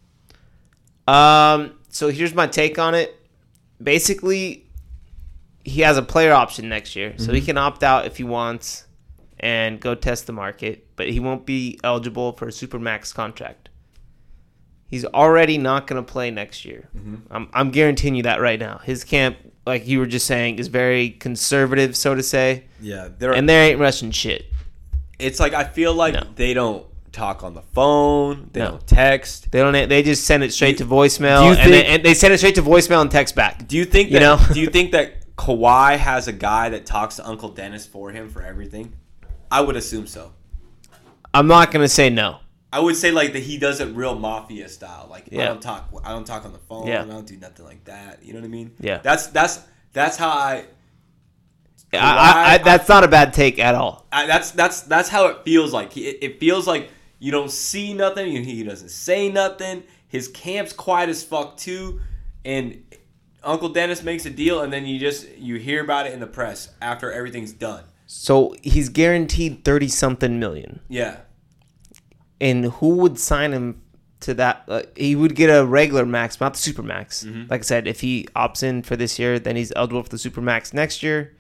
Um, 1.07 1.79
so 1.89 2.09
here's 2.09 2.35
my 2.35 2.47
take 2.47 2.79
on 2.79 2.95
it. 2.95 3.15
Basically, 3.83 4.64
he 5.65 5.81
has 5.81 5.97
a 5.97 6.03
player 6.03 6.33
option 6.33 6.69
next 6.69 6.95
year, 6.95 7.15
so 7.17 7.33
he 7.33 7.39
Mm-hmm. 7.41 7.47
can 7.47 7.59
opt 7.59 7.83
out 7.83 8.07
if 8.07 8.17
he 8.19 8.25
wants 8.25 8.87
and 9.41 9.81
go 9.81 9.95
test 9.95 10.27
the 10.27 10.33
market, 10.33 10.87
but 10.97 11.09
he 11.09 11.21
won't 11.21 11.45
be 11.47 11.79
eligible 11.83 12.33
for 12.33 12.47
a 12.47 12.51
supermax 12.51 13.13
contract. 13.15 13.69
He's 14.87 15.05
already 15.07 15.59
not 15.59 15.87
going 15.87 16.03
to 16.05 16.11
play 16.13 16.31
next 16.31 16.65
year. 16.65 16.89
Mm-hmm. 16.97 17.15
I'm, 17.31 17.49
I'm 17.53 17.71
guaranteeing 17.71 18.15
you 18.15 18.23
that 18.25 18.41
right 18.41 18.61
now. 18.61 18.79
His 18.79 19.03
camp, 19.03 19.37
like 19.67 19.87
you 19.89 19.99
were 19.99 20.07
just 20.07 20.27
saying, 20.27 20.59
is 20.59 20.69
very 20.69 21.11
conservative, 21.11 21.97
so 21.97 22.15
to 22.15 22.23
say, 22.23 22.65
Yeah, 22.81 23.09
they're 23.19 23.33
and 23.35 23.49
they 23.49 23.71
ain't 23.71 23.81
rushing 23.81 24.11
shit. 24.13 24.47
it's 25.19 25.41
like 25.41 25.53
I 25.55 25.65
feel 25.65 25.95
like 25.95 26.15
No. 26.15 26.23
they 26.37 26.55
don't 26.55 26.87
talk 27.13 27.43
on 27.43 27.55
the 27.55 27.63
phone, 27.63 28.51
they 28.53 28.61
No. 28.61 28.73
don't 28.73 28.87
text. 28.87 29.51
They 29.51 29.61
don't. 29.61 29.89
They 29.89 30.03
just 30.03 30.25
send 30.25 30.45
it 30.45 30.53
straight 30.53 30.79
to 30.79 30.85
voicemail, 30.85 31.43
do 31.43 31.49
and, 31.49 31.57
think- 31.59 31.71
they, 31.71 31.87
and 31.87 32.03
they 32.05 32.15
send 32.15 32.35
it 32.35 32.39
straight 32.39 32.55
to 32.57 32.63
voicemail 32.63 33.01
and 33.01 33.11
text 33.11 33.35
back. 33.35 33.67
Do 33.67 33.77
you 33.77 33.85
think 33.85 34.11
You 34.11 34.21
that? 34.21 34.49
know? 34.49 34.55
do 34.55 34.61
you 34.61 34.69
think 34.69 34.93
that 34.93 35.24
Kawhi 35.37 35.97
has 35.97 36.29
a 36.29 36.33
guy 36.33 36.69
that 36.69 36.87
talks 36.87 37.17
to 37.17 37.27
Uncle 37.27 37.49
Dennis 37.49 37.87
for 37.87 38.11
him 38.11 38.29
for 38.29 38.43
everything? 38.43 38.95
I 39.51 39.61
would 39.61 39.77
assume 39.77 40.07
so. 40.07 40.33
I'm 41.33 41.47
not 41.47 41.71
gonna 41.71 41.89
say 41.89 42.11
no. 42.11 42.39
I 42.73 42.81
would 42.81 42.97
say 42.97 43.11
like 43.11 43.33
that 43.35 43.43
he 43.43 43.57
does 43.57 43.81
it 43.81 43.87
real 43.95 44.17
mafia 44.19 44.69
style. 44.69 45.07
Like 45.11 45.29
I 45.33 45.37
don't 45.37 45.63
talk. 45.63 45.91
I 46.05 46.11
don't 46.11 46.25
talk 46.25 46.45
on 46.45 46.53
the 46.53 46.59
phone. 46.59 46.87
Yeah. 46.87 47.03
I 47.03 47.07
don't 47.07 47.27
do 47.27 47.37
nothing 47.37 47.65
like 47.65 47.85
that. 47.85 48.25
You 48.25 48.33
know 48.33 48.41
what 48.41 48.47
I 48.47 48.49
mean? 48.49 48.73
Yeah. 48.81 48.99
That's 48.99 49.29
that's 49.29 49.61
that's 49.93 50.17
how 50.17 50.29
I, 50.29 50.67
I, 51.93 51.99
I, 51.99 52.55
I, 52.55 52.59
that's 52.59 52.89
not 52.89 53.05
a 53.05 53.09
bad 53.09 53.33
take 53.33 53.59
at 53.61 53.75
all. 53.77 54.07
I. 54.11 54.27
That's 54.27 54.51
that's 54.51 54.83
that's 54.83 55.09
how 55.09 55.27
it 55.27 55.45
feels 55.45 55.73
like. 55.73 55.93
He, 55.93 56.09
it, 56.09 56.19
it 56.23 56.41
feels 56.41 56.67
like 56.67 56.91
you 57.21 57.31
don't 57.31 57.51
see 57.51 57.95
nothing. 57.95 58.45
He 58.45 58.63
doesn't 58.65 58.91
say 58.91 59.29
nothing. 59.29 59.85
His 60.09 60.29
camp's 60.29 60.73
quiet 60.73 61.09
as 61.09 61.23
fuck 61.23 61.57
too, 61.57 62.01
and 62.45 62.83
Uncle 63.45 63.69
Dennis 63.69 64.03
makes 64.03 64.27
a 64.27 64.31
deal, 64.31 64.61
and 64.63 64.73
then 64.73 64.87
you 64.87 64.99
just 64.99 65.29
you 65.37 65.57
hear 65.57 65.83
about 65.83 66.07
it 66.07 66.13
in 66.13 66.21
the 66.21 66.27
press 66.27 66.71
after 66.81 67.13
everything's 67.13 67.53
done. 67.53 67.85
So 68.07 68.55
he's 68.63 68.89
guaranteed 68.89 69.65
thirty 69.65 69.89
something 69.89 70.39
million, 70.39 70.81
Yeah. 70.89 71.19
and 72.41 72.67
who 72.67 72.97
would 72.97 73.19
sign 73.19 73.53
him 73.53 73.83
to 74.21 74.35
that? 74.35 74.65
Uh, 74.69 74.83
he 74.97 75.17
would 75.17 75.35
get 75.35 75.49
a 75.49 75.65
regular 75.65 76.05
max, 76.07 76.41
not 76.41 76.55
the 76.55 76.59
super 76.59 76.83
max. 76.83 77.25
Mm-hmm. 77.25 77.51
Like 77.51 77.61
I 77.61 77.65
said, 77.65 77.87
if 77.87 78.01
he 78.01 78.27
opts 78.37 78.63
in 78.63 78.83
for 78.83 78.97
this 78.97 79.19
year, 79.19 79.39
then 79.39 79.57
he's 79.57 79.73
eligible 79.77 80.03
for 80.03 80.09
the 80.11 80.19
super 80.19 80.41
max 80.41 80.73
next 80.75 81.03
year, 81.03 81.37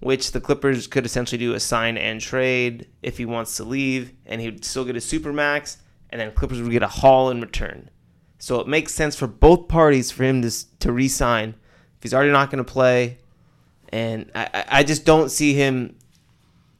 which 0.00 0.32
the 0.32 0.40
Clippers 0.40 0.86
could 0.86 1.04
essentially 1.06 1.38
do 1.38 1.54
a 1.54 1.60
sign 1.60 1.96
and 1.98 2.20
trade 2.20 2.86
if 3.02 3.18
he 3.18 3.24
wants 3.24 3.56
to 3.58 3.64
leave, 3.64 4.12
and 4.26 4.40
he 4.40 4.48
would 4.48 4.64
still 4.64 4.84
get 4.84 4.96
a 4.96 5.00
super 5.00 5.32
max, 5.32 5.78
and 6.10 6.20
then 6.20 6.32
Clippers 6.32 6.60
would 6.62 6.72
get 6.72 6.82
a 6.82 6.88
haul 6.88 7.30
in 7.30 7.40
return. 7.40 7.90
So 8.38 8.60
it 8.60 8.68
makes 8.68 8.94
sense 8.94 9.16
for 9.16 9.26
both 9.26 9.68
parties 9.68 10.10
for 10.10 10.22
him 10.24 10.42
to 10.42 10.48
s- 10.48 10.66
to 10.80 10.92
re-sign 10.92 11.50
if 11.96 12.02
he's 12.02 12.14
already 12.14 12.30
not 12.30 12.50
going 12.50 12.64
to 12.64 12.70
play, 12.72 13.18
and 13.90 14.30
I, 14.34 14.48
I- 14.54 14.64
I 14.78 14.82
just 14.84 15.04
don't 15.04 15.30
see 15.30 15.54
him 15.54 15.96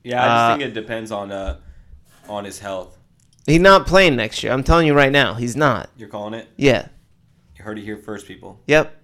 Yeah, 0.05 0.23
I 0.23 0.27
just 0.27 0.31
Uh, 0.31 0.57
think 0.65 0.71
it 0.71 0.81
depends 0.81 1.11
on 1.13 1.33
uh 1.33 1.57
on 2.29 2.45
his 2.45 2.59
health. 2.61 2.97
He's 3.47 3.61
not 3.61 3.87
playing 3.87 4.17
next 4.17 4.43
year. 4.43 4.53
I'm 4.53 4.63
telling 4.63 4.87
you 4.87 4.95
right 4.95 5.11
now, 5.11 5.35
he's 5.35 5.57
not. 5.57 5.89
You're 5.97 6.09
calling 6.11 6.35
it. 6.35 6.49
Yeah. 6.57 6.89
You 7.57 7.65
heard 7.65 7.79
it 7.79 7.83
here 7.85 7.97
first, 7.97 8.27
people. 8.27 8.61
Yep. 8.67 8.95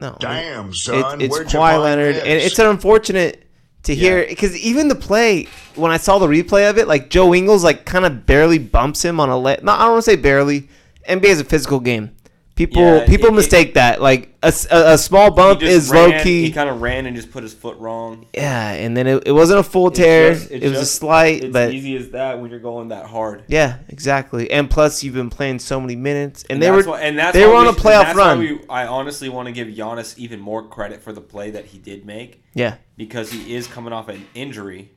No. 0.00 0.16
Damn, 0.20 0.68
It, 0.70 0.74
son. 0.76 1.20
it's 1.20 1.34
where'd 1.34 1.52
you 1.52 1.58
Kawhi 1.58 1.82
Leonard, 1.82 2.14
this? 2.16 2.22
and 2.22 2.32
it's 2.34 2.58
unfortunate 2.58 3.44
to 3.84 3.94
hear 3.94 4.20
Yeah. 4.22 4.28
because 4.28 4.56
even 4.58 4.88
the 4.88 4.94
play 4.94 5.48
when 5.74 5.90
I 5.90 5.96
saw 5.96 6.18
the 6.18 6.26
replay 6.28 6.68
of 6.70 6.76
it, 6.78 6.86
like 6.86 7.08
Joe 7.10 7.34
Ingles, 7.34 7.64
like 7.64 7.84
kind 7.86 8.04
of 8.04 8.24
barely 8.26 8.58
bumps 8.58 9.02
him 9.04 9.18
on 9.18 9.28
a 9.30 9.36
leg. 9.38 9.64
No, 9.64 9.72
I 9.72 9.78
don't 9.80 9.92
want 9.92 10.04
to 10.04 10.10
say 10.10 10.16
barely. 10.16 10.68
NBA 11.08 11.24
is 11.30 11.40
a 11.40 11.44
physical 11.44 11.80
game. 11.80 12.10
People 12.54 12.82
Yeah, 12.82 13.06
people 13.06 13.26
it- 13.28 13.32
it- 13.34 13.36
mistake 13.36 13.74
that. 13.74 14.02
Like 14.02 14.36
a 14.42 14.52
a 14.72 14.98
small 14.98 15.30
bump 15.30 15.62
is 15.62 15.90
ran- 15.90 16.10
low 16.10 16.22
key. 16.24 16.42
He 16.46 16.50
kind 16.50 16.68
of 16.68 16.80
ran 16.82 17.06
and 17.06 17.14
just 17.14 17.30
put 17.30 17.44
his 17.44 17.54
foot 17.54 17.78
wrong. 17.78 18.26
yeah, 18.34 18.72
and 18.72 18.96
then 18.96 19.06
it, 19.06 19.22
it 19.26 19.30
wasn't 19.32 19.60
a 19.60 19.62
full 19.62 19.92
tear. 19.92 20.34
Just- 20.34 20.50
it 20.50 20.62
was 20.64 20.72
just- 20.72 20.82
a 20.82 20.86
slight, 20.86 21.44
It's 21.44 21.52
but 21.52 21.72
easy 21.72 21.96
as 21.96 22.10
that 22.10 22.40
when 22.40 22.50
you're 22.50 22.58
going 22.58 22.88
that 22.88 23.06
hard. 23.06 23.44
yeah, 23.46 23.76
exactly. 23.88 24.50
And 24.50 24.68
plus, 24.68 25.04
you've 25.04 25.14
been 25.14 25.30
playing 25.30 25.60
so 25.60 25.80
many 25.80 25.94
minutes, 25.94 26.44
and, 26.50 26.60
they 26.60 26.66
that's 26.68 26.84
were 26.84 26.92
why- 26.94 27.00
and 27.02 27.16
that's 27.16 27.32
they 27.32 27.46
were 27.46 27.54
on 27.54 27.66
we- 27.66 27.70
a 27.70 27.74
playoff 27.74 28.12
run. 28.14 28.40
we- 28.40 28.58
I 28.68 28.86
honestly 28.86 29.28
want 29.28 29.46
to 29.46 29.52
give 29.52 29.68
Giannis 29.68 30.18
even 30.18 30.40
more 30.40 30.66
credit 30.66 31.00
for 31.00 31.12
the 31.12 31.20
play 31.20 31.52
that 31.52 31.66
he 31.66 31.78
did 31.78 32.04
make 32.04 32.42
yeah, 32.54 32.74
because 32.96 33.30
he 33.30 33.54
is 33.54 33.68
coming 33.68 33.92
off 33.92 34.08
an 34.08 34.26
injury, 34.34 34.90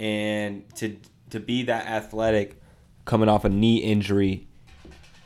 and 0.00 0.64
to 0.74 0.96
to 1.30 1.38
be 1.38 1.62
that 1.64 1.86
athletic, 1.86 2.60
coming 3.04 3.28
off 3.28 3.44
a 3.44 3.48
knee 3.48 3.76
injury, 3.76 4.47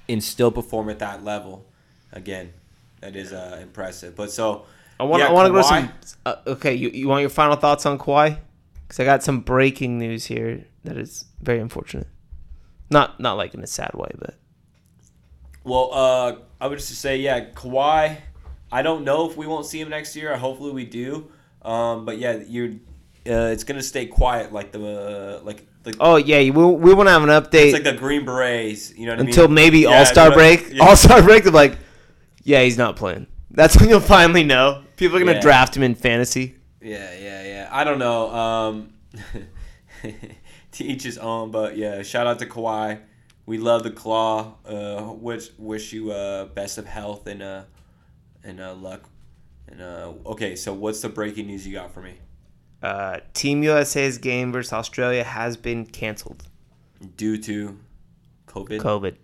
and 0.09 0.23
still 0.23 0.51
perform 0.51 0.89
at 0.91 0.99
that 0.99 1.25
level, 1.25 1.67
again, 2.13 2.53
that 3.01 3.17
is 3.17 3.33
uh, 3.33 3.59
impressive. 3.61 4.15
But 4.17 4.31
so 4.31 4.67
I 4.99 5.05
want 5.05 5.23
yeah, 5.23 5.29
I 5.29 5.33
want 5.33 5.47
to 5.47 5.53
go 5.53 5.59
to 5.59 5.65
some. 5.65 5.93
Uh, 6.25 6.37
okay, 6.47 6.75
you, 6.75 6.91
you 6.91 7.09
want 7.09 7.23
your 7.23 7.31
final 7.31 7.57
thoughts 7.57 7.87
on 7.87 7.99
Kawhi? 7.99 8.39
Because 8.87 9.01
I 9.01 9.05
got 9.05 9.23
some 9.23 9.41
breaking 9.41 9.99
news 9.99 10.27
here 10.27 10.65
that 10.85 10.97
is 10.97 11.25
very 11.41 11.61
unfortunate. 11.61 12.09
Not 12.91 13.19
not 13.19 13.37
like 13.37 13.55
in 13.55 13.63
a 13.63 13.67
sad 13.67 13.93
way, 13.95 14.11
but 14.19 14.37
Well, 15.65 15.91
uh, 15.93 16.37
I 16.61 16.67
would 16.69 16.79
just 16.79 16.95
say, 17.01 17.17
yeah, 17.17 17.51
Kawhi. 17.51 18.19
I 18.71 18.83
don't 18.83 19.05
know 19.05 19.29
if 19.29 19.37
we 19.37 19.47
won't 19.47 19.67
see 19.67 19.81
him 19.81 19.91
next 19.91 20.17
year. 20.17 20.37
Hopefully, 20.37 20.73
we 20.73 20.85
do. 20.85 21.31
Um, 21.63 22.05
but 22.05 22.19
yeah, 22.19 22.37
you, 22.37 22.81
uh, 23.27 23.51
it's 23.53 23.65
gonna 23.65 23.83
stay 23.83 24.07
quiet 24.07 24.53
like 24.53 24.73
the 24.73 25.41
uh, 25.41 25.45
like 25.45 25.67
like 25.85 25.97
oh 26.01 26.17
yeah, 26.17 26.39
we 26.39 26.51
we 26.51 26.95
want 26.95 27.09
to 27.09 27.13
have 27.13 27.23
an 27.23 27.29
update 27.31 27.67
it's 27.67 27.73
like 27.75 27.85
the 27.85 27.93
Green 27.95 28.25
Berets. 28.25 28.95
You 28.97 29.07
know 29.07 29.13
what 29.13 29.19
I 29.21 29.23
mean? 29.23 29.29
until 29.31 29.49
maybe 29.49 29.81
Yeah, 29.81 29.99
All 29.99 30.07
Star 30.07 30.33
break. 30.33 30.73
yeah. 30.73 30.85
All 30.85 30.97
Star 30.97 31.23
break, 31.23 31.45
they're 31.45 31.53
like, 31.53 31.77
yeah, 32.45 32.63
he's 32.63 32.79
not 32.79 32.97
playing. 32.97 33.27
That's 33.51 33.79
when 33.79 33.89
you'll 33.89 34.01
finally 34.01 34.45
know. 34.45 34.83
People 34.97 35.17
are 35.17 35.21
gonna 35.21 35.33
Yeah. 35.33 35.41
draft 35.41 35.77
him 35.77 35.83
in 35.83 35.95
fantasy. 35.95 36.57
Yeah, 36.81 37.13
yeah, 37.15 37.43
yeah. 37.45 37.69
I 37.71 37.85
don't 37.85 37.99
know. 37.99 38.31
Um, 38.31 38.93
to 40.73 40.85
each 40.85 41.03
his 41.03 41.19
own, 41.19 41.51
but 41.51 41.77
yeah. 41.77 42.03
Shout 42.03 42.27
out 42.27 42.39
to 42.41 42.47
Kawhi. 42.47 43.01
We 43.47 43.59
love 43.59 43.83
the 43.83 43.91
claw. 43.91 44.55
Uh, 44.67 45.13
wish 45.15 45.51
wish 45.59 45.93
you 45.93 46.13
uh 46.13 46.47
best 46.47 46.79
of 46.79 46.87
health 46.87 47.27
and 47.27 47.43
uh 47.43 47.63
and 48.45 48.61
uh 48.61 48.75
luck. 48.75 49.09
And 49.69 49.81
uh, 49.81 50.13
okay, 50.27 50.55
so 50.55 50.73
what's 50.75 51.01
the 51.01 51.09
breaking 51.09 51.47
news 51.47 51.67
you 51.67 51.73
got 51.73 51.95
for 51.95 52.03
me? 52.03 52.15
Uh, 52.83 53.21
Team 53.33 53.63
USA's 53.63 54.19
game 54.19 54.53
versus 54.53 54.73
Australia 54.73 55.23
has 55.25 55.57
been 55.57 55.87
canceled. 55.87 56.43
Due 57.17 57.37
to 57.39 57.79
COVID. 58.49 58.81
COVID. 58.81 59.15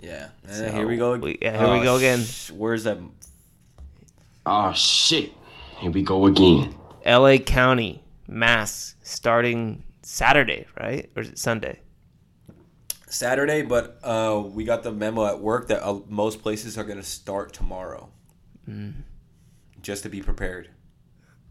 Yeah. 0.00 0.28
Uh, 0.48 0.52
So, 0.52 0.70
here 0.72 0.86
we 0.86 0.96
go. 0.96 1.16
we- 1.16 1.38
yeah, 1.42 1.58
here 1.58 1.72
we 1.78 1.82
go 1.84 1.96
again. 1.96 2.20
sh- 2.22 2.50
Where's 2.50 2.84
that? 2.84 2.98
Oh 4.46 4.72
shit. 4.72 5.32
Here 5.78 5.90
we 5.90 6.02
go 6.02 6.26
again. 6.26 6.74
LA 7.06 7.38
County 7.38 8.02
mass 8.28 8.94
starting 9.02 9.82
Saturday, 10.02 10.66
right? 10.80 11.10
Or 11.16 11.22
is 11.22 11.30
it 11.30 11.38
Sunday? 11.38 11.80
Saturday, 13.08 13.62
but 13.62 13.98
uh, 14.02 14.42
we 14.44 14.64
got 14.64 14.82
the 14.82 14.92
memo 14.92 15.24
at 15.26 15.40
work 15.40 15.68
that 15.68 15.84
uh, 15.86 16.00
most 16.08 16.42
places 16.42 16.76
are 16.76 16.84
going 16.84 16.98
to 16.98 17.02
start 17.04 17.52
tomorrow. 17.52 18.10
Mm. 18.68 18.92
Just 19.82 20.02
to 20.02 20.08
be 20.08 20.20
prepared. 20.22 20.70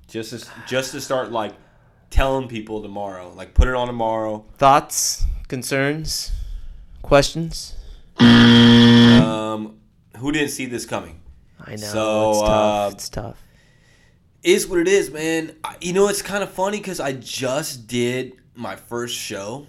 Just 0.07 0.31
to, 0.31 0.47
just 0.67 0.91
to 0.91 1.01
start 1.01 1.31
like 1.31 1.53
telling 2.09 2.47
people 2.47 2.81
tomorrow, 2.81 3.33
like 3.35 3.53
put 3.53 3.67
it 3.67 3.73
on 3.75 3.87
tomorrow. 3.87 4.45
Thoughts, 4.57 5.25
concerns, 5.47 6.31
questions? 7.01 7.75
Um, 8.19 9.79
who 10.17 10.31
didn't 10.31 10.49
see 10.49 10.65
this 10.65 10.85
coming? 10.85 11.19
I 11.59 11.71
know 11.71 11.77
So, 11.77 12.29
it's 12.31 12.39
tough. 12.41 12.49
uh, 12.49 12.89
it's 12.93 13.09
tough. 13.09 13.43
Is 14.43 14.67
what 14.67 14.79
it 14.79 14.87
is, 14.87 15.09
man. 15.09 15.55
I, 15.63 15.77
you 15.81 15.93
know, 15.93 16.09
it's 16.09 16.21
kind 16.21 16.43
of 16.43 16.51
funny 16.51 16.77
because 16.77 16.99
I 16.99 17.13
just 17.13 17.87
did 17.87 18.33
my 18.55 18.75
first 18.75 19.15
show. 19.17 19.65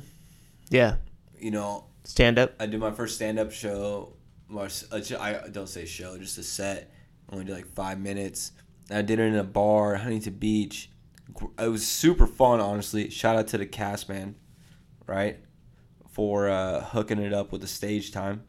Yeah, 0.70 0.96
You 1.38 1.52
know, 1.52 1.84
stand 2.04 2.38
up. 2.38 2.54
I 2.58 2.66
did 2.66 2.80
my 2.80 2.90
first 2.90 3.14
stand 3.14 3.38
up 3.38 3.52
show. 3.52 4.14
My, 4.48 4.68
I 4.92 5.48
don't 5.52 5.68
say 5.68 5.84
show, 5.86 6.18
just 6.18 6.36
a 6.38 6.42
set. 6.42 6.92
Only 7.30 7.44
did 7.44 7.54
like 7.54 7.66
five 7.74 8.00
minutes. 8.00 8.52
I 8.90 9.02
did 9.02 9.18
it 9.18 9.22
in 9.22 9.36
a 9.36 9.44
bar, 9.44 9.96
Huntington 9.96 10.34
Beach. 10.34 10.90
It 11.58 11.68
was 11.68 11.86
super 11.86 12.26
fun, 12.26 12.60
honestly. 12.60 13.10
Shout 13.10 13.36
out 13.36 13.48
to 13.48 13.58
the 13.58 13.66
cast, 13.66 14.08
man, 14.08 14.36
right? 15.06 15.38
For 16.10 16.48
uh, 16.48 16.82
hooking 16.84 17.18
it 17.18 17.32
up 17.32 17.50
with 17.50 17.60
the 17.60 17.66
stage 17.66 18.12
time. 18.12 18.42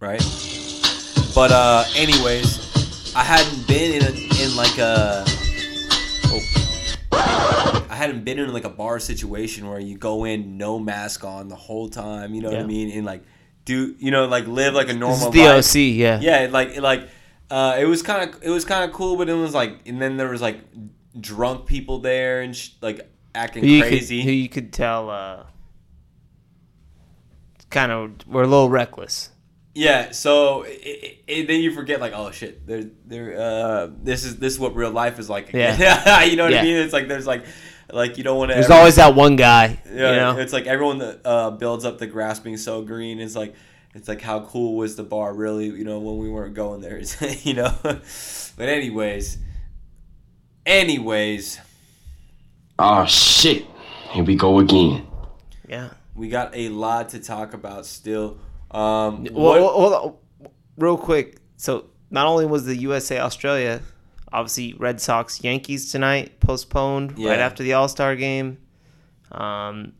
Right? 0.00 0.20
But, 1.34 1.52
uh, 1.52 1.84
anyways, 1.94 3.14
I 3.14 3.22
hadn't 3.22 3.66
been 3.66 3.94
in, 3.94 4.02
a, 4.02 4.42
in 4.42 4.56
like 4.56 4.78
a. 4.78 5.24
Oh. 6.26 7.86
I 7.88 7.94
hadn't 7.94 8.24
been 8.24 8.38
in 8.38 8.52
like 8.52 8.64
a 8.64 8.70
bar 8.70 8.98
situation 8.98 9.68
where 9.68 9.80
you 9.80 9.96
go 9.96 10.24
in 10.24 10.58
no 10.58 10.78
mask 10.78 11.24
on 11.24 11.48
the 11.48 11.56
whole 11.56 11.88
time. 11.88 12.34
You 12.34 12.42
know 12.42 12.50
what 12.50 12.60
I 12.60 12.66
mean? 12.66 12.90
And 12.90 13.06
like 13.06 13.22
do 13.66 13.96
you 13.98 14.10
know 14.10 14.26
like 14.26 14.46
live 14.46 14.72
like 14.72 14.88
a 14.88 14.94
normal. 14.94 15.30
This 15.30 15.62
is 15.62 15.72
the 15.72 15.84
life. 15.84 15.98
OC. 16.00 16.20
Yeah. 16.20 16.20
Yeah, 16.20 16.48
like 16.50 16.80
like 16.80 17.08
uh, 17.50 17.76
it 17.78 17.84
was 17.84 18.02
kind 18.02 18.28
of 18.34 18.42
it 18.42 18.50
was 18.50 18.64
kind 18.64 18.84
of 18.88 18.94
cool, 18.94 19.16
but 19.16 19.28
it 19.28 19.34
was 19.34 19.54
like 19.54 19.80
and 19.86 20.00
then 20.00 20.16
there 20.16 20.28
was 20.28 20.40
like 20.42 20.60
drunk 21.20 21.66
people 21.66 21.98
there 22.00 22.40
and 22.42 22.54
sh- 22.56 22.70
like 22.80 23.08
acting 23.34 23.64
Who 23.64 23.80
crazy. 23.80 24.18
could 24.18 24.24
who 24.24 24.32
you 24.32 24.48
could 24.48 24.72
tell 24.72 25.10
uh, 25.10 25.44
kind 27.70 27.92
of 27.92 28.26
were 28.26 28.42
a 28.42 28.46
little 28.46 28.68
reckless. 28.68 29.30
Yeah, 29.74 30.12
so 30.12 30.62
it, 30.62 31.18
it, 31.26 31.46
then 31.48 31.60
you 31.60 31.70
forget 31.74 32.00
like, 32.00 32.14
oh 32.14 32.30
shit, 32.30 32.66
there, 32.66 32.84
there. 33.04 33.38
Uh, 33.38 33.88
this 34.02 34.24
is 34.24 34.38
this 34.38 34.54
is 34.54 34.58
what 34.58 34.74
real 34.74 34.90
life 34.90 35.18
is 35.18 35.28
like. 35.28 35.52
Yeah. 35.52 36.22
you 36.24 36.36
know 36.36 36.44
what 36.44 36.52
Yeah. 36.54 36.60
I 36.60 36.64
mean? 36.64 36.76
It's 36.76 36.94
like 36.94 37.08
there's 37.08 37.26
like, 37.26 37.44
like 37.92 38.16
you 38.16 38.24
don't 38.24 38.38
want 38.38 38.50
to. 38.52 38.54
There's 38.54 38.70
always 38.70 38.96
that 38.96 39.14
one 39.14 39.36
guy. 39.36 39.78
Yeah, 39.84 40.10
you 40.12 40.16
know. 40.16 40.38
it's 40.38 40.54
like 40.54 40.66
everyone 40.66 40.96
that 40.98 41.20
uh, 41.26 41.50
builds 41.50 41.84
up 41.84 41.98
the 41.98 42.06
grass 42.06 42.40
being 42.40 42.56
so 42.56 42.80
green. 42.80 43.20
is 43.20 43.36
like, 43.36 43.54
it's 43.96 44.08
like 44.08 44.20
how 44.20 44.40
cool 44.40 44.76
was 44.76 44.96
the 44.96 45.02
bar 45.02 45.32
really? 45.34 45.66
You 45.66 45.84
know, 45.84 45.98
when 45.98 46.18
we 46.18 46.28
weren't 46.28 46.54
going 46.54 46.80
there. 46.80 47.00
You 47.42 47.54
know, 47.54 47.74
but 47.82 48.68
anyways, 48.68 49.38
anyways, 50.64 51.60
Oh 52.78 53.06
shit. 53.06 53.64
Here 54.10 54.22
we 54.24 54.34
go 54.36 54.58
again. 54.58 55.06
Yeah. 55.68 55.90
we 56.14 56.28
got 56.28 56.54
a 56.54 56.68
lot 56.68 57.08
to 57.10 57.18
talk 57.20 57.54
about 57.54 57.86
still. 57.86 58.38
Um, 58.70 59.24
Well, 59.24 59.32
what- 59.32 59.60
well, 59.60 59.72
hold 59.72 59.92
on. 59.92 60.50
real 60.76 60.96
quick. 60.98 61.38
So 61.56 61.86
not 62.10 62.26
only 62.26 62.46
was 62.46 62.64
the 62.66 62.76
USA 62.76 63.18
Australia, 63.20 63.80
obviously 64.32 64.74
Red 64.74 65.00
Sox 65.00 65.42
Yankees 65.42 65.90
tonight 65.90 66.38
postponed 66.40 67.18
right 67.18 67.38
after 67.38 67.62
the 67.62 67.72
All 67.72 67.88
Star 67.88 68.14
game. 68.16 68.58
Um, 69.32 69.92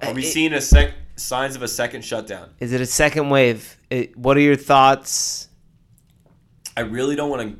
are 0.00 0.12
we 0.14 0.22
it- 0.22 0.32
seeing 0.32 0.52
a 0.52 0.60
sec 0.60 0.92
signs 1.16 1.56
of 1.56 1.62
a 1.62 1.68
second 1.68 2.02
shutdown? 2.02 2.50
Is 2.60 2.72
it 2.72 2.80
a 2.80 2.86
second 2.86 3.30
wave? 3.30 3.76
It, 3.90 4.16
what 4.16 4.36
are 4.36 4.40
your 4.40 4.56
thoughts? 4.56 5.48
I 6.76 6.82
really 6.82 7.16
don't 7.16 7.30
want 7.30 7.50
to 7.50 7.58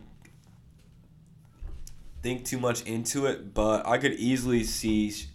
think 2.23 2.45
too 2.45 2.59
much 2.59 2.83
into 2.83 3.27
it, 3.27 3.55
but 3.55 3.87
I 3.87 3.99
could 3.99 4.15
easily 4.15 4.65
see 4.65 5.11
sh- 5.11 5.27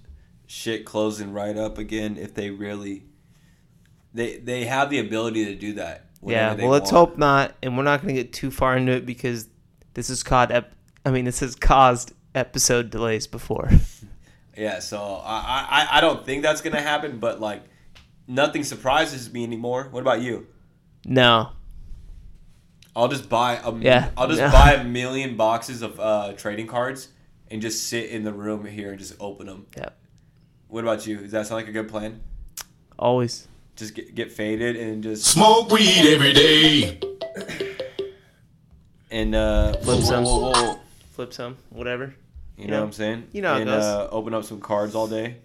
shit 0.46 0.86
closing 0.86 1.34
right 1.34 1.58
up 1.58 1.78
again 1.78 2.18
if 2.18 2.34
they 2.34 2.50
really 2.50 3.04
they 4.14 4.38
they 4.38 4.66
have 4.66 4.90
the 4.90 5.00
ability 5.00 5.46
to 5.46 5.56
do 5.56 5.74
that. 5.74 6.06
Yeah. 6.24 6.54
Well, 6.54 6.70
let's 6.70 6.92
want. 6.92 7.10
hope 7.10 7.18
not, 7.18 7.56
and 7.64 7.78
we're 7.78 7.84
not 7.84 8.02
going 8.02 8.16
to 8.16 8.22
get 8.22 8.34
too 8.34 8.52
far 8.52 8.78
into 8.78 8.92
it 8.92 9.06
because 9.06 9.48
this 9.94 10.10
has 10.10 10.22
caused. 10.22 10.52
Ep- 10.52 10.76
I 11.04 11.10
mean, 11.10 11.26
this 11.26 11.40
has 11.40 11.56
caused 11.56 12.14
episode 12.36 12.90
delays 12.90 13.28
before. 13.28 13.70
Yeah, 14.58 14.80
so 14.80 15.22
I, 15.24 15.88
I 15.92 15.98
I 15.98 16.02
don't 16.02 16.26
think 16.26 16.44
that's 16.44 16.60
gonna 16.60 16.82
happen, 16.82 17.20
but 17.20 17.40
like 17.40 17.64
nothing 18.28 18.64
surprises 18.64 19.32
me 19.32 19.44
anymore. 19.44 19.88
What 19.92 20.02
about 20.02 20.22
you? 20.22 20.48
no. 21.06 21.52
I'll 22.94 23.08
just 23.08 23.30
buy 23.30 23.54
a 23.64 23.74
Yeah. 23.78 24.10
I'll 24.18 24.28
just 24.28 24.40
Yeah. 24.42 24.52
buy 24.52 24.74
a 24.74 24.84
million 25.00 25.38
boxes 25.38 25.82
of 25.82 25.98
uh, 25.98 26.34
trading 26.34 26.68
cards 26.68 27.08
and 27.50 27.62
just 27.62 27.88
sit 27.88 28.10
in 28.10 28.26
the 28.26 28.34
room 28.34 28.66
here 28.66 28.90
and 28.90 29.00
just 29.00 29.16
open 29.18 29.48
them. 29.48 29.66
Yeah. 29.78 29.90
What 30.68 30.84
about 30.84 31.08
you? 31.08 31.18
Does 31.22 31.32
that 31.32 31.48
sound 31.48 31.62
like 31.62 31.70
a 31.70 31.72
good 31.72 31.88
plan? 31.88 32.20
Always. 33.00 33.48
Just 33.78 33.96
get 33.96 34.14
get 34.14 34.30
faded 34.30 34.76
and 34.76 35.02
just 35.02 35.24
Smoke 35.26 35.72
weed 35.72 36.06
every 36.14 36.34
day. 36.34 37.00
and 39.10 39.36
uh, 39.36 39.74
Flip 39.78 40.02
some. 40.04 40.24
whoa, 40.26 40.40
whoa, 40.40 40.52
whoa. 40.52 40.80
Flip 41.12 41.34
some. 41.34 41.58
Whatever. 41.70 42.14
You 42.58 42.68
know 42.68 42.80
what 42.80 42.86
I'm 42.88 42.92
saying? 42.92 43.28
You 43.32 43.42
know 43.42 43.50
how 43.50 43.56
it 43.56 43.62
and 43.62 43.70
goes. 43.72 43.84
Uh, 43.84 44.10
open 44.12 44.34
up 44.34 44.44
some 44.44 44.60
cards 44.60 44.96
all 44.96 45.08
day. 45.08 45.38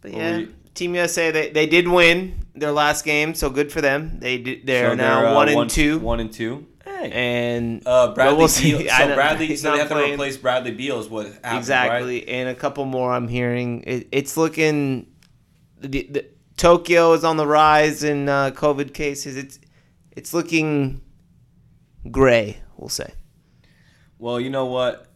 But 0.00 0.12
What 0.12 0.20
yeah, 0.20 0.36
you- 0.38 0.54
Team 0.74 0.94
USA 0.96 1.30
they, 1.30 1.50
they 1.50 1.66
did 1.66 1.86
win 1.86 2.46
their 2.54 2.72
last 2.72 3.04
game, 3.04 3.34
so 3.34 3.48
good 3.48 3.72
for 3.72 3.80
them. 3.80 4.18
They 4.18 4.38
did, 4.38 4.66
they're 4.66 4.90
So 4.90 4.94
now 4.94 5.20
they're, 5.20 5.28
uh, 5.30 5.34
one 5.34 5.48
and 5.48 5.70
two, 5.70 5.98
One 6.00 6.20
and 6.20 6.32
two. 6.32 6.66
Hey. 6.84 7.10
and 7.12 7.82
Uh, 7.86 8.12
Bradley 8.12 8.38
we'll 8.38 8.48
see. 8.48 8.72
So 8.88 9.14
Bradley, 9.14 9.56
so 9.56 9.72
they 9.72 9.78
have 9.78 9.88
to 9.88 10.12
replace 10.12 10.36
Bradley 10.36 10.72
Beal 10.72 11.00
is 11.00 11.08
what 11.08 11.26
happened, 11.26 11.58
exactly, 11.58 12.18
right? 12.20 12.28
and 12.28 12.48
a 12.48 12.54
couple 12.54 12.84
more. 12.84 13.12
I'm 13.12 13.28
hearing 13.28 13.84
it, 13.86 14.08
it's 14.12 14.36
looking. 14.36 15.06
The, 15.80 16.08
the, 16.10 16.26
Tokyo 16.56 17.12
is 17.14 17.24
on 17.24 17.36
the 17.36 17.46
rise 17.46 18.04
in 18.04 18.28
uh, 18.28 18.50
COVID 18.50 18.94
cases. 18.94 19.36
It's 19.36 19.58
it's 20.12 20.34
looking 20.34 21.02
gray. 22.10 22.58
We'll 22.76 22.88
say. 22.88 23.12
Well, 24.18 24.40
you 24.40 24.50
know 24.50 24.66
what? 24.66 25.06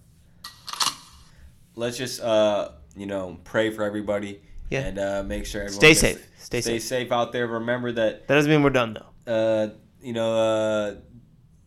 Let's 1.75 1.97
just 1.97 2.21
uh, 2.21 2.71
you 2.97 3.07
know, 3.07 3.39
pray 3.45 3.71
for 3.71 3.85
everybody. 3.85 4.41
Yeah. 4.71 4.81
And 4.81 4.99
uh, 4.99 5.23
make 5.25 5.47
sure 5.47 5.63
everyone 5.63 5.81
Stay 5.81 5.89
gets- 5.91 6.01
safe. 6.01 6.29
Stay 6.39 6.61
stay 6.61 6.79
safe. 6.79 6.83
safe 6.83 7.13
out 7.13 7.33
there. 7.33 7.47
Remember 7.47 7.93
that 7.93 8.27
That 8.29 8.35
doesn't 8.35 8.51
mean 8.51 8.63
we're 8.63 8.71
done 8.71 8.95
though. 9.27 9.33
uh, 9.33 9.69
you 10.03 10.13
know, 10.13 10.35
uh, 10.37 10.95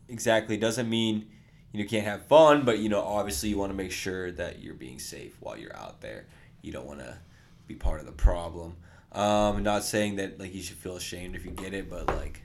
exactly 0.07 0.57
doesn't 0.57 0.89
mean 0.89 1.27
you 1.73 1.81
know, 1.83 1.89
can't 1.89 2.05
have 2.05 2.25
fun, 2.27 2.63
but 2.65 2.79
you 2.79 2.89
know, 2.89 3.01
obviously 3.01 3.49
you 3.49 3.57
want 3.57 3.71
to 3.71 3.75
make 3.77 3.91
sure 3.91 4.31
that 4.33 4.61
you're 4.61 4.73
being 4.73 4.99
safe 4.99 5.37
while 5.39 5.57
you're 5.57 5.75
out 5.75 6.01
there. 6.01 6.25
You 6.61 6.71
don't 6.73 6.85
want 6.85 6.99
to 6.99 7.17
be 7.67 7.75
part 7.75 7.99
of 8.01 8.05
the 8.05 8.11
problem. 8.11 8.75
Um, 9.13 9.63
not 9.63 9.83
saying 9.83 10.17
that 10.17 10.39
like 10.39 10.53
you 10.53 10.61
should 10.61 10.77
feel 10.77 10.95
ashamed 10.97 11.35
if 11.35 11.45
you 11.45 11.51
get 11.51 11.73
it, 11.73 11.89
but 11.89 12.07
like 12.07 12.41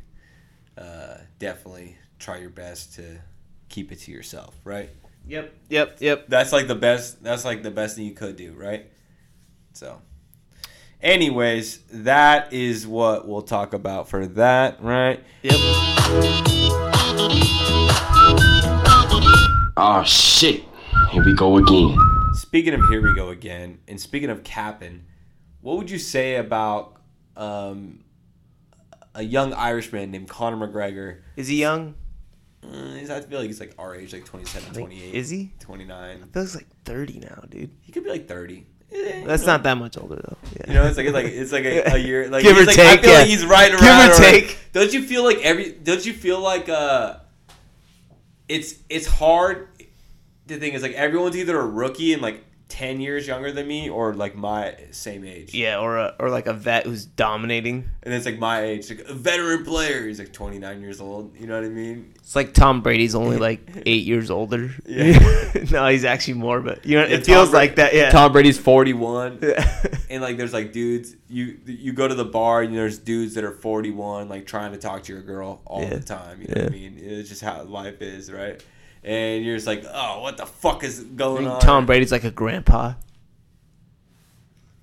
uh, 0.78 1.18
definitely 1.38 1.96
try 2.18 2.38
your 2.38 2.50
best 2.50 2.94
to 2.96 3.18
keep 3.68 3.90
it 3.92 3.98
to 4.00 4.12
yourself, 4.12 4.54
right? 4.64 4.90
Yep. 5.26 5.54
Yep. 5.70 5.96
Yep. 6.00 6.26
That's 6.28 6.52
like 6.52 6.68
the 6.68 6.74
best. 6.76 7.22
That's 7.22 7.44
like 7.44 7.62
the 7.64 7.70
best 7.70 7.96
thing 7.96 8.04
you 8.06 8.14
could 8.14 8.36
do, 8.36 8.52
right? 8.52 8.86
So, 9.72 10.00
anyways, 11.00 11.78
that 11.92 12.52
is 12.52 12.86
what 12.86 13.26
we'll 13.28 13.42
talk 13.42 13.72
about 13.74 14.08
for 14.08 14.26
that, 14.26 14.82
right? 14.82 15.22
Yep. 15.42 15.54
Oh 19.78 20.02
shit. 20.06 20.64
Here 21.10 21.24
we 21.24 21.34
go 21.34 21.56
again. 21.58 21.96
Speaking 22.34 22.74
of 22.74 22.80
here 22.88 23.02
we 23.02 23.14
go 23.14 23.28
again, 23.28 23.78
and 23.88 24.00
speaking 24.00 24.30
of 24.30 24.42
capping, 24.42 25.04
what 25.60 25.76
would 25.76 25.90
you 25.90 25.98
say 25.98 26.36
about 26.36 26.96
um, 27.36 28.04
a 29.14 29.22
young 29.22 29.52
Irishman 29.52 30.10
named 30.10 30.28
Conor 30.28 30.66
McGregor? 30.66 31.20
Is 31.36 31.48
he 31.48 31.56
young? 31.60 31.94
Uh, 32.62 32.94
he's- 32.94 33.10
I 33.10 33.20
feel 33.20 33.38
like 33.38 33.46
he's 33.48 33.60
like 33.60 33.74
our 33.78 33.94
age, 33.94 34.12
like 34.12 34.24
27, 34.24 34.72
28. 34.74 35.14
is 35.14 35.30
he? 35.30 35.52
29. 35.60 36.28
Feels 36.32 36.54
like 36.54 36.66
30 36.84 37.20
now, 37.20 37.44
dude. 37.48 37.70
He 37.80 37.92
could 37.92 38.02
be 38.04 38.10
like 38.10 38.26
30. 38.26 38.66
That's 38.90 39.44
not 39.44 39.62
that 39.64 39.74
much 39.74 39.98
older 39.98 40.16
though. 40.16 40.36
Yeah. 40.56 40.68
You 40.68 40.74
know, 40.74 40.86
it's 40.86 40.96
like 40.96 41.06
it's 41.06 41.14
like 41.14 41.26
it's 41.26 41.52
like 41.52 41.64
a, 41.64 41.94
a 41.94 41.98
year. 41.98 42.28
Like 42.28 42.42
Give 42.42 42.56
he's 42.56 42.64
or 42.64 42.66
like, 42.66 42.76
take, 42.76 42.98
I 42.98 43.02
feel 43.02 43.10
yeah. 43.12 43.18
like 43.18 43.26
he's 43.28 43.44
right 43.44 43.70
around. 43.70 43.80
Give 43.80 43.90
or 43.90 44.22
around- 44.22 44.32
take. 44.32 44.58
Don't 44.72 44.92
you 44.92 45.02
feel 45.02 45.24
like 45.24 45.38
every? 45.38 45.72
Don't 45.72 46.04
you 46.06 46.12
feel 46.12 46.40
like 46.40 46.68
uh, 46.68 47.16
it's 48.48 48.74
it's 48.88 49.06
hard. 49.06 49.68
The 50.46 50.56
thing 50.58 50.74
is, 50.74 50.82
like 50.82 50.92
everyone's 50.92 51.36
either 51.36 51.58
a 51.58 51.66
rookie 51.66 52.12
and 52.12 52.22
like 52.22 52.44
ten 52.68 53.00
years 53.00 53.26
younger 53.26 53.52
than 53.52 53.66
me, 53.68 53.88
or 53.88 54.12
like 54.14 54.34
my 54.34 54.76
same 54.90 55.24
age. 55.24 55.54
Yeah, 55.54 55.78
or 55.78 55.98
a, 55.98 56.14
or 56.18 56.30
like 56.30 56.46
a 56.46 56.52
vet 56.52 56.84
who's 56.84 57.04
dominating. 57.04 57.88
And 58.02 58.12
it's 58.12 58.26
like 58.26 58.38
my 58.38 58.62
age, 58.62 58.90
like 58.90 59.00
a 59.08 59.14
veteran 59.14 59.64
player. 59.64 60.06
He's 60.06 60.18
like 60.18 60.32
twenty 60.32 60.58
nine 60.58 60.80
years 60.80 61.00
old. 61.00 61.36
You 61.38 61.46
know 61.46 61.54
what 61.54 61.64
I 61.64 61.68
mean? 61.68 62.12
It's 62.16 62.34
like 62.34 62.52
Tom 62.54 62.82
Brady's 62.82 63.14
only 63.14 63.36
like 63.48 63.60
eight 63.86 64.04
years 64.04 64.30
older. 64.30 64.70
Yeah. 64.84 65.52
no, 65.70 65.86
he's 65.88 66.04
actually 66.04 66.34
more, 66.34 66.60
but 66.60 66.84
you 66.84 66.96
know, 66.98 67.06
Yeah, 67.06 67.16
it 67.16 67.26
feels 67.26 67.50
Bra- 67.50 67.58
like 67.60 67.76
that. 67.76 67.94
Yeah. 67.94 68.10
Tom 68.10 68.32
Brady's 68.32 68.58
forty 68.58 68.92
one. 68.92 69.38
Yeah. 69.46 69.86
and 70.10 70.22
like 70.22 70.36
there's 70.36 70.52
like 70.52 70.72
dudes 70.72 71.14
you 71.28 71.58
you 71.66 71.92
go 71.92 72.06
to 72.08 72.14
the 72.14 72.24
bar 72.24 72.62
and 72.62 72.74
there's 72.76 72.98
dudes 72.98 73.34
that 73.34 73.44
are 73.44 73.52
41 73.52 74.28
like 74.28 74.46
trying 74.46 74.72
to 74.72 74.78
talk 74.78 75.02
to 75.04 75.12
your 75.12 75.22
girl 75.22 75.60
all 75.64 75.82
Yeah. 75.82 75.90
the 75.96 76.00
time 76.00 76.40
you 76.42 76.48
know 76.48 76.62
what 76.62 76.70
i 76.72 76.74
mean 76.74 76.96
it's 77.00 77.28
just 77.28 77.42
how 77.42 77.62
life 77.64 78.00
is 78.02 78.30
right 78.32 78.62
and 79.06 79.44
you're 79.44 79.56
just 79.56 79.66
like 79.66 79.84
oh 79.90 80.20
what 80.20 80.36
the 80.36 80.44
fuck 80.44 80.82
is 80.84 81.00
going 81.00 81.46
on 81.46 81.60
Tom 81.60 81.86
Brady's 81.86 82.12
like 82.12 82.24
a 82.24 82.30
grandpa. 82.30 82.94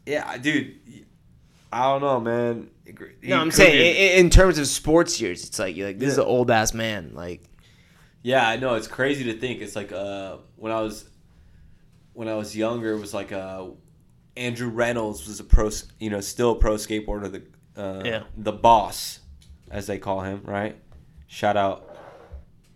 yeah 0.05 0.37
dude 0.37 0.75
i 1.71 1.83
don't 1.83 2.01
know 2.01 2.19
man 2.19 2.69
No, 3.23 3.39
I'm 3.39 3.51
saying 3.51 3.95
in, 4.19 4.25
in 4.25 4.29
terms 4.29 4.57
of 4.59 4.67
sports 4.67 5.19
years, 5.21 5.43
it's 5.45 5.57
like 5.59 5.75
you're 5.75 5.87
like 5.87 5.99
this 5.99 6.11
is 6.13 6.17
an 6.17 6.25
old 6.25 6.51
ass 6.51 6.73
man. 6.73 7.11
Like 7.13 7.41
yeah 8.21 8.47
i 8.47 8.55
know 8.57 8.75
it's 8.75 8.87
crazy 8.87 9.25
to 9.25 9.33
think 9.39 9.61
it's 9.61 9.75
like 9.75 9.91
uh 9.91 10.37
when 10.55 10.71
i 10.71 10.79
was 10.81 11.09
when 12.13 12.29
i 12.29 12.35
was 12.35 12.55
younger 12.55 12.93
it 12.93 12.99
was 12.99 13.13
like 13.13 13.31
uh 13.33 13.65
andrew 14.37 14.69
reynolds 14.69 15.27
was 15.27 15.39
a 15.41 15.43
pro 15.43 15.69
you 15.99 16.09
know 16.09 16.21
still 16.21 16.51
a 16.51 16.55
pro 16.55 16.75
skateboarder 16.75 17.29
the 17.29 17.81
uh 17.81 18.01
Yeah. 18.05 18.23
the 18.37 18.53
boss 18.53 19.19
as 19.69 19.87
they 19.87 19.97
call 19.97 20.21
him 20.21 20.41
right 20.45 20.77
shout 21.27 21.57
out 21.57 21.97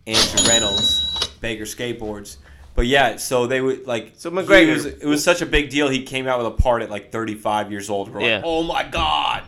andrew 0.05 0.47
reynolds 0.49 1.06
baker 1.39 1.63
skateboards 1.65 2.37
but 2.75 2.85
yeah 2.87 3.15
so 3.17 3.47
they 3.47 3.61
would 3.61 3.85
like 3.87 4.13
So 4.17 4.29
McGregor- 4.31 4.73
was, 4.73 4.85
it 4.85 5.05
was 5.05 5.23
such 5.23 5.41
a 5.41 5.45
big 5.45 5.69
deal 5.69 5.89
he 5.89 6.03
came 6.03 6.27
out 6.27 6.37
with 6.39 6.47
a 6.47 6.51
part 6.51 6.81
at 6.81 6.89
like 6.89 7.11
35 7.11 7.71
years 7.71 7.89
old 7.89 8.13
we're 8.13 8.21
Yeah. 8.21 8.35
like 8.37 8.43
oh 8.45 8.63
my 8.63 8.83
god 8.83 9.43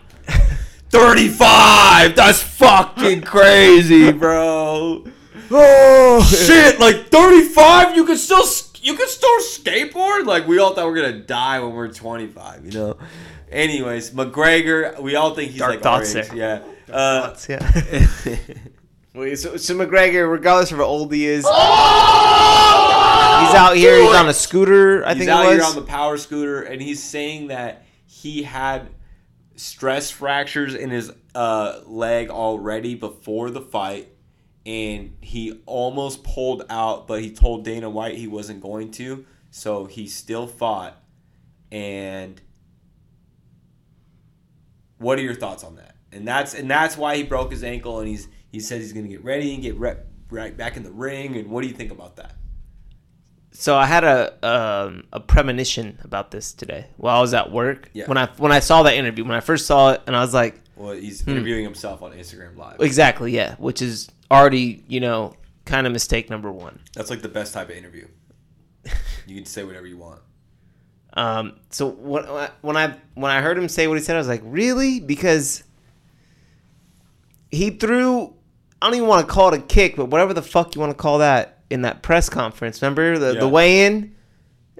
35 0.89 2.15
that's 2.15 2.41
fucking 2.41 3.21
crazy 3.21 4.11
bro 4.11 5.05
oh 5.51 6.23
shit, 6.23 6.79
like 6.79 7.07
35, 7.07 7.95
you 7.95 8.05
can 8.05 8.17
still 8.17 8.43
you 8.83 8.93
can 8.95 9.07
still 9.07 9.39
skateboard. 9.39 10.27
Like 10.27 10.45
we 10.47 10.59
all 10.59 10.75
thought 10.75 10.85
we 10.91 10.99
are 10.99 11.03
gonna 11.03 11.19
die 11.23 11.59
when 11.59 11.73
we're 11.73 11.87
25, 11.91 12.65
you 12.65 12.71
know. 12.71 12.97
Anyways, 13.51 14.11
McGregor, 14.11 14.99
we 15.01 15.15
all 15.15 15.33
think 15.33 15.49
he's 15.51 15.59
Dark 15.59 15.77
like 15.77 15.85
our 15.87 15.99
thoughts 16.05 16.15
age. 16.15 16.27
there. 16.29 16.61
Yeah. 16.87 16.93
Uh, 16.93 17.35
yeah. 17.49 18.37
Wait, 19.19 19.37
so, 19.37 19.57
so 19.57 19.75
McGregor, 19.75 20.31
regardless 20.31 20.71
of 20.71 20.77
how 20.77 20.85
old 20.85 21.11
he 21.11 21.25
is, 21.25 21.43
he's 21.43 21.53
out 23.53 23.73
here. 23.75 24.01
He's 24.01 24.15
on 24.15 24.29
a 24.29 24.33
scooter. 24.33 25.03
I 25.03 25.09
think 25.09 25.17
he's 25.17 25.27
think 25.27 25.37
out 25.37 25.51
it 25.51 25.55
here 25.55 25.63
on 25.63 25.75
the 25.75 25.81
power 25.81 26.17
scooter, 26.17 26.61
and 26.61 26.81
he's 26.81 27.03
saying 27.03 27.47
that 27.47 27.85
he 28.05 28.43
had 28.43 28.87
stress 29.57 30.09
fractures 30.09 30.73
in 30.73 30.89
his 30.89 31.11
uh, 31.35 31.81
leg 31.85 32.29
already 32.29 32.95
before 32.95 33.49
the 33.49 33.59
fight, 33.59 34.07
and 34.65 35.17
he 35.19 35.61
almost 35.65 36.23
pulled 36.23 36.63
out, 36.69 37.05
but 37.05 37.21
he 37.21 37.29
told 37.29 37.65
Dana 37.65 37.89
White 37.89 38.15
he 38.15 38.27
wasn't 38.27 38.61
going 38.61 38.91
to, 38.91 39.25
so 39.51 39.83
he 39.83 40.07
still 40.07 40.47
fought. 40.47 40.97
And 41.73 42.39
what 44.97 45.19
are 45.19 45.23
your 45.23 45.35
thoughts 45.35 45.65
on 45.65 45.75
that? 45.75 45.95
And 46.13 46.25
that's 46.25 46.53
and 46.53 46.71
that's 46.71 46.95
why 46.95 47.17
he 47.17 47.23
broke 47.23 47.51
his 47.51 47.65
ankle, 47.65 47.99
and 47.99 48.07
he's 48.07 48.29
he 48.51 48.59
says 48.59 48.81
he's 48.81 48.93
going 48.93 49.05
to 49.05 49.11
get 49.11 49.23
ready 49.23 49.53
and 49.53 49.61
get 49.63 49.77
re- 49.77 49.97
right 50.29 50.55
back 50.55 50.77
in 50.77 50.83
the 50.83 50.91
ring. 50.91 51.35
And 51.37 51.49
what 51.49 51.61
do 51.61 51.67
you 51.67 51.73
think 51.73 51.91
about 51.91 52.15
that? 52.17 52.33
so 53.51 53.75
I 53.75 53.87
had 53.87 54.03
a 54.03 54.47
um, 54.47 55.05
a 55.11 55.19
premonition 55.19 55.97
about 56.03 56.29
this 56.31 56.53
today 56.53 56.85
while 56.97 57.17
I 57.17 57.21
was 57.21 57.33
at 57.33 57.51
work. 57.51 57.89
Yeah. 57.93 58.05
When 58.07 58.17
I 58.17 58.27
when 58.37 58.51
I 58.51 58.59
saw 58.59 58.83
that 58.83 58.93
interview, 58.93 59.23
when 59.25 59.35
I 59.35 59.39
first 59.39 59.65
saw 59.65 59.91
it, 59.93 60.01
and 60.07 60.15
I 60.15 60.21
was 60.21 60.33
like, 60.33 60.61
Well, 60.75 60.93
he's 60.93 61.21
Hmm. 61.23 61.31
interviewing 61.31 61.63
himself 61.63 62.01
on 62.03 62.11
Instagram 62.11 62.55
Live. 62.57 62.79
exactly, 62.79 63.31
yeah, 63.31 63.55
which 63.55 63.81
is 63.81 64.07
already 64.31 64.83
you 64.87 64.99
know 64.99 65.33
kind 65.65 65.87
of 65.87 65.93
mistake 65.93 66.29
number 66.29 66.51
one. 66.51 66.79
That's 66.93 67.09
like 67.09 67.21
the 67.23 67.27
best 67.27 67.53
type 67.53 67.69
of 67.69 67.75
interview. 67.75 68.07
You 69.25 69.35
can 69.35 69.45
say 69.45 69.63
whatever 69.63 69.85
you 69.87 69.97
want. 69.97 70.21
Um, 71.13 71.57
so 71.71 71.87
when 71.89 72.23
when 72.61 72.77
I 72.77 72.95
when 73.15 73.31
I 73.31 73.41
heard 73.41 73.57
him 73.57 73.67
say 73.67 73.87
what 73.87 73.97
he 73.97 74.03
said, 74.03 74.15
I 74.15 74.19
was 74.19 74.27
like, 74.27 74.41
really? 74.43 74.99
Because 74.99 75.63
he 77.51 77.71
threw. 77.71 78.35
I 78.81 78.87
don't 78.87 78.95
even 78.95 79.07
want 79.07 79.27
to 79.27 79.31
call 79.33 79.53
it 79.53 79.59
a 79.59 79.61
kick, 79.63 79.95
but 79.95 80.05
whatever 80.05 80.33
the 80.33 80.41
fuck 80.41 80.75
you 80.75 80.81
want 80.81 80.91
to 80.91 80.97
call 80.97 81.17
that 81.19 81.59
in 81.69 81.81
that 81.83 82.01
press 82.01 82.29
conference. 82.29 82.81
Remember 82.81 83.17
the 83.17 83.33
Yeah. 83.33 83.39
the 83.41 83.47
weigh 83.47 83.85
in. 83.85 84.15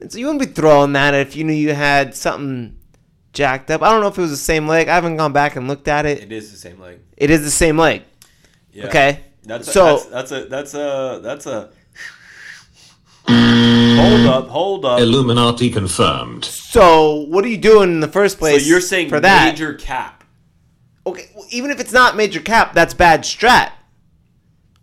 So 0.08 0.18
you 0.18 0.26
wouldn't 0.28 0.42
be 0.42 0.54
throwing 0.54 0.94
that 0.94 1.14
if 1.14 1.36
you 1.36 1.44
knew 1.44 1.54
you 1.54 1.74
had 1.74 2.16
something 2.16 2.78
jacked 3.34 3.70
up. 3.70 3.84
I 3.84 3.90
don't 3.92 4.00
know 4.02 4.08
if 4.08 4.18
it 4.18 4.22
was 4.22 4.32
the 4.32 4.38
same 4.38 4.68
leg. 4.68 4.88
I 4.88 4.96
haven't 4.96 5.18
gone 5.18 5.34
back 5.34 5.56
and 5.58 5.68
looked 5.68 5.88
at 5.90 6.06
it. 6.06 6.24
It 6.24 6.32
is 6.32 6.52
the 6.52 6.58
same 6.58 6.80
leg. 6.80 7.00
It 7.18 7.30
is 7.30 7.42
the 7.44 7.52
same 7.52 7.78
leg. 7.78 8.04
Yeah. 8.72 8.86
Okay. 8.88 9.20
That's 9.44 9.68
a, 9.68 9.72
So- 9.72 9.98
that's, 10.10 10.30
that's 10.30 10.32
a 10.32 10.46
that's 10.46 10.74
a 10.74 11.20
that's 11.24 11.46
a. 11.46 11.70
Hold 13.28 14.26
up! 14.28 14.48
Hold 14.48 14.86
up! 14.86 15.00
Illuminati 15.00 15.70
confirmed. 15.70 16.46
So 16.46 17.26
what 17.30 17.44
are 17.46 17.48
you 17.50 17.58
doing 17.58 17.90
in 17.92 18.00
the 18.00 18.08
first 18.08 18.36
So 18.36 18.40
place? 18.40 18.68
you're 18.68 18.82
saying 18.82 19.10
for 19.10 19.20
that? 19.20 19.52
major 19.52 19.74
cap? 19.74 20.24
Okay, 21.06 21.30
well, 21.36 21.46
even 21.50 21.70
if 21.70 21.80
it's 21.80 21.92
not 21.92 22.16
major 22.16 22.40
cap, 22.40 22.74
that's 22.74 22.94
bad 22.94 23.22
strat. 23.24 23.72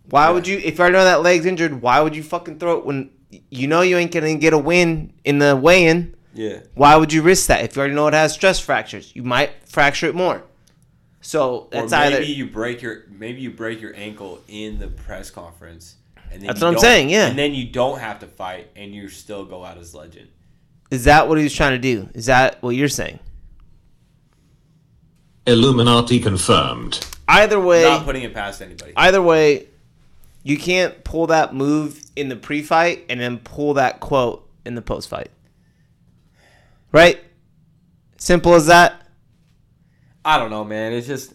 Why 0.09 0.29
would 0.29 0.47
you, 0.47 0.57
if 0.57 0.75
you 0.77 0.79
already 0.81 0.93
know 0.97 1.03
that 1.03 1.21
leg's 1.21 1.45
injured, 1.45 1.81
why 1.81 1.99
would 1.99 2.15
you 2.15 2.23
fucking 2.23 2.59
throw 2.59 2.77
it 2.77 2.85
when 2.85 3.09
you 3.49 3.67
know 3.67 3.81
you 3.81 3.97
ain't 3.97 4.11
gonna 4.11 4.35
get 4.35 4.53
a 4.53 4.57
win 4.57 5.13
in 5.25 5.39
the 5.39 5.55
weigh-in? 5.55 6.15
Yeah. 6.33 6.59
Why 6.75 6.95
would 6.95 7.11
you 7.11 7.21
risk 7.21 7.47
that 7.47 7.63
if 7.65 7.75
you 7.75 7.81
already 7.81 7.95
know 7.95 8.07
it 8.07 8.13
has 8.13 8.33
stress 8.33 8.59
fractures? 8.59 9.11
You 9.15 9.23
might 9.23 9.51
fracture 9.67 10.05
it 10.07 10.15
more. 10.15 10.43
So 11.19 11.67
that's 11.71 11.91
or 11.91 11.97
maybe 11.97 12.15
either 12.15 12.23
you 12.23 12.47
break 12.47 12.81
your 12.81 13.03
maybe 13.09 13.41
you 13.41 13.51
break 13.51 13.81
your 13.81 13.93
ankle 13.95 14.41
in 14.47 14.79
the 14.79 14.87
press 14.87 15.29
conference, 15.29 15.95
and 16.31 16.41
then 16.41 16.47
That's 16.47 16.61
what 16.61 16.73
I'm 16.73 16.79
saying, 16.79 17.09
yeah. 17.09 17.27
And 17.27 17.37
then 17.37 17.53
you 17.53 17.67
don't 17.69 17.99
have 17.99 18.19
to 18.19 18.27
fight, 18.27 18.69
and 18.75 18.93
you 18.93 19.09
still 19.09 19.43
go 19.43 19.65
out 19.65 19.77
as 19.77 19.93
legend. 19.93 20.29
Is 20.89 21.03
that 21.03 21.27
what 21.27 21.37
he 21.37 21.43
was 21.43 21.53
trying 21.53 21.73
to 21.73 21.79
do? 21.79 22.07
Is 22.13 22.27
that 22.27 22.61
what 22.63 22.75
you're 22.75 22.87
saying? 22.87 23.19
Illuminati 25.45 26.19
confirmed. 26.19 27.05
Either 27.27 27.59
way, 27.59 27.83
Not 27.83 28.05
putting 28.05 28.23
it 28.23 28.33
past 28.33 28.61
anybody. 28.61 28.93
either 28.95 29.21
way, 29.21 29.67
you 30.47 30.57
can't 30.57 31.03
pull 31.03 31.27
that 31.27 31.53
move 31.53 32.01
in 32.15 32.29
the 32.29 32.35
pre-fight 32.37 33.05
and 33.09 33.19
then 33.19 33.37
pull 33.37 33.73
that 33.73 33.99
quote 33.99 34.49
in 34.65 34.75
the 34.75 34.81
post-fight. 34.81 35.29
Right? 36.93 37.19
Simple 38.15 38.53
as 38.53 38.67
that. 38.67 39.09
I 40.23 40.37
don't 40.39 40.49
know, 40.49 40.63
man. 40.63 40.93
It's 40.93 41.05
just 41.05 41.33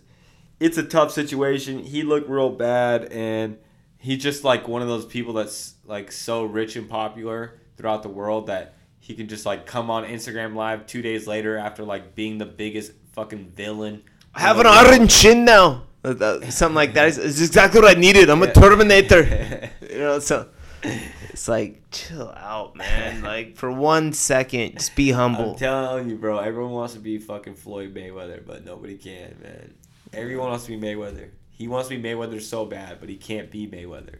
it's 0.58 0.78
a 0.78 0.82
tough 0.82 1.12
situation. 1.12 1.84
He 1.84 2.02
looked 2.02 2.26
real 2.26 2.48
bad, 2.48 3.12
and 3.12 3.58
he's 3.98 4.22
just 4.22 4.44
like 4.44 4.66
one 4.66 4.80
of 4.80 4.88
those 4.88 5.04
people 5.04 5.34
that's 5.34 5.74
like 5.84 6.10
so 6.10 6.44
rich 6.44 6.76
and 6.76 6.88
popular 6.88 7.60
throughout 7.76 8.02
the 8.02 8.08
world 8.08 8.46
that 8.46 8.76
he 8.98 9.14
can 9.14 9.28
just 9.28 9.44
like 9.44 9.66
come 9.66 9.90
on 9.90 10.04
Instagram 10.04 10.54
Live 10.54 10.86
two 10.86 11.02
days 11.02 11.26
later 11.26 11.58
after 11.58 11.84
like 11.84 12.14
being 12.14 12.38
the 12.38 12.46
biggest 12.46 12.92
fucking 13.12 13.52
villain. 13.54 14.04
I 14.34 14.40
have 14.40 14.58
an 14.58 14.66
orange 14.66 15.12
chin 15.14 15.44
now. 15.44 15.82
Something 16.05 16.74
like 16.74 16.94
that. 16.94 17.09
It's, 17.09 17.18
it's 17.18 17.40
exactly 17.40 17.80
what 17.80 17.96
I 17.96 18.00
needed. 18.00 18.28
I'm 18.28 18.42
a 18.42 18.53
Terminator. 18.53 19.70
you 19.90 19.98
know, 19.98 20.18
so 20.18 20.48
it's 20.82 21.48
like 21.48 21.82
chill 21.90 22.30
out, 22.36 22.74
man. 22.74 23.22
Like 23.22 23.57
for 23.57 23.70
one 23.70 24.12
second, 24.12 24.78
just 24.78 24.96
be 24.96 25.12
humble. 25.12 25.53
I'm 25.53 25.57
telling 25.57 26.11
you, 26.11 26.16
bro. 26.16 26.38
Everyone 26.38 26.72
wants 26.72 26.94
to 26.94 27.00
be 27.00 27.18
fucking 27.18 27.55
Floyd 27.55 27.94
Mayweather, 27.94 28.44
but 28.44 28.64
nobody 28.64 28.96
can, 28.96 29.36
man. 29.42 29.74
Everyone 30.12 30.50
wants 30.50 30.66
to 30.66 30.76
be 30.76 30.86
Mayweather. 30.86 31.30
He 31.50 31.68
wants 31.68 31.88
to 31.88 31.96
be 31.96 32.09
Mayweather 32.09 32.40
so 32.40 32.64
bad, 32.64 32.98
but 32.98 33.09
he 33.09 33.16
can't 33.16 33.50
be 33.50 33.68
Mayweather. 33.68 34.16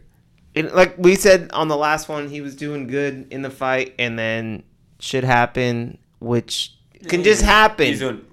And 0.55 0.71
like 0.71 0.95
we 0.97 1.15
said 1.15 1.51
on 1.51 1.67
the 1.67 1.77
last 1.77 2.07
one, 2.07 2.29
he 2.29 2.41
was 2.41 2.55
doing 2.55 2.87
good 2.87 3.27
in 3.31 3.41
the 3.41 3.49
fight, 3.49 3.93
and 3.99 4.17
then 4.17 4.63
shit 4.99 5.23
happened, 5.23 5.97
which 6.19 6.73
can 7.07 7.23
just 7.23 7.41
happen. 7.41 7.87
He's 7.87 7.99
doing. 7.99 8.25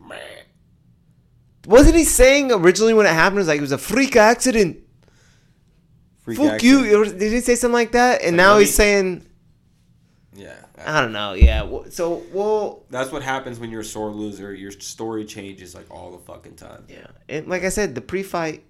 Wasn't 1.66 1.94
he 1.94 2.04
saying 2.04 2.52
originally 2.52 2.94
when 2.94 3.06
it 3.06 3.10
happened 3.12 3.38
it 3.38 3.40
was 3.40 3.48
like 3.48 3.58
it 3.58 3.62
was 3.62 3.72
a 3.72 3.78
freak 3.78 4.16
accident? 4.16 4.78
freak 6.22 6.38
Fuck 6.38 6.52
accident. 6.54 6.86
you! 6.86 7.04
Did 7.04 7.32
he 7.32 7.40
say 7.40 7.54
something 7.54 7.74
like 7.74 7.92
that? 7.92 8.22
And 8.22 8.36
Like, 8.36 8.46
now 8.46 8.58
he's 8.58 8.68
me- 8.68 8.72
saying, 8.72 9.26
Yeah. 10.34 10.54
I 10.82 11.00
don't 11.02 11.12
know. 11.12 11.34
Yeah. 11.34 11.66
wh- 11.66 11.90
So 11.90 12.22
well, 12.32 12.84
That's 12.88 13.12
what 13.12 13.22
happens 13.22 13.58
when 13.58 13.70
you're 13.70 13.82
a 13.82 13.84
sore 13.84 14.10
loser. 14.10 14.54
Your 14.54 14.70
story 14.70 15.24
changes 15.26 15.74
like 15.74 15.90
all 15.90 16.10
the 16.12 16.18
fucking 16.18 16.56
time. 16.56 16.84
yeah. 16.88 17.06
And 17.28 17.46
like 17.48 17.64
I 17.64 17.68
said, 17.68 17.94
the 17.94 18.00
pre-fight. 18.00 18.64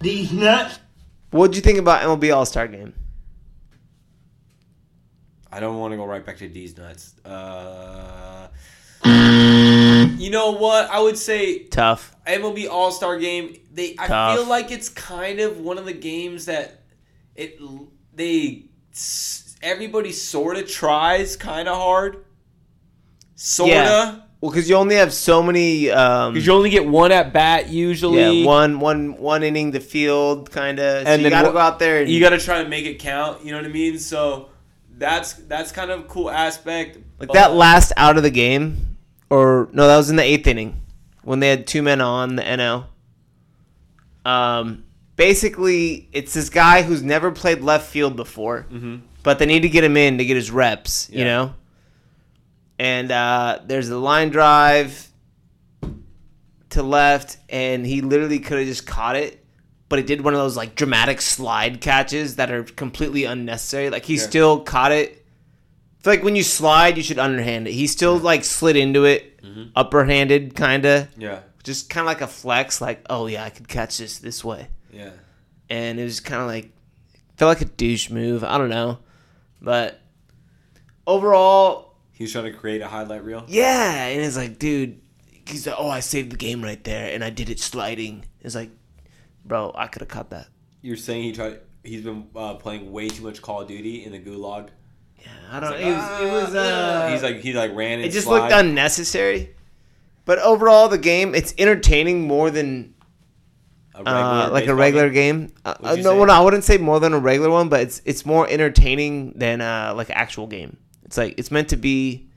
These 0.00 0.32
nuts. 0.32 0.78
What'd 1.30 1.54
you 1.54 1.62
think 1.62 1.78
about 1.78 2.02
MLB 2.02 2.34
All 2.34 2.44
Star 2.44 2.66
Game? 2.66 2.92
I 5.52 5.60
don't 5.60 5.78
want 5.78 5.92
to 5.92 5.96
go 5.96 6.06
right 6.06 6.24
back 6.24 6.38
to 6.38 6.48
these 6.48 6.76
nuts. 6.76 7.14
Uh, 7.24 8.48
you 10.18 10.30
know 10.30 10.52
what? 10.52 10.90
I 10.90 11.00
would 11.00 11.18
say 11.18 11.64
Tough. 11.64 12.14
MLB 12.26 12.68
All 12.68 12.90
Star 12.90 13.18
Game. 13.18 13.56
They 13.72 13.94
I 13.98 14.06
Tough. 14.06 14.36
feel 14.38 14.46
like 14.46 14.70
it's 14.70 14.88
kind 14.88 15.40
of 15.40 15.58
one 15.58 15.78
of 15.78 15.84
the 15.86 15.92
games 15.92 16.46
that 16.46 16.82
it 17.34 17.58
they 18.14 18.66
everybody 19.62 20.12
sort 20.12 20.56
of 20.56 20.68
tries 20.68 21.36
kind 21.36 21.68
of 21.68 21.76
hard. 21.76 22.24
Sorta. 23.34 23.72
Yeah. 23.72 24.16
Well, 24.40 24.50
because 24.50 24.68
you 24.68 24.74
only 24.76 24.96
have 24.96 25.12
so 25.12 25.40
many. 25.42 25.88
Um, 25.90 26.32
Because 26.34 26.46
you 26.46 26.52
only 26.52 26.70
get 26.70 26.84
one 26.84 27.12
at 27.12 27.32
bat 27.32 27.68
usually. 27.68 28.40
yeah, 28.40 28.46
one 28.46 28.80
one 28.80 29.16
one 29.18 29.42
inning 29.44 29.70
the 29.70 29.78
field 29.80 30.50
kind 30.50 30.80
of. 30.80 31.06
So 31.06 31.12
And 31.12 31.22
you 31.22 31.30
got 31.30 31.42
to 31.42 31.48
wha- 31.48 31.52
go 31.54 31.58
out 31.60 31.78
there. 31.78 32.00
And, 32.02 32.10
you 32.10 32.18
got 32.20 32.30
to 32.30 32.38
try 32.38 32.62
to 32.62 32.68
make 32.68 32.84
it 32.84 32.98
count. 32.98 33.44
You 33.44 33.52
know 33.52 33.58
what 33.58 33.66
I 33.66 33.68
mean? 33.68 33.98
So 34.00 34.48
that's 34.98 35.34
that's 35.34 35.70
kind 35.70 35.90
of 35.92 36.00
a 36.00 36.02
cool 36.04 36.28
aspect. 36.28 36.98
like 37.20 37.30
that 37.32 37.54
last 37.54 37.92
out 37.96 38.16
of 38.16 38.24
the 38.24 38.30
game, 38.30 38.91
or 39.32 39.68
no, 39.72 39.86
that 39.88 39.96
was 39.96 40.10
in 40.10 40.16
the 40.16 40.22
eighth 40.22 40.46
inning 40.46 40.80
when 41.22 41.40
they 41.40 41.48
had 41.48 41.66
two 41.66 41.82
men 41.82 42.00
on 42.00 42.36
the 42.36 42.42
NL. 42.42 42.84
Um, 44.24 44.84
basically, 45.16 46.08
it's 46.12 46.34
this 46.34 46.50
guy 46.50 46.82
who's 46.82 47.02
never 47.02 47.30
played 47.32 47.60
left 47.62 47.88
field 47.90 48.14
before, 48.16 48.66
but 49.22 49.38
they 49.38 49.46
need 49.46 49.60
to 49.62 49.68
get 49.68 49.84
him 49.84 49.96
in 49.96 50.18
to 50.18 50.24
get 50.24 50.36
his 50.36 50.50
reps. 50.50 51.08
You 51.10 51.24
know. 51.24 51.54
And 52.78 53.10
uh, 53.12 53.60
there's 53.64 53.88
a 53.88 53.98
line 53.98 54.30
drive 54.30 55.08
to 56.70 56.82
left, 56.82 57.36
and 57.48 57.86
he 57.86 58.00
literally 58.00 58.38
could 58.38 58.58
have 58.58 58.66
just 58.66 58.86
caught 58.86 59.14
it, 59.16 59.44
but 59.88 59.98
he 59.98 60.04
did 60.04 60.22
one 60.22 60.34
of 60.34 60.40
those 60.40 60.56
like 60.56 60.74
dramatic 60.74 61.20
slide 61.20 61.80
catches 61.80 62.36
that 62.36 62.50
are 62.50 62.64
completely 62.64 63.24
unnecessary. 63.24 63.88
Like 63.90 64.04
he 64.04 64.16
Yeah. 64.16 64.22
still 64.22 64.60
caught 64.60 64.92
it. 64.92 65.21
Like 66.04 66.22
when 66.22 66.34
you 66.36 66.42
slide, 66.42 66.96
you 66.96 67.02
should 67.02 67.18
underhand 67.18 67.68
it. 67.68 67.72
He 67.72 67.86
still 67.86 68.16
like 68.18 68.44
slid 68.44 68.76
into 68.76 69.04
it, 69.04 69.40
upper 69.76 70.04
handed, 70.04 70.54
kind 70.56 70.84
of, 70.84 71.08
Yeah. 71.16 71.40
just 71.62 71.88
kind 71.90 72.02
of 72.02 72.06
like 72.06 72.20
a 72.20 72.26
flex. 72.26 72.80
Like, 72.80 73.04
oh 73.08 73.26
yeah, 73.26 73.44
I 73.44 73.50
could 73.50 73.68
catch 73.68 73.98
this 73.98 74.18
this 74.18 74.44
way, 74.44 74.68
Yeah. 74.92 75.10
and 75.70 76.00
it 76.00 76.04
was 76.04 76.20
kind 76.20 76.40
of 76.42 76.48
like 76.48 76.72
felt 77.36 77.50
like 77.50 77.60
a 77.62 77.70
douche 77.70 78.10
move. 78.10 78.42
I 78.44 78.58
don't 78.58 78.68
know, 78.70 78.98
but 79.60 80.00
overall, 81.06 81.94
He 82.12 82.24
was 82.24 82.32
trying 82.32 82.44
to 82.44 82.52
create 82.52 82.80
a 82.80 82.88
highlight 82.88 83.24
reel. 83.24 83.44
yeah, 83.48 84.06
and 84.06 84.20
it's 84.22 84.36
like, 84.36 84.58
dude, 84.58 85.00
he's 85.46 85.66
like, 85.66 85.76
oh, 85.78 85.88
I 85.88 86.00
saved 86.00 86.32
the 86.32 86.36
game 86.36 86.62
right 86.62 86.82
there, 86.84 87.12
and 87.14 87.22
I 87.24 87.30
did 87.30 87.48
it 87.50 87.60
sliding. 87.60 88.24
It's 88.40 88.54
like, 88.54 88.70
bro, 89.44 89.72
I 89.74 89.86
could 89.86 90.02
have 90.02 90.08
caught 90.08 90.30
that. 90.30 90.48
You're 90.82 90.96
saying 90.96 91.22
he 91.24 91.32
tried. 91.32 91.60
He's 91.84 92.02
been 92.02 92.28
uh, 92.36 92.54
playing 92.54 92.92
way 92.92 93.08
too 93.08 93.22
much 93.24 93.42
Call 93.42 93.62
of 93.62 93.68
Duty 93.68 94.04
in 94.04 94.12
the 94.12 94.18
gulag. 94.20 94.68
Yeah, 95.22 95.28
I 95.50 95.60
don't 95.60 95.70
know. 95.70 95.76
It 95.76 95.94
was, 95.94 96.20
it 96.20 96.32
was 96.32 96.54
uh, 96.54 97.08
he's 97.12 97.22
like 97.22 97.36
he 97.40 97.52
like 97.52 97.74
ran. 97.74 98.00
It 98.00 98.10
just 98.10 98.26
slide. 98.26 98.40
looked 98.40 98.52
unnecessary. 98.52 99.54
But 100.24 100.38
overall, 100.38 100.88
the 100.88 100.98
game 100.98 101.34
it's 101.34 101.54
entertaining 101.58 102.26
more 102.26 102.50
than 102.50 102.94
A 103.94 104.00
uh, 104.08 104.48
like 104.52 104.66
a 104.66 104.74
regular 104.74 105.10
game? 105.10 105.46
game. 105.46 105.54
Uh, 105.64 105.96
no, 105.96 106.16
well, 106.16 106.26
no, 106.26 106.32
I 106.32 106.40
wouldn't 106.40 106.64
say 106.64 106.78
more 106.78 107.00
than 107.00 107.12
a 107.12 107.18
regular 107.18 107.50
one, 107.50 107.68
but 107.68 107.80
it's 107.80 108.02
it's 108.04 108.24
more 108.24 108.48
entertaining 108.48 109.32
than 109.36 109.60
uh, 109.60 109.94
like 109.96 110.08
an 110.08 110.16
actual 110.16 110.46
game. 110.46 110.76
It's 111.04 111.16
like 111.16 111.34
it's 111.38 111.50
meant 111.50 111.68
to 111.70 111.76
be 111.76 112.28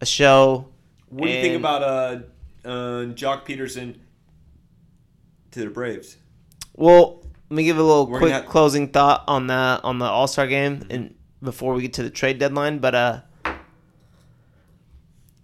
a 0.00 0.06
show. 0.06 0.68
What 1.08 1.26
do 1.26 1.32
you 1.32 1.40
think 1.40 1.56
about 1.56 1.82
uh, 1.82 2.20
uh, 2.68 3.04
Joc 3.14 3.46
Pederson 3.46 3.96
to 5.52 5.60
the 5.60 5.70
Braves? 5.70 6.16
Well, 6.74 7.22
let 7.48 7.56
me 7.56 7.64
give 7.64 7.78
a 7.78 7.82
little 7.82 8.06
We're 8.06 8.18
quick 8.18 8.32
gonna 8.32 8.44
closing 8.46 8.88
thought 8.88 9.24
on 9.26 9.46
the 9.46 9.80
on 9.82 9.98
the 9.98 10.04
All 10.04 10.26
Star 10.26 10.46
game, 10.46 10.86
and 10.90 11.14
before 11.42 11.74
we 11.74 11.82
get 11.82 11.92
to 11.94 12.02
the 12.02 12.10
trade 12.10 12.38
deadline. 12.38 12.78
But 12.78 12.94
uh, 12.94 13.20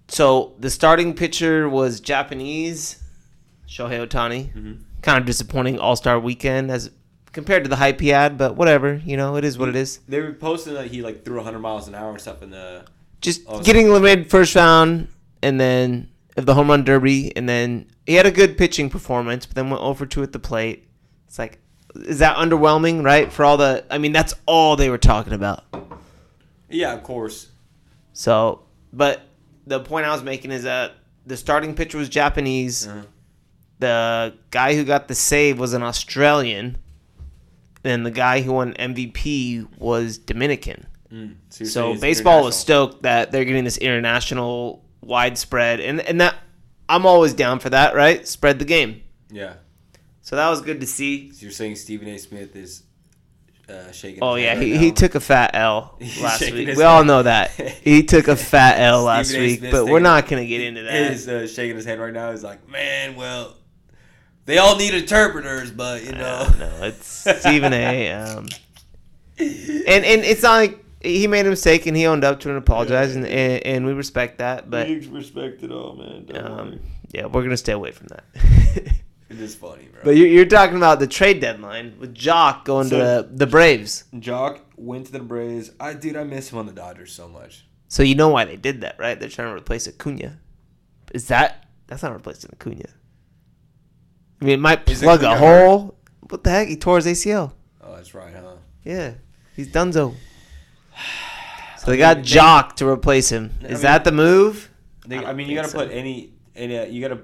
so 0.09 0.55
the 0.59 0.70
starting 0.70 1.14
pitcher 1.14 1.68
was 1.68 2.01
Japanese, 2.01 3.03
Shohei 3.68 4.07
Ohtani. 4.07 4.55
Mm-hmm. 4.55 4.72
Kind 5.03 5.18
of 5.18 5.26
disappointing 5.26 5.78
All 5.78 5.97
Star 5.97 6.18
weekend 6.18 6.70
as 6.70 6.90
compared 7.32 7.64
to 7.64 7.68
the 7.68 7.76
hype 7.76 8.01
he 8.01 8.09
had, 8.09 8.38
but 8.38 8.57
whatever. 8.57 8.95
You 9.05 9.16
know, 9.16 9.36
it 9.36 9.45
is 9.45 9.59
what 9.59 9.68
it 9.68 9.76
is. 9.76 9.99
They 10.09 10.20
were 10.20 10.32
posting 10.32 10.74
that 10.74 10.86
he 10.86 11.03
like 11.03 11.24
threw 11.24 11.36
100 11.36 11.59
miles 11.59 11.88
an 11.88 11.95
hour 11.95 12.11
and 12.11 12.20
stuff 12.20 12.42
in 12.42 12.51
the. 12.51 12.86
Just 13.20 13.42
Oh, 13.47 13.62
getting 13.62 13.90
limited 13.90 14.30
first 14.30 14.55
round, 14.55 15.09
and 15.42 15.59
then 15.59 16.11
of 16.36 16.47
the 16.47 16.55
home 16.55 16.68
run 16.68 16.84
derby, 16.84 17.34
and 17.36 17.49
then 17.49 17.86
he 18.07 18.14
had 18.14 18.26
a 18.26 18.30
good 18.30 18.59
pitching 18.59 18.90
performance, 18.90 19.47
but 19.47 19.55
then 19.55 19.70
went 19.70 19.82
over 19.82 20.05
two 20.07 20.22
at 20.22 20.32
the 20.32 20.38
plate. 20.38 20.86
It's 21.26 21.38
like, 21.38 21.59
is 21.95 22.18
that 22.18 22.36
underwhelming, 22.36 23.05
right? 23.05 23.32
For 23.32 23.45
all 23.45 23.57
the, 23.57 23.84
I 23.90 23.99
mean, 23.99 24.12
that's 24.12 24.34
all 24.47 24.76
they 24.76 24.90
were 24.90 24.99
talking 24.99 25.32
about. 25.32 25.64
Yeah, 26.74 26.92
of 26.92 27.02
course. 27.02 27.50
So, 28.12 28.64
but 28.92 29.22
the 29.66 29.80
point 29.80 30.06
I 30.06 30.12
was 30.12 30.22
making 30.22 30.50
is 30.50 30.64
that 30.64 30.92
the 31.26 31.36
starting 31.36 31.74
pitcher 31.74 31.98
was 31.98 32.08
Japanese. 32.08 32.86
Uh-huh. 32.86 33.02
The 33.78 34.34
guy 34.50 34.74
who 34.74 34.84
got 34.84 35.08
the 35.08 35.14
save 35.14 35.58
was 35.58 35.72
an 35.72 35.82
Australian, 35.82 36.78
and 37.82 38.04
the 38.04 38.10
guy 38.10 38.40
who 38.40 38.52
won 38.52 38.74
MVP 38.74 39.78
was 39.78 40.18
Dominican. 40.18 40.86
Mm. 41.12 41.36
So, 41.50 41.64
So 41.64 42.00
baseball 42.00 42.44
was 42.44 42.56
stoked 42.56 43.02
that 43.02 43.30
they're 43.30 43.44
getting 43.44 43.64
this 43.64 43.78
international 43.78 44.84
widespread, 45.00 45.80
and 45.80 46.00
and 46.00 46.20
that 46.20 46.36
I'm 46.88 47.06
always 47.06 47.34
down 47.34 47.58
for 47.60 47.70
that, 47.70 47.94
right? 47.94 48.26
Spread 48.26 48.58
the 48.58 48.64
game. 48.64 49.02
Yeah. 49.30 49.54
So 50.22 50.36
that 50.36 50.48
was 50.48 50.62
good 50.62 50.80
to 50.80 50.86
see. 50.86 51.30
So 51.32 51.42
you're 51.42 51.52
saying 51.52 51.76
Stephen 51.76 52.08
A. 52.08 52.18
Smith 52.18 52.56
is 52.56 52.84
uh, 53.68 53.92
shaking. 53.92 54.22
Oh 54.22 54.34
his 54.34 54.44
yeah, 54.44 54.54
head 54.54 54.62
he, 54.62 54.72
right 54.72 54.80
he 54.80 54.88
now? 54.88 54.94
took 54.94 55.14
a 55.14 55.20
fat 55.20 55.50
L 55.54 55.96
last 56.20 56.40
week. 56.40 56.68
his 56.68 56.76
We 56.76 56.84
all 56.84 57.04
know 57.04 57.22
that 57.22 57.50
he 57.82 58.02
took 58.02 58.28
a 58.28 58.36
fat 58.36 58.78
L 58.80 59.04
last 59.04 59.28
Stephen 59.28 59.44
week, 59.44 59.70
but 59.70 59.86
we're 59.86 60.00
not 60.00 60.28
gonna 60.28 60.46
get 60.46 60.60
into 60.60 60.82
that. 60.82 61.12
Is 61.12 61.28
uh, 61.28 61.46
shaking 61.46 61.76
his 61.76 61.84
head 61.84 61.98
right 61.98 62.12
now. 62.12 62.30
He's 62.30 62.44
like, 62.44 62.68
man, 62.68 63.16
well, 63.16 63.56
they 64.46 64.58
all 64.58 64.76
need 64.76 64.94
interpreters, 64.94 65.70
but 65.70 66.04
you 66.04 66.12
know. 66.12 66.48
no, 66.58 66.70
it's 66.82 67.26
Stephen 67.40 67.72
A. 67.72 68.12
Um, 68.12 68.46
and 69.38 70.04
and 70.04 70.24
it's 70.24 70.42
not 70.42 70.56
like 70.56 70.84
he 71.00 71.26
made 71.26 71.46
a 71.46 71.50
mistake 71.50 71.86
and 71.86 71.96
he 71.96 72.06
owned 72.06 72.24
up 72.24 72.40
to 72.40 72.48
it 72.48 72.52
and 72.52 72.58
apologized, 72.58 73.16
and, 73.16 73.26
and 73.26 73.62
and 73.66 73.86
we 73.86 73.92
respect 73.92 74.38
that. 74.38 74.70
But 74.70 74.88
respect 74.88 75.62
it 75.62 75.72
all, 75.72 75.96
man. 75.96 76.26
Don't 76.26 76.46
um, 76.46 76.80
yeah, 77.12 77.26
we're 77.26 77.42
gonna 77.42 77.56
stay 77.56 77.72
away 77.72 77.92
from 77.92 78.08
that. 78.08 78.94
It 79.35 79.41
is 79.41 79.55
funny, 79.55 79.89
bro. 79.93 80.01
but 80.05 80.16
you're, 80.16 80.28
you're 80.28 80.45
talking 80.47 80.76
about 80.76 80.99
the 81.01 81.07
trade 81.07 81.41
deadline 81.41 81.97
with 81.99 82.14
Joc 82.14 82.64
going 82.64 82.89
So- 82.89 82.99
to 82.99 83.28
the, 83.28 83.37
the 83.37 83.47
Braves. 83.47 84.05
Joc, 84.14 84.61
went 84.76 85.07
to 85.07 85.12
the 85.12 85.20
Braves. 85.20 85.70
I 85.80 85.95
dude, 85.95 86.16
I 86.16 86.24
miss 86.24 86.51
him 86.53 86.59
on 86.59 86.66
the 86.66 86.72
Dodgers 86.72 87.12
so 87.12 87.28
much. 87.28 87.66
So 87.89 88.03
you 88.03 88.14
know 88.14 88.28
why 88.28 88.45
they 88.45 88.57
did 88.57 88.80
that, 88.80 88.99
right? 88.99 89.18
They're 89.18 89.28
trying 89.28 89.49
to 89.49 89.55
replace 89.55 89.87
Acuna. 89.89 90.39
Is 91.12 91.28
that 91.28 91.66
that's 91.87 92.03
not 92.03 92.12
replacing 92.12 92.51
Acuna? 92.53 92.87
I 94.41 94.45
mean, 94.45 94.55
it 94.55 94.61
might 94.61 94.89
Is 94.89 95.01
plug 95.03 95.22
a 95.22 95.26
Acuna 95.30 95.39
hurt? 95.41 95.66
hole. 95.66 95.99
What 96.28 96.43
the 96.45 96.51
heck? 96.51 96.68
He 96.68 96.76
tore 96.76 96.97
his 96.97 97.07
ACL. 97.07 97.53
Oh, 97.82 97.95
that's 97.97 98.14
right, 98.14 98.32
huh? 98.35 98.57
Yeah, 98.85 99.14
he's 99.57 99.68
donezo. 99.68 100.14
So 101.78 101.91
they 101.91 101.99
got 101.99 102.18
Joc 102.18 102.76
to 102.76 102.89
replace 102.89 103.28
him. 103.28 103.51
Is 103.61 103.70
mean- 103.72 103.82
that 103.82 104.05
the 104.05 104.12
move? 104.12 104.70
They, 105.07 105.18
I 105.18 105.30
I, 105.30 105.32
mean, 105.35 105.49
you 105.51 105.55
gotta 105.55 105.68
so. 105.68 105.78
put 105.80 105.91
any, 105.91 106.32
any 106.57 106.78
uh, 106.78 106.87
you 106.87 107.03
gotta, 107.03 107.20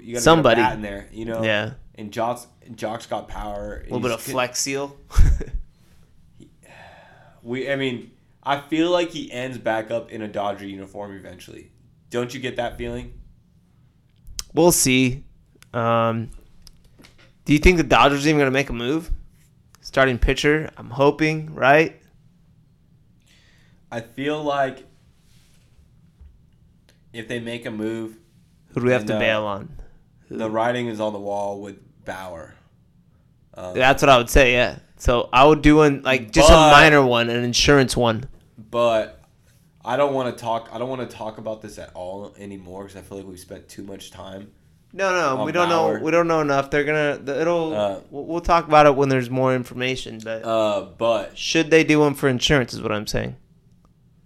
you 0.00 0.14
gotta 0.14 0.22
Somebody. 0.22 0.62
in 0.62 0.82
there, 0.82 1.08
you 1.12 1.24
know. 1.24 1.42
Yeah. 1.42 1.74
And 1.94 2.12
Joc's 2.12 2.46
Joc's 2.74 3.06
got 3.06 3.28
power. 3.28 3.80
A 3.80 3.84
little 3.84 4.00
bit 4.00 4.10
of 4.10 4.20
flex 4.20 4.60
seal. 4.60 4.96
We, 7.42 7.70
I 7.70 7.76
mean, 7.76 8.10
I 8.42 8.58
feel 8.58 8.90
like 8.90 9.10
he 9.10 9.30
ends 9.30 9.58
back 9.58 9.90
up 9.90 10.10
in 10.10 10.22
a 10.22 10.28
Dodger 10.28 10.66
uniform 10.66 11.14
eventually. 11.14 11.72
Don't 12.08 12.32
you 12.32 12.40
get 12.40 12.56
that 12.56 12.78
feeling? 12.78 13.12
we'll 14.54 14.72
see. 14.72 15.24
Um, 15.74 16.30
do 17.44 17.52
you 17.52 17.58
think 17.58 17.76
the 17.76 17.82
Dodgers 17.82 18.24
are 18.24 18.28
even 18.28 18.38
going 18.38 18.50
to 18.50 18.52
make 18.52 18.70
a 18.70 18.72
move? 18.72 19.10
Starting 19.80 20.18
pitcher, 20.18 20.70
I'm 20.78 20.90
hoping, 20.90 21.54
right? 21.54 22.00
I 23.90 24.00
feel 24.00 24.42
like 24.42 24.86
if 27.12 27.28
they 27.28 27.38
make 27.40 27.66
a 27.66 27.70
move, 27.70 28.16
Who 28.74 28.80
do 28.80 28.86
we 28.86 28.92
have 28.92 29.02
And, 29.02 29.08
to 29.08 29.16
uh, 29.16 29.20
bail 29.20 29.44
on? 29.44 29.68
the 30.30 30.50
writing 30.50 30.88
is 30.88 31.00
on 31.00 31.12
the 31.12 31.18
wall 31.20 31.60
with 31.60 31.76
Bauer. 32.04 32.54
Um, 33.54 33.74
That's 33.74 34.02
what 34.02 34.08
I 34.08 34.18
would 34.18 34.30
say. 34.30 34.52
Yeah. 34.52 34.78
So 34.96 35.28
I 35.32 35.44
would 35.44 35.62
do 35.62 35.76
one 35.76 36.02
like 36.02 36.30
just 36.32 36.50
a 36.50 36.54
minor 36.54 37.04
one, 37.04 37.30
an 37.30 37.44
insurance 37.44 37.96
one. 37.96 38.24
but 38.70 39.20
I 39.84 39.96
don't 39.96 40.14
want 40.14 40.34
to 40.36 40.42
talk. 40.42 40.70
I 40.72 40.78
don't 40.78 40.88
want 40.88 41.08
to 41.08 41.16
talk 41.16 41.38
about 41.38 41.60
this 41.62 41.78
at 41.78 41.90
all 41.94 42.34
anymore 42.38 42.84
because 42.84 42.96
I 42.96 43.02
feel 43.02 43.18
like 43.18 43.26
we've 43.26 43.38
spent 43.38 43.68
too 43.68 43.82
much 43.82 44.10
time. 44.10 44.50
No, 44.92 45.10
no, 45.36 45.44
we 45.44 45.52
don't 45.52 45.68
Bauer. 45.68 45.98
know. 45.98 46.04
We 46.04 46.10
don't 46.10 46.26
know 46.28 46.40
enough. 46.40 46.70
They're 46.70 46.84
gonna. 46.84 47.20
It'll. 47.40 47.74
Uh, 47.74 48.00
we'll, 48.10 48.24
we'll 48.24 48.40
talk 48.40 48.66
about 48.66 48.86
it 48.86 48.94
when 48.96 49.08
there's 49.08 49.28
more 49.28 49.54
information. 49.54 50.20
But 50.24 50.44
Uh, 50.44 50.86
but 50.96 51.36
should 51.36 51.70
they 51.70 51.84
do 51.84 52.00
one 52.00 52.14
for 52.14 52.28
insurance? 52.28 52.72
Is 52.72 52.80
what 52.80 52.92
I'm 52.92 53.06
saying. 53.06 53.36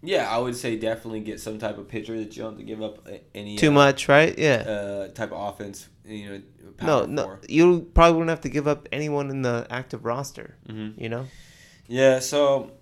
Yeah, 0.02 0.30
I 0.30 0.38
would 0.38 0.54
say 0.54 0.76
definitely 0.76 1.20
get 1.20 1.40
some 1.40 1.58
type 1.58 1.76
of 1.76 1.88
pitcher 1.88 2.16
that 2.18 2.36
you 2.36 2.42
don't 2.42 2.52
have 2.52 2.58
to 2.58 2.64
give 2.64 2.82
up 2.82 3.08
any 3.34 3.56
Too 3.56 3.70
uh, 3.70 3.72
much, 3.72 4.08
right? 4.08 4.36
Yeah. 4.38 4.56
uh, 4.56 5.08
type 5.08 5.32
of 5.32 5.54
offense. 5.54 5.88
You 6.04 6.28
know, 6.28 6.42
no, 6.62 6.72
power 6.72 7.06
no. 7.06 7.22
for. 7.24 7.40
You 7.48 7.90
probably 7.94 8.12
wouldn't 8.12 8.30
have 8.30 8.42
to 8.42 8.48
give 8.48 8.68
up 8.68 8.88
anyone 8.92 9.30
in 9.30 9.42
the 9.42 9.66
active 9.70 10.04
roster. 10.04 10.56
Mhm. 10.68 11.00
You 11.00 11.08
know. 11.08 11.26
Yeah, 11.88 12.20
so 12.20 12.72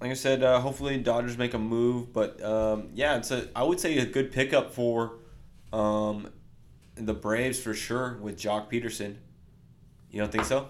like 0.00 0.10
I 0.10 0.14
said, 0.14 0.42
uh, 0.42 0.60
hopefully 0.60 0.98
Dodgers 0.98 1.38
make 1.38 1.54
a 1.54 1.58
move, 1.58 2.12
but 2.12 2.42
um, 2.42 2.88
yeah, 2.92 3.16
it's 3.16 3.30
a 3.30 3.48
I 3.56 3.62
would 3.62 3.80
say 3.80 3.96
a 3.98 4.04
good 4.04 4.32
pickup 4.32 4.74
for 4.74 5.18
um, 5.72 6.28
the 6.96 7.14
Braves 7.14 7.60
for 7.60 7.72
sure 7.72 8.18
with 8.20 8.36
Joc 8.36 8.70
Pederson. 8.70 9.16
You 10.10 10.20
don't 10.20 10.30
think 10.30 10.44
so? 10.44 10.68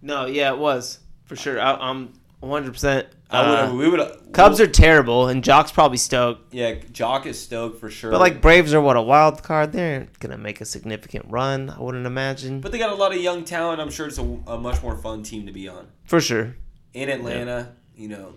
No. 0.00 0.26
Yeah, 0.26 0.52
it 0.52 0.58
was 0.58 1.00
for 1.24 1.34
sure. 1.36 1.60
I, 1.60 1.74
I'm 1.74 2.12
100. 2.42 2.72
percent 2.72 3.06
I 3.30 3.70
would. 3.70 3.78
We 3.78 3.88
would. 3.88 4.00
Uh, 4.00 4.14
Cubs 4.32 4.60
are 4.60 4.66
terrible, 4.66 5.28
and 5.28 5.42
Joc's 5.42 5.72
probably 5.72 5.96
stoked. 5.96 6.52
Yeah, 6.52 6.74
Joc 6.74 7.24
is 7.24 7.40
stoked 7.40 7.80
for 7.80 7.88
sure. 7.88 8.10
But 8.10 8.20
like 8.20 8.42
Braves 8.42 8.74
are 8.74 8.80
what 8.80 8.96
a 8.96 9.02
wild 9.02 9.42
card. 9.42 9.72
They're 9.72 10.06
gonna 10.20 10.36
make 10.36 10.60
a 10.60 10.64
significant 10.66 11.26
run. 11.30 11.70
I 11.70 11.80
wouldn't 11.80 12.06
imagine. 12.06 12.60
but 12.60 12.72
they 12.72 12.78
got 12.78 12.90
a 12.90 12.94
lot 12.94 13.14
of 13.14 13.20
young 13.22 13.44
talent. 13.44 13.80
I'm 13.80 13.90
sure 13.90 14.06
it's 14.06 14.18
a, 14.18 14.38
a 14.46 14.58
much 14.58 14.82
more 14.82 14.96
fun 14.98 15.22
team 15.22 15.46
to 15.46 15.52
be 15.52 15.66
on 15.68 15.86
for 16.04 16.20
sure. 16.20 16.56
in 16.92 17.08
Atlanta. 17.08 17.72
You 17.96 18.08
know, 18.08 18.34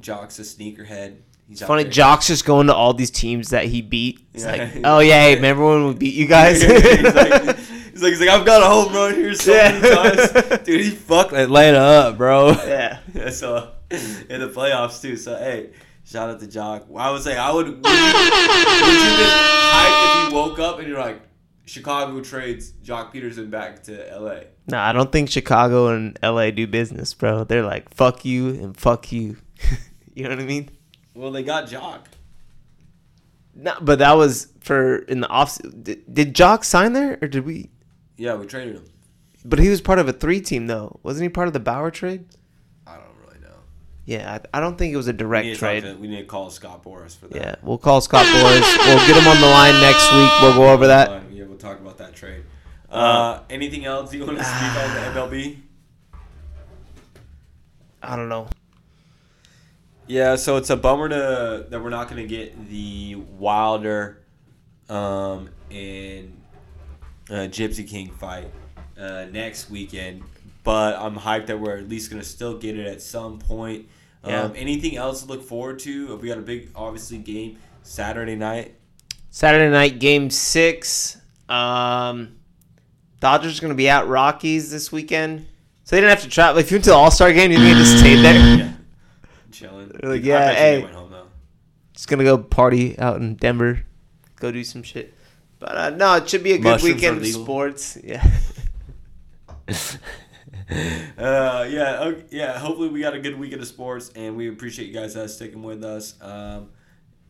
Joc's 0.00 0.38
a 0.38 0.42
sneakerhead. 0.42 1.16
He's 1.48 1.60
It's 1.62 1.66
funny. 1.66 1.84
there. 1.84 1.92
Joc's 1.92 2.26
just 2.26 2.44
going 2.44 2.66
to 2.66 2.74
all 2.74 2.92
these 2.92 3.10
teams 3.10 3.48
that 3.50 3.64
he 3.64 3.80
beat. 3.82 4.20
It's 4.34 4.44
Yeah. 4.44 4.50
like, 4.52 4.72
oh 4.84 4.98
yeah, 4.98 5.22
hey, 5.22 5.34
remember 5.36 5.64
when 5.64 5.86
we 5.88 5.94
beat 5.94 6.14
you 6.14 6.26
guys? 6.26 6.60
he's, 6.62 7.02
like, 7.02 7.56
he's 7.98 8.02
like, 8.02 8.10
he's 8.10 8.20
like, 8.20 8.28
I've 8.28 8.46
got 8.46 8.62
a 8.62 8.66
home 8.66 8.92
run 8.94 9.14
here 9.14 9.34
so 9.34 9.52
many 9.52 9.80
times, 9.80 10.62
dude. 10.64 10.80
He 10.80 10.90
fucked 10.90 11.32
Atlanta 11.32 11.78
up, 11.78 12.18
bro. 12.18 12.50
yeah. 12.50 13.00
Yeah, 13.14 13.30
so 13.30 13.72
in 13.90 14.40
the 14.40 14.48
playoffs 14.48 15.02
too. 15.02 15.16
So 15.16 15.36
hey, 15.36 15.70
shout 16.04 16.30
out 16.30 16.40
to 16.40 16.46
Joc. 16.46 16.84
I 16.96 17.10
would 17.10 17.22
say 17.22 17.36
I 17.36 17.50
would. 17.50 17.66
Would 17.66 17.74
you, 17.74 17.80
would 17.80 17.84
you 17.84 19.16
been 19.16 19.30
hyped 19.30 20.26
if 20.26 20.30
you 20.30 20.36
woke 20.36 20.58
up 20.58 20.78
and 20.78 20.88
you're 20.88 20.98
like, 20.98 21.22
Chicago 21.66 22.20
trades 22.20 22.72
Joc 22.72 23.12
Pederson 23.12 23.50
back 23.50 23.82
to 23.84 24.10
L.A. 24.12 24.46
No, 24.68 24.78
I 24.78 24.92
don't 24.92 25.10
think 25.10 25.30
Chicago 25.30 25.88
and 25.88 26.18
LA 26.22 26.50
do 26.50 26.66
business, 26.66 27.14
bro. 27.14 27.44
They're 27.44 27.64
like, 27.64 27.92
fuck 27.94 28.24
you 28.24 28.50
and 28.50 28.76
fuck 28.76 29.10
you. 29.12 29.38
you 30.14 30.24
know 30.24 30.30
what 30.30 30.40
I 30.40 30.44
mean? 30.44 30.70
Well, 31.14 31.30
they 31.30 31.42
got 31.42 31.66
Joc. 31.66 32.00
No, 33.54 33.74
but 33.80 33.98
that 33.98 34.12
was 34.12 34.52
for 34.60 34.98
in 34.98 35.20
the 35.20 35.28
off. 35.28 35.58
Did, 35.82 36.12
did 36.12 36.34
Joc 36.34 36.64
sign 36.64 36.92
there 36.92 37.18
or 37.20 37.28
did 37.28 37.44
we? 37.44 37.70
Yeah, 38.18 38.34
we 38.34 38.44
traded 38.46 38.74
him. 38.76 38.84
But 39.44 39.60
he 39.60 39.68
was 39.70 39.80
part 39.80 39.98
of 40.00 40.08
a 40.08 40.12
three 40.12 40.40
team 40.42 40.66
though, 40.66 40.98
wasn't 41.02 41.22
he? 41.22 41.28
Part 41.30 41.46
of 41.46 41.54
the 41.54 41.60
Bauer 41.60 41.90
trade? 41.90 42.26
I 42.86 42.96
don't 42.96 43.04
really 43.24 43.40
know. 43.40 43.54
Yeah, 44.04 44.38
I, 44.52 44.58
I 44.58 44.60
don't 44.60 44.76
think 44.76 44.92
it 44.92 44.96
was 44.96 45.06
a 45.06 45.12
direct 45.12 45.46
to 45.46 45.54
trade. 45.56 45.84
to- 45.84 45.94
we 45.94 46.08
need 46.08 46.18
to 46.18 46.24
call 46.26 46.50
Scott 46.50 46.82
Boras 46.84 47.16
for 47.16 47.28
that. 47.28 47.36
Yeah, 47.40 47.54
we'll 47.62 47.78
call 47.78 48.00
Scott 48.00 48.26
Boras. 48.26 48.76
We'll 48.86 49.06
get 49.06 49.16
him 49.22 49.28
on 49.28 49.40
the 49.40 49.46
line 49.46 49.80
next 49.80 50.12
week. 50.12 50.30
We'll 50.42 50.54
go 50.54 50.72
over 50.72 50.88
that. 50.88 51.30
Yeah, 51.32 51.44
we'll 51.44 51.56
talk 51.56 51.78
about 51.80 51.96
that 51.98 52.14
trade. 52.14 52.42
Uh, 52.90 53.40
anything 53.48 53.84
else 53.84 54.12
you 54.12 54.26
want 54.26 54.38
to 54.38 54.44
speak 54.44 54.54
on 54.62 54.94
the 54.94 55.20
MLB? 55.20 55.58
I 58.02 58.16
don't 58.16 58.28
know. 58.28 58.48
Yeah, 60.06 60.36
so 60.36 60.56
it's 60.56 60.70
a 60.70 60.76
bummer 60.76 61.08
to 61.10 61.66
that 61.68 61.82
we're 61.82 61.90
not 61.90 62.08
going 62.08 62.22
to 62.22 62.28
get 62.28 62.68
the 62.70 63.16
Wilder 63.16 64.22
um, 64.88 65.50
and 65.70 66.34
uh, 67.30 67.34
Gypsy 67.48 67.86
King 67.88 68.10
fight 68.10 68.50
uh, 68.98 69.26
next 69.30 69.70
weekend, 69.70 70.22
but 70.64 70.96
I'm 70.96 71.16
hyped 71.16 71.46
that 71.46 71.58
we're 71.60 71.76
at 71.76 71.88
least 71.88 72.10
going 72.10 72.22
to 72.22 72.28
still 72.28 72.58
get 72.58 72.78
it 72.78 72.86
at 72.86 73.02
some 73.02 73.38
point. 73.38 73.88
Um, 74.24 74.30
Yeah. 74.32 74.50
Anything 74.56 74.96
else 74.96 75.22
to 75.22 75.28
look 75.28 75.42
forward 75.42 75.78
to? 75.80 76.16
We 76.16 76.28
got 76.28 76.38
a 76.38 76.42
big, 76.42 76.70
obviously, 76.74 77.18
game 77.18 77.58
Saturday 77.82 78.34
night. 78.36 78.74
Saturday 79.30 79.70
night 79.70 79.98
game 79.98 80.30
six. 80.30 81.16
Um, 81.48 82.36
Dodgers 83.20 83.60
going 83.60 83.72
to 83.72 83.76
be 83.76 83.88
at 83.88 84.06
Rockies 84.06 84.70
this 84.70 84.92
weekend, 84.92 85.46
so 85.84 85.96
they 85.96 86.00
didn't 86.00 86.10
have 86.10 86.22
to 86.22 86.28
travel. 86.28 86.58
If 86.60 86.70
you 86.70 86.76
went 86.76 86.84
to 86.84 86.90
the 86.90 86.96
All 86.96 87.10
Star 87.10 87.32
game, 87.32 87.50
you 87.50 87.58
think 87.58 87.76
just 87.76 87.98
stay 87.98 88.20
there. 88.20 88.58
Yeah, 88.58 88.72
chilling. 89.50 89.88
They're 89.88 90.10
like, 90.12 90.24
yeah, 90.24 90.52
hey. 90.52 90.82
went 90.82 90.94
home 90.94 91.10
though. 91.10 91.26
Just 91.94 92.08
gonna 92.08 92.24
go 92.24 92.38
party 92.38 92.98
out 92.98 93.16
in 93.16 93.34
Denver, 93.34 93.84
go 94.36 94.52
do 94.52 94.62
some 94.62 94.82
shit. 94.82 95.14
But 95.58 95.76
uh, 95.76 95.90
no, 95.90 96.16
it 96.16 96.28
should 96.28 96.42
be 96.42 96.52
a 96.52 96.58
good 96.58 96.64
Mushrooms 96.64 96.94
weekend 96.94 97.18
of 97.18 97.26
sports. 97.26 97.98
Yeah. 98.02 98.24
uh, 101.18 101.66
yeah, 101.68 102.00
okay, 102.02 102.24
yeah. 102.30 102.58
Hopefully, 102.58 102.88
we 102.88 103.00
got 103.00 103.14
a 103.14 103.20
good 103.20 103.38
weekend 103.38 103.62
of 103.62 103.68
sports, 103.68 104.10
and 104.14 104.36
we 104.36 104.48
appreciate 104.48 104.88
you 104.88 104.94
guys 104.94 105.16
uh, 105.16 105.26
sticking 105.26 105.62
with 105.62 105.82
us. 105.84 106.14
Um, 106.20 106.70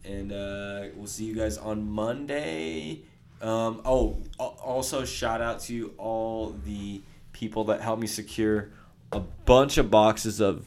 and 0.05 0.33
uh, 0.33 0.85
we'll 0.95 1.07
see 1.07 1.24
you 1.24 1.35
guys 1.35 1.59
on 1.59 1.91
Monday. 1.91 3.03
Um, 3.41 3.83
oh, 3.85 4.18
also 4.39 5.05
shout 5.05 5.41
out 5.41 5.61
to 5.61 5.95
all 5.97 6.55
the 6.64 7.01
people 7.33 7.64
that 7.64 7.81
helped 7.81 8.01
me 8.01 8.09
secure 8.09 8.70
a 9.12 9.20
bunch 9.20 9.79
of 9.79 9.91
boxes 9.91 10.41
of 10.41 10.66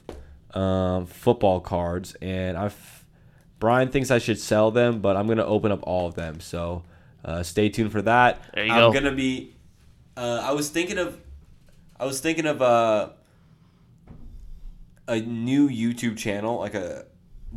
um, 0.53 1.05
football 1.05 1.59
cards, 1.59 2.15
and 2.21 2.57
I've 2.57 3.05
Brian 3.59 3.89
thinks 3.89 4.09
I 4.09 4.17
should 4.17 4.39
sell 4.39 4.71
them, 4.71 5.01
but 5.01 5.15
I'm 5.15 5.27
gonna 5.27 5.45
open 5.45 5.71
up 5.71 5.81
all 5.83 6.07
of 6.07 6.15
them. 6.15 6.39
So 6.39 6.83
uh, 7.25 7.43
stay 7.43 7.69
tuned 7.69 7.91
for 7.91 8.01
that. 8.03 8.41
There 8.53 8.65
you 8.65 8.71
I'm 8.73 8.79
go. 8.79 8.93
gonna 8.93 9.11
be. 9.15 9.55
Uh, 10.17 10.41
I 10.43 10.51
was 10.53 10.69
thinking 10.69 10.97
of. 10.97 11.17
I 11.99 12.05
was 12.05 12.19
thinking 12.19 12.45
of 12.47 12.61
uh, 12.61 13.09
a 15.07 15.19
new 15.19 15.69
YouTube 15.69 16.17
channel, 16.17 16.57
like 16.59 16.73
a 16.73 17.05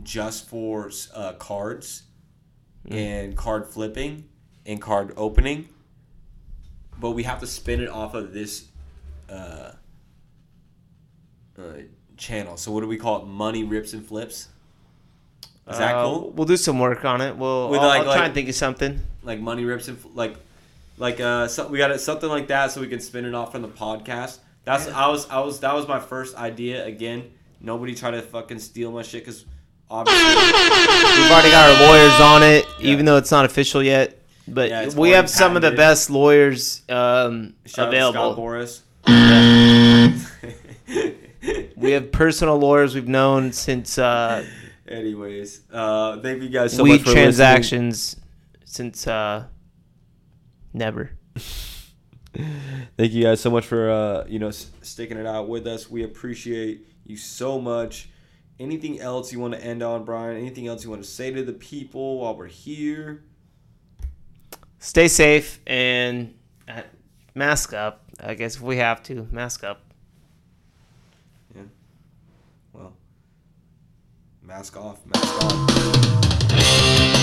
just 0.02 0.48
for 0.48 0.90
uh, 1.14 1.32
cards 1.34 2.02
and 2.90 3.36
card 3.36 3.66
flipping 3.66 4.24
and 4.66 4.80
card 4.82 5.12
opening, 5.16 5.68
but 7.00 7.12
we 7.12 7.22
have 7.22 7.40
to 7.40 7.46
spin 7.46 7.80
it 7.80 7.88
off 7.88 8.14
of 8.14 8.32
this 8.34 8.66
uh, 9.30 9.70
uh, 11.58 11.62
channel. 12.16 12.56
So 12.56 12.72
what 12.72 12.80
do 12.80 12.88
we 12.88 12.96
call 12.96 13.22
it? 13.22 13.26
Money 13.26 13.64
rips 13.64 13.92
and 13.92 14.04
flips. 14.04 14.48
Is 15.70 15.78
that 15.78 15.94
Uh, 15.94 16.04
cool? 16.04 16.30
We'll 16.32 16.46
do 16.46 16.56
some 16.58 16.78
work 16.78 17.04
on 17.06 17.20
it. 17.22 17.36
We'll. 17.36 17.70
With 17.70 17.80
I'll, 17.80 17.86
like- 17.86 17.98
I'll 18.00 18.04
try 18.04 18.14
like- 18.16 18.24
and 18.26 18.34
think 18.34 18.48
of 18.50 18.54
something. 18.54 19.00
Like 19.24 19.40
money 19.40 19.64
rips 19.64 19.88
and 19.88 19.98
like 20.14 20.36
like 20.98 21.20
uh 21.20 21.48
so, 21.48 21.66
we 21.68 21.78
got 21.78 21.90
it 21.90 22.00
something 22.00 22.28
like 22.28 22.48
that 22.48 22.70
so 22.70 22.80
we 22.80 22.88
can 22.88 23.00
spin 23.00 23.24
it 23.24 23.34
off 23.34 23.52
from 23.52 23.62
the 23.62 23.68
podcast 23.68 24.38
that's 24.64 24.86
i 24.88 25.08
was 25.08 25.28
i 25.30 25.40
was 25.40 25.60
that 25.60 25.74
was 25.74 25.88
my 25.88 25.98
first 25.98 26.36
idea 26.36 26.84
again 26.86 27.30
nobody 27.60 27.94
try 27.94 28.10
to 28.10 28.22
fucking 28.22 28.58
steal 28.58 28.92
my 28.92 29.02
shit 29.02 29.24
because 29.24 29.44
obviously 29.90 30.24
We've 30.24 31.30
already 31.30 31.50
got 31.50 31.70
our 31.70 31.86
lawyers 31.88 32.20
on 32.20 32.42
it, 32.42 32.66
Yeah. 32.80 32.92
even 32.92 33.04
though 33.04 33.16
it's 33.16 33.30
not 33.30 33.44
official 33.44 33.82
yet. 33.82 34.18
But 34.48 34.68
Yeah, 34.68 34.88
we 34.88 34.94
already 34.96 35.12
have 35.14 35.30
some 35.30 35.56
of 35.56 35.62
the 35.62 35.70
best 35.70 36.10
lawyers 36.10 36.82
um, 36.88 37.54
shout 37.64 37.88
available. 37.88 38.20
out 38.20 38.56
to 38.56 38.66
Scott 38.66 38.82
Boras 38.82 38.82
we 41.76 41.92
have 41.92 42.10
personal 42.12 42.58
lawyers 42.58 42.94
we've 42.94 43.08
known 43.08 43.52
since 43.52 43.98
uh, 43.98 44.44
Anyways, 44.88 45.62
uh, 45.72 46.20
thank 46.20 46.42
you 46.42 46.48
guys 46.50 46.74
so 46.76 46.82
weed 46.82 47.04
much 47.04 47.12
for 47.14 47.14
listening. 47.14 47.94
Since 48.74 49.06
uh, 49.06 49.44
never. 50.72 51.10
Thank 52.96 53.12
you 53.12 53.22
guys 53.22 53.40
so 53.40 53.50
much 53.50 53.64
for 53.64 53.88
uh, 53.90 54.24
you 54.26 54.40
know 54.40 54.48
s- 54.48 54.70
sticking 54.82 55.16
it 55.16 55.26
out 55.26 55.48
with 55.48 55.66
us. 55.68 55.88
We 55.88 56.02
appreciate 56.02 56.86
you 57.06 57.16
so 57.16 57.60
much. 57.60 58.08
Anything 58.58 59.00
else 59.00 59.32
you 59.32 59.38
want 59.38 59.54
to 59.54 59.64
end 59.64 59.82
on, 59.82 60.04
Brian? 60.04 60.36
Anything 60.36 60.66
else 60.66 60.84
you 60.84 60.90
want 60.90 61.02
to 61.02 61.08
say 61.08 61.30
to 61.32 61.44
the 61.44 61.52
people 61.52 62.20
while 62.20 62.36
we're 62.36 62.46
here? 62.46 63.24
Stay 64.80 65.08
safe 65.08 65.60
and 65.66 66.34
uh, 66.68 66.82
mask 67.34 67.72
up. 67.72 68.02
I 68.20 68.34
guess 68.34 68.56
if 68.56 68.62
we 68.62 68.76
have 68.78 69.02
to, 69.04 69.28
mask 69.30 69.64
up. 69.64 69.82
Yeah. 71.54 71.62
Well, 72.72 72.92
mask 74.42 74.76
off, 74.76 75.00
mask 75.06 75.44
on. 75.44 77.13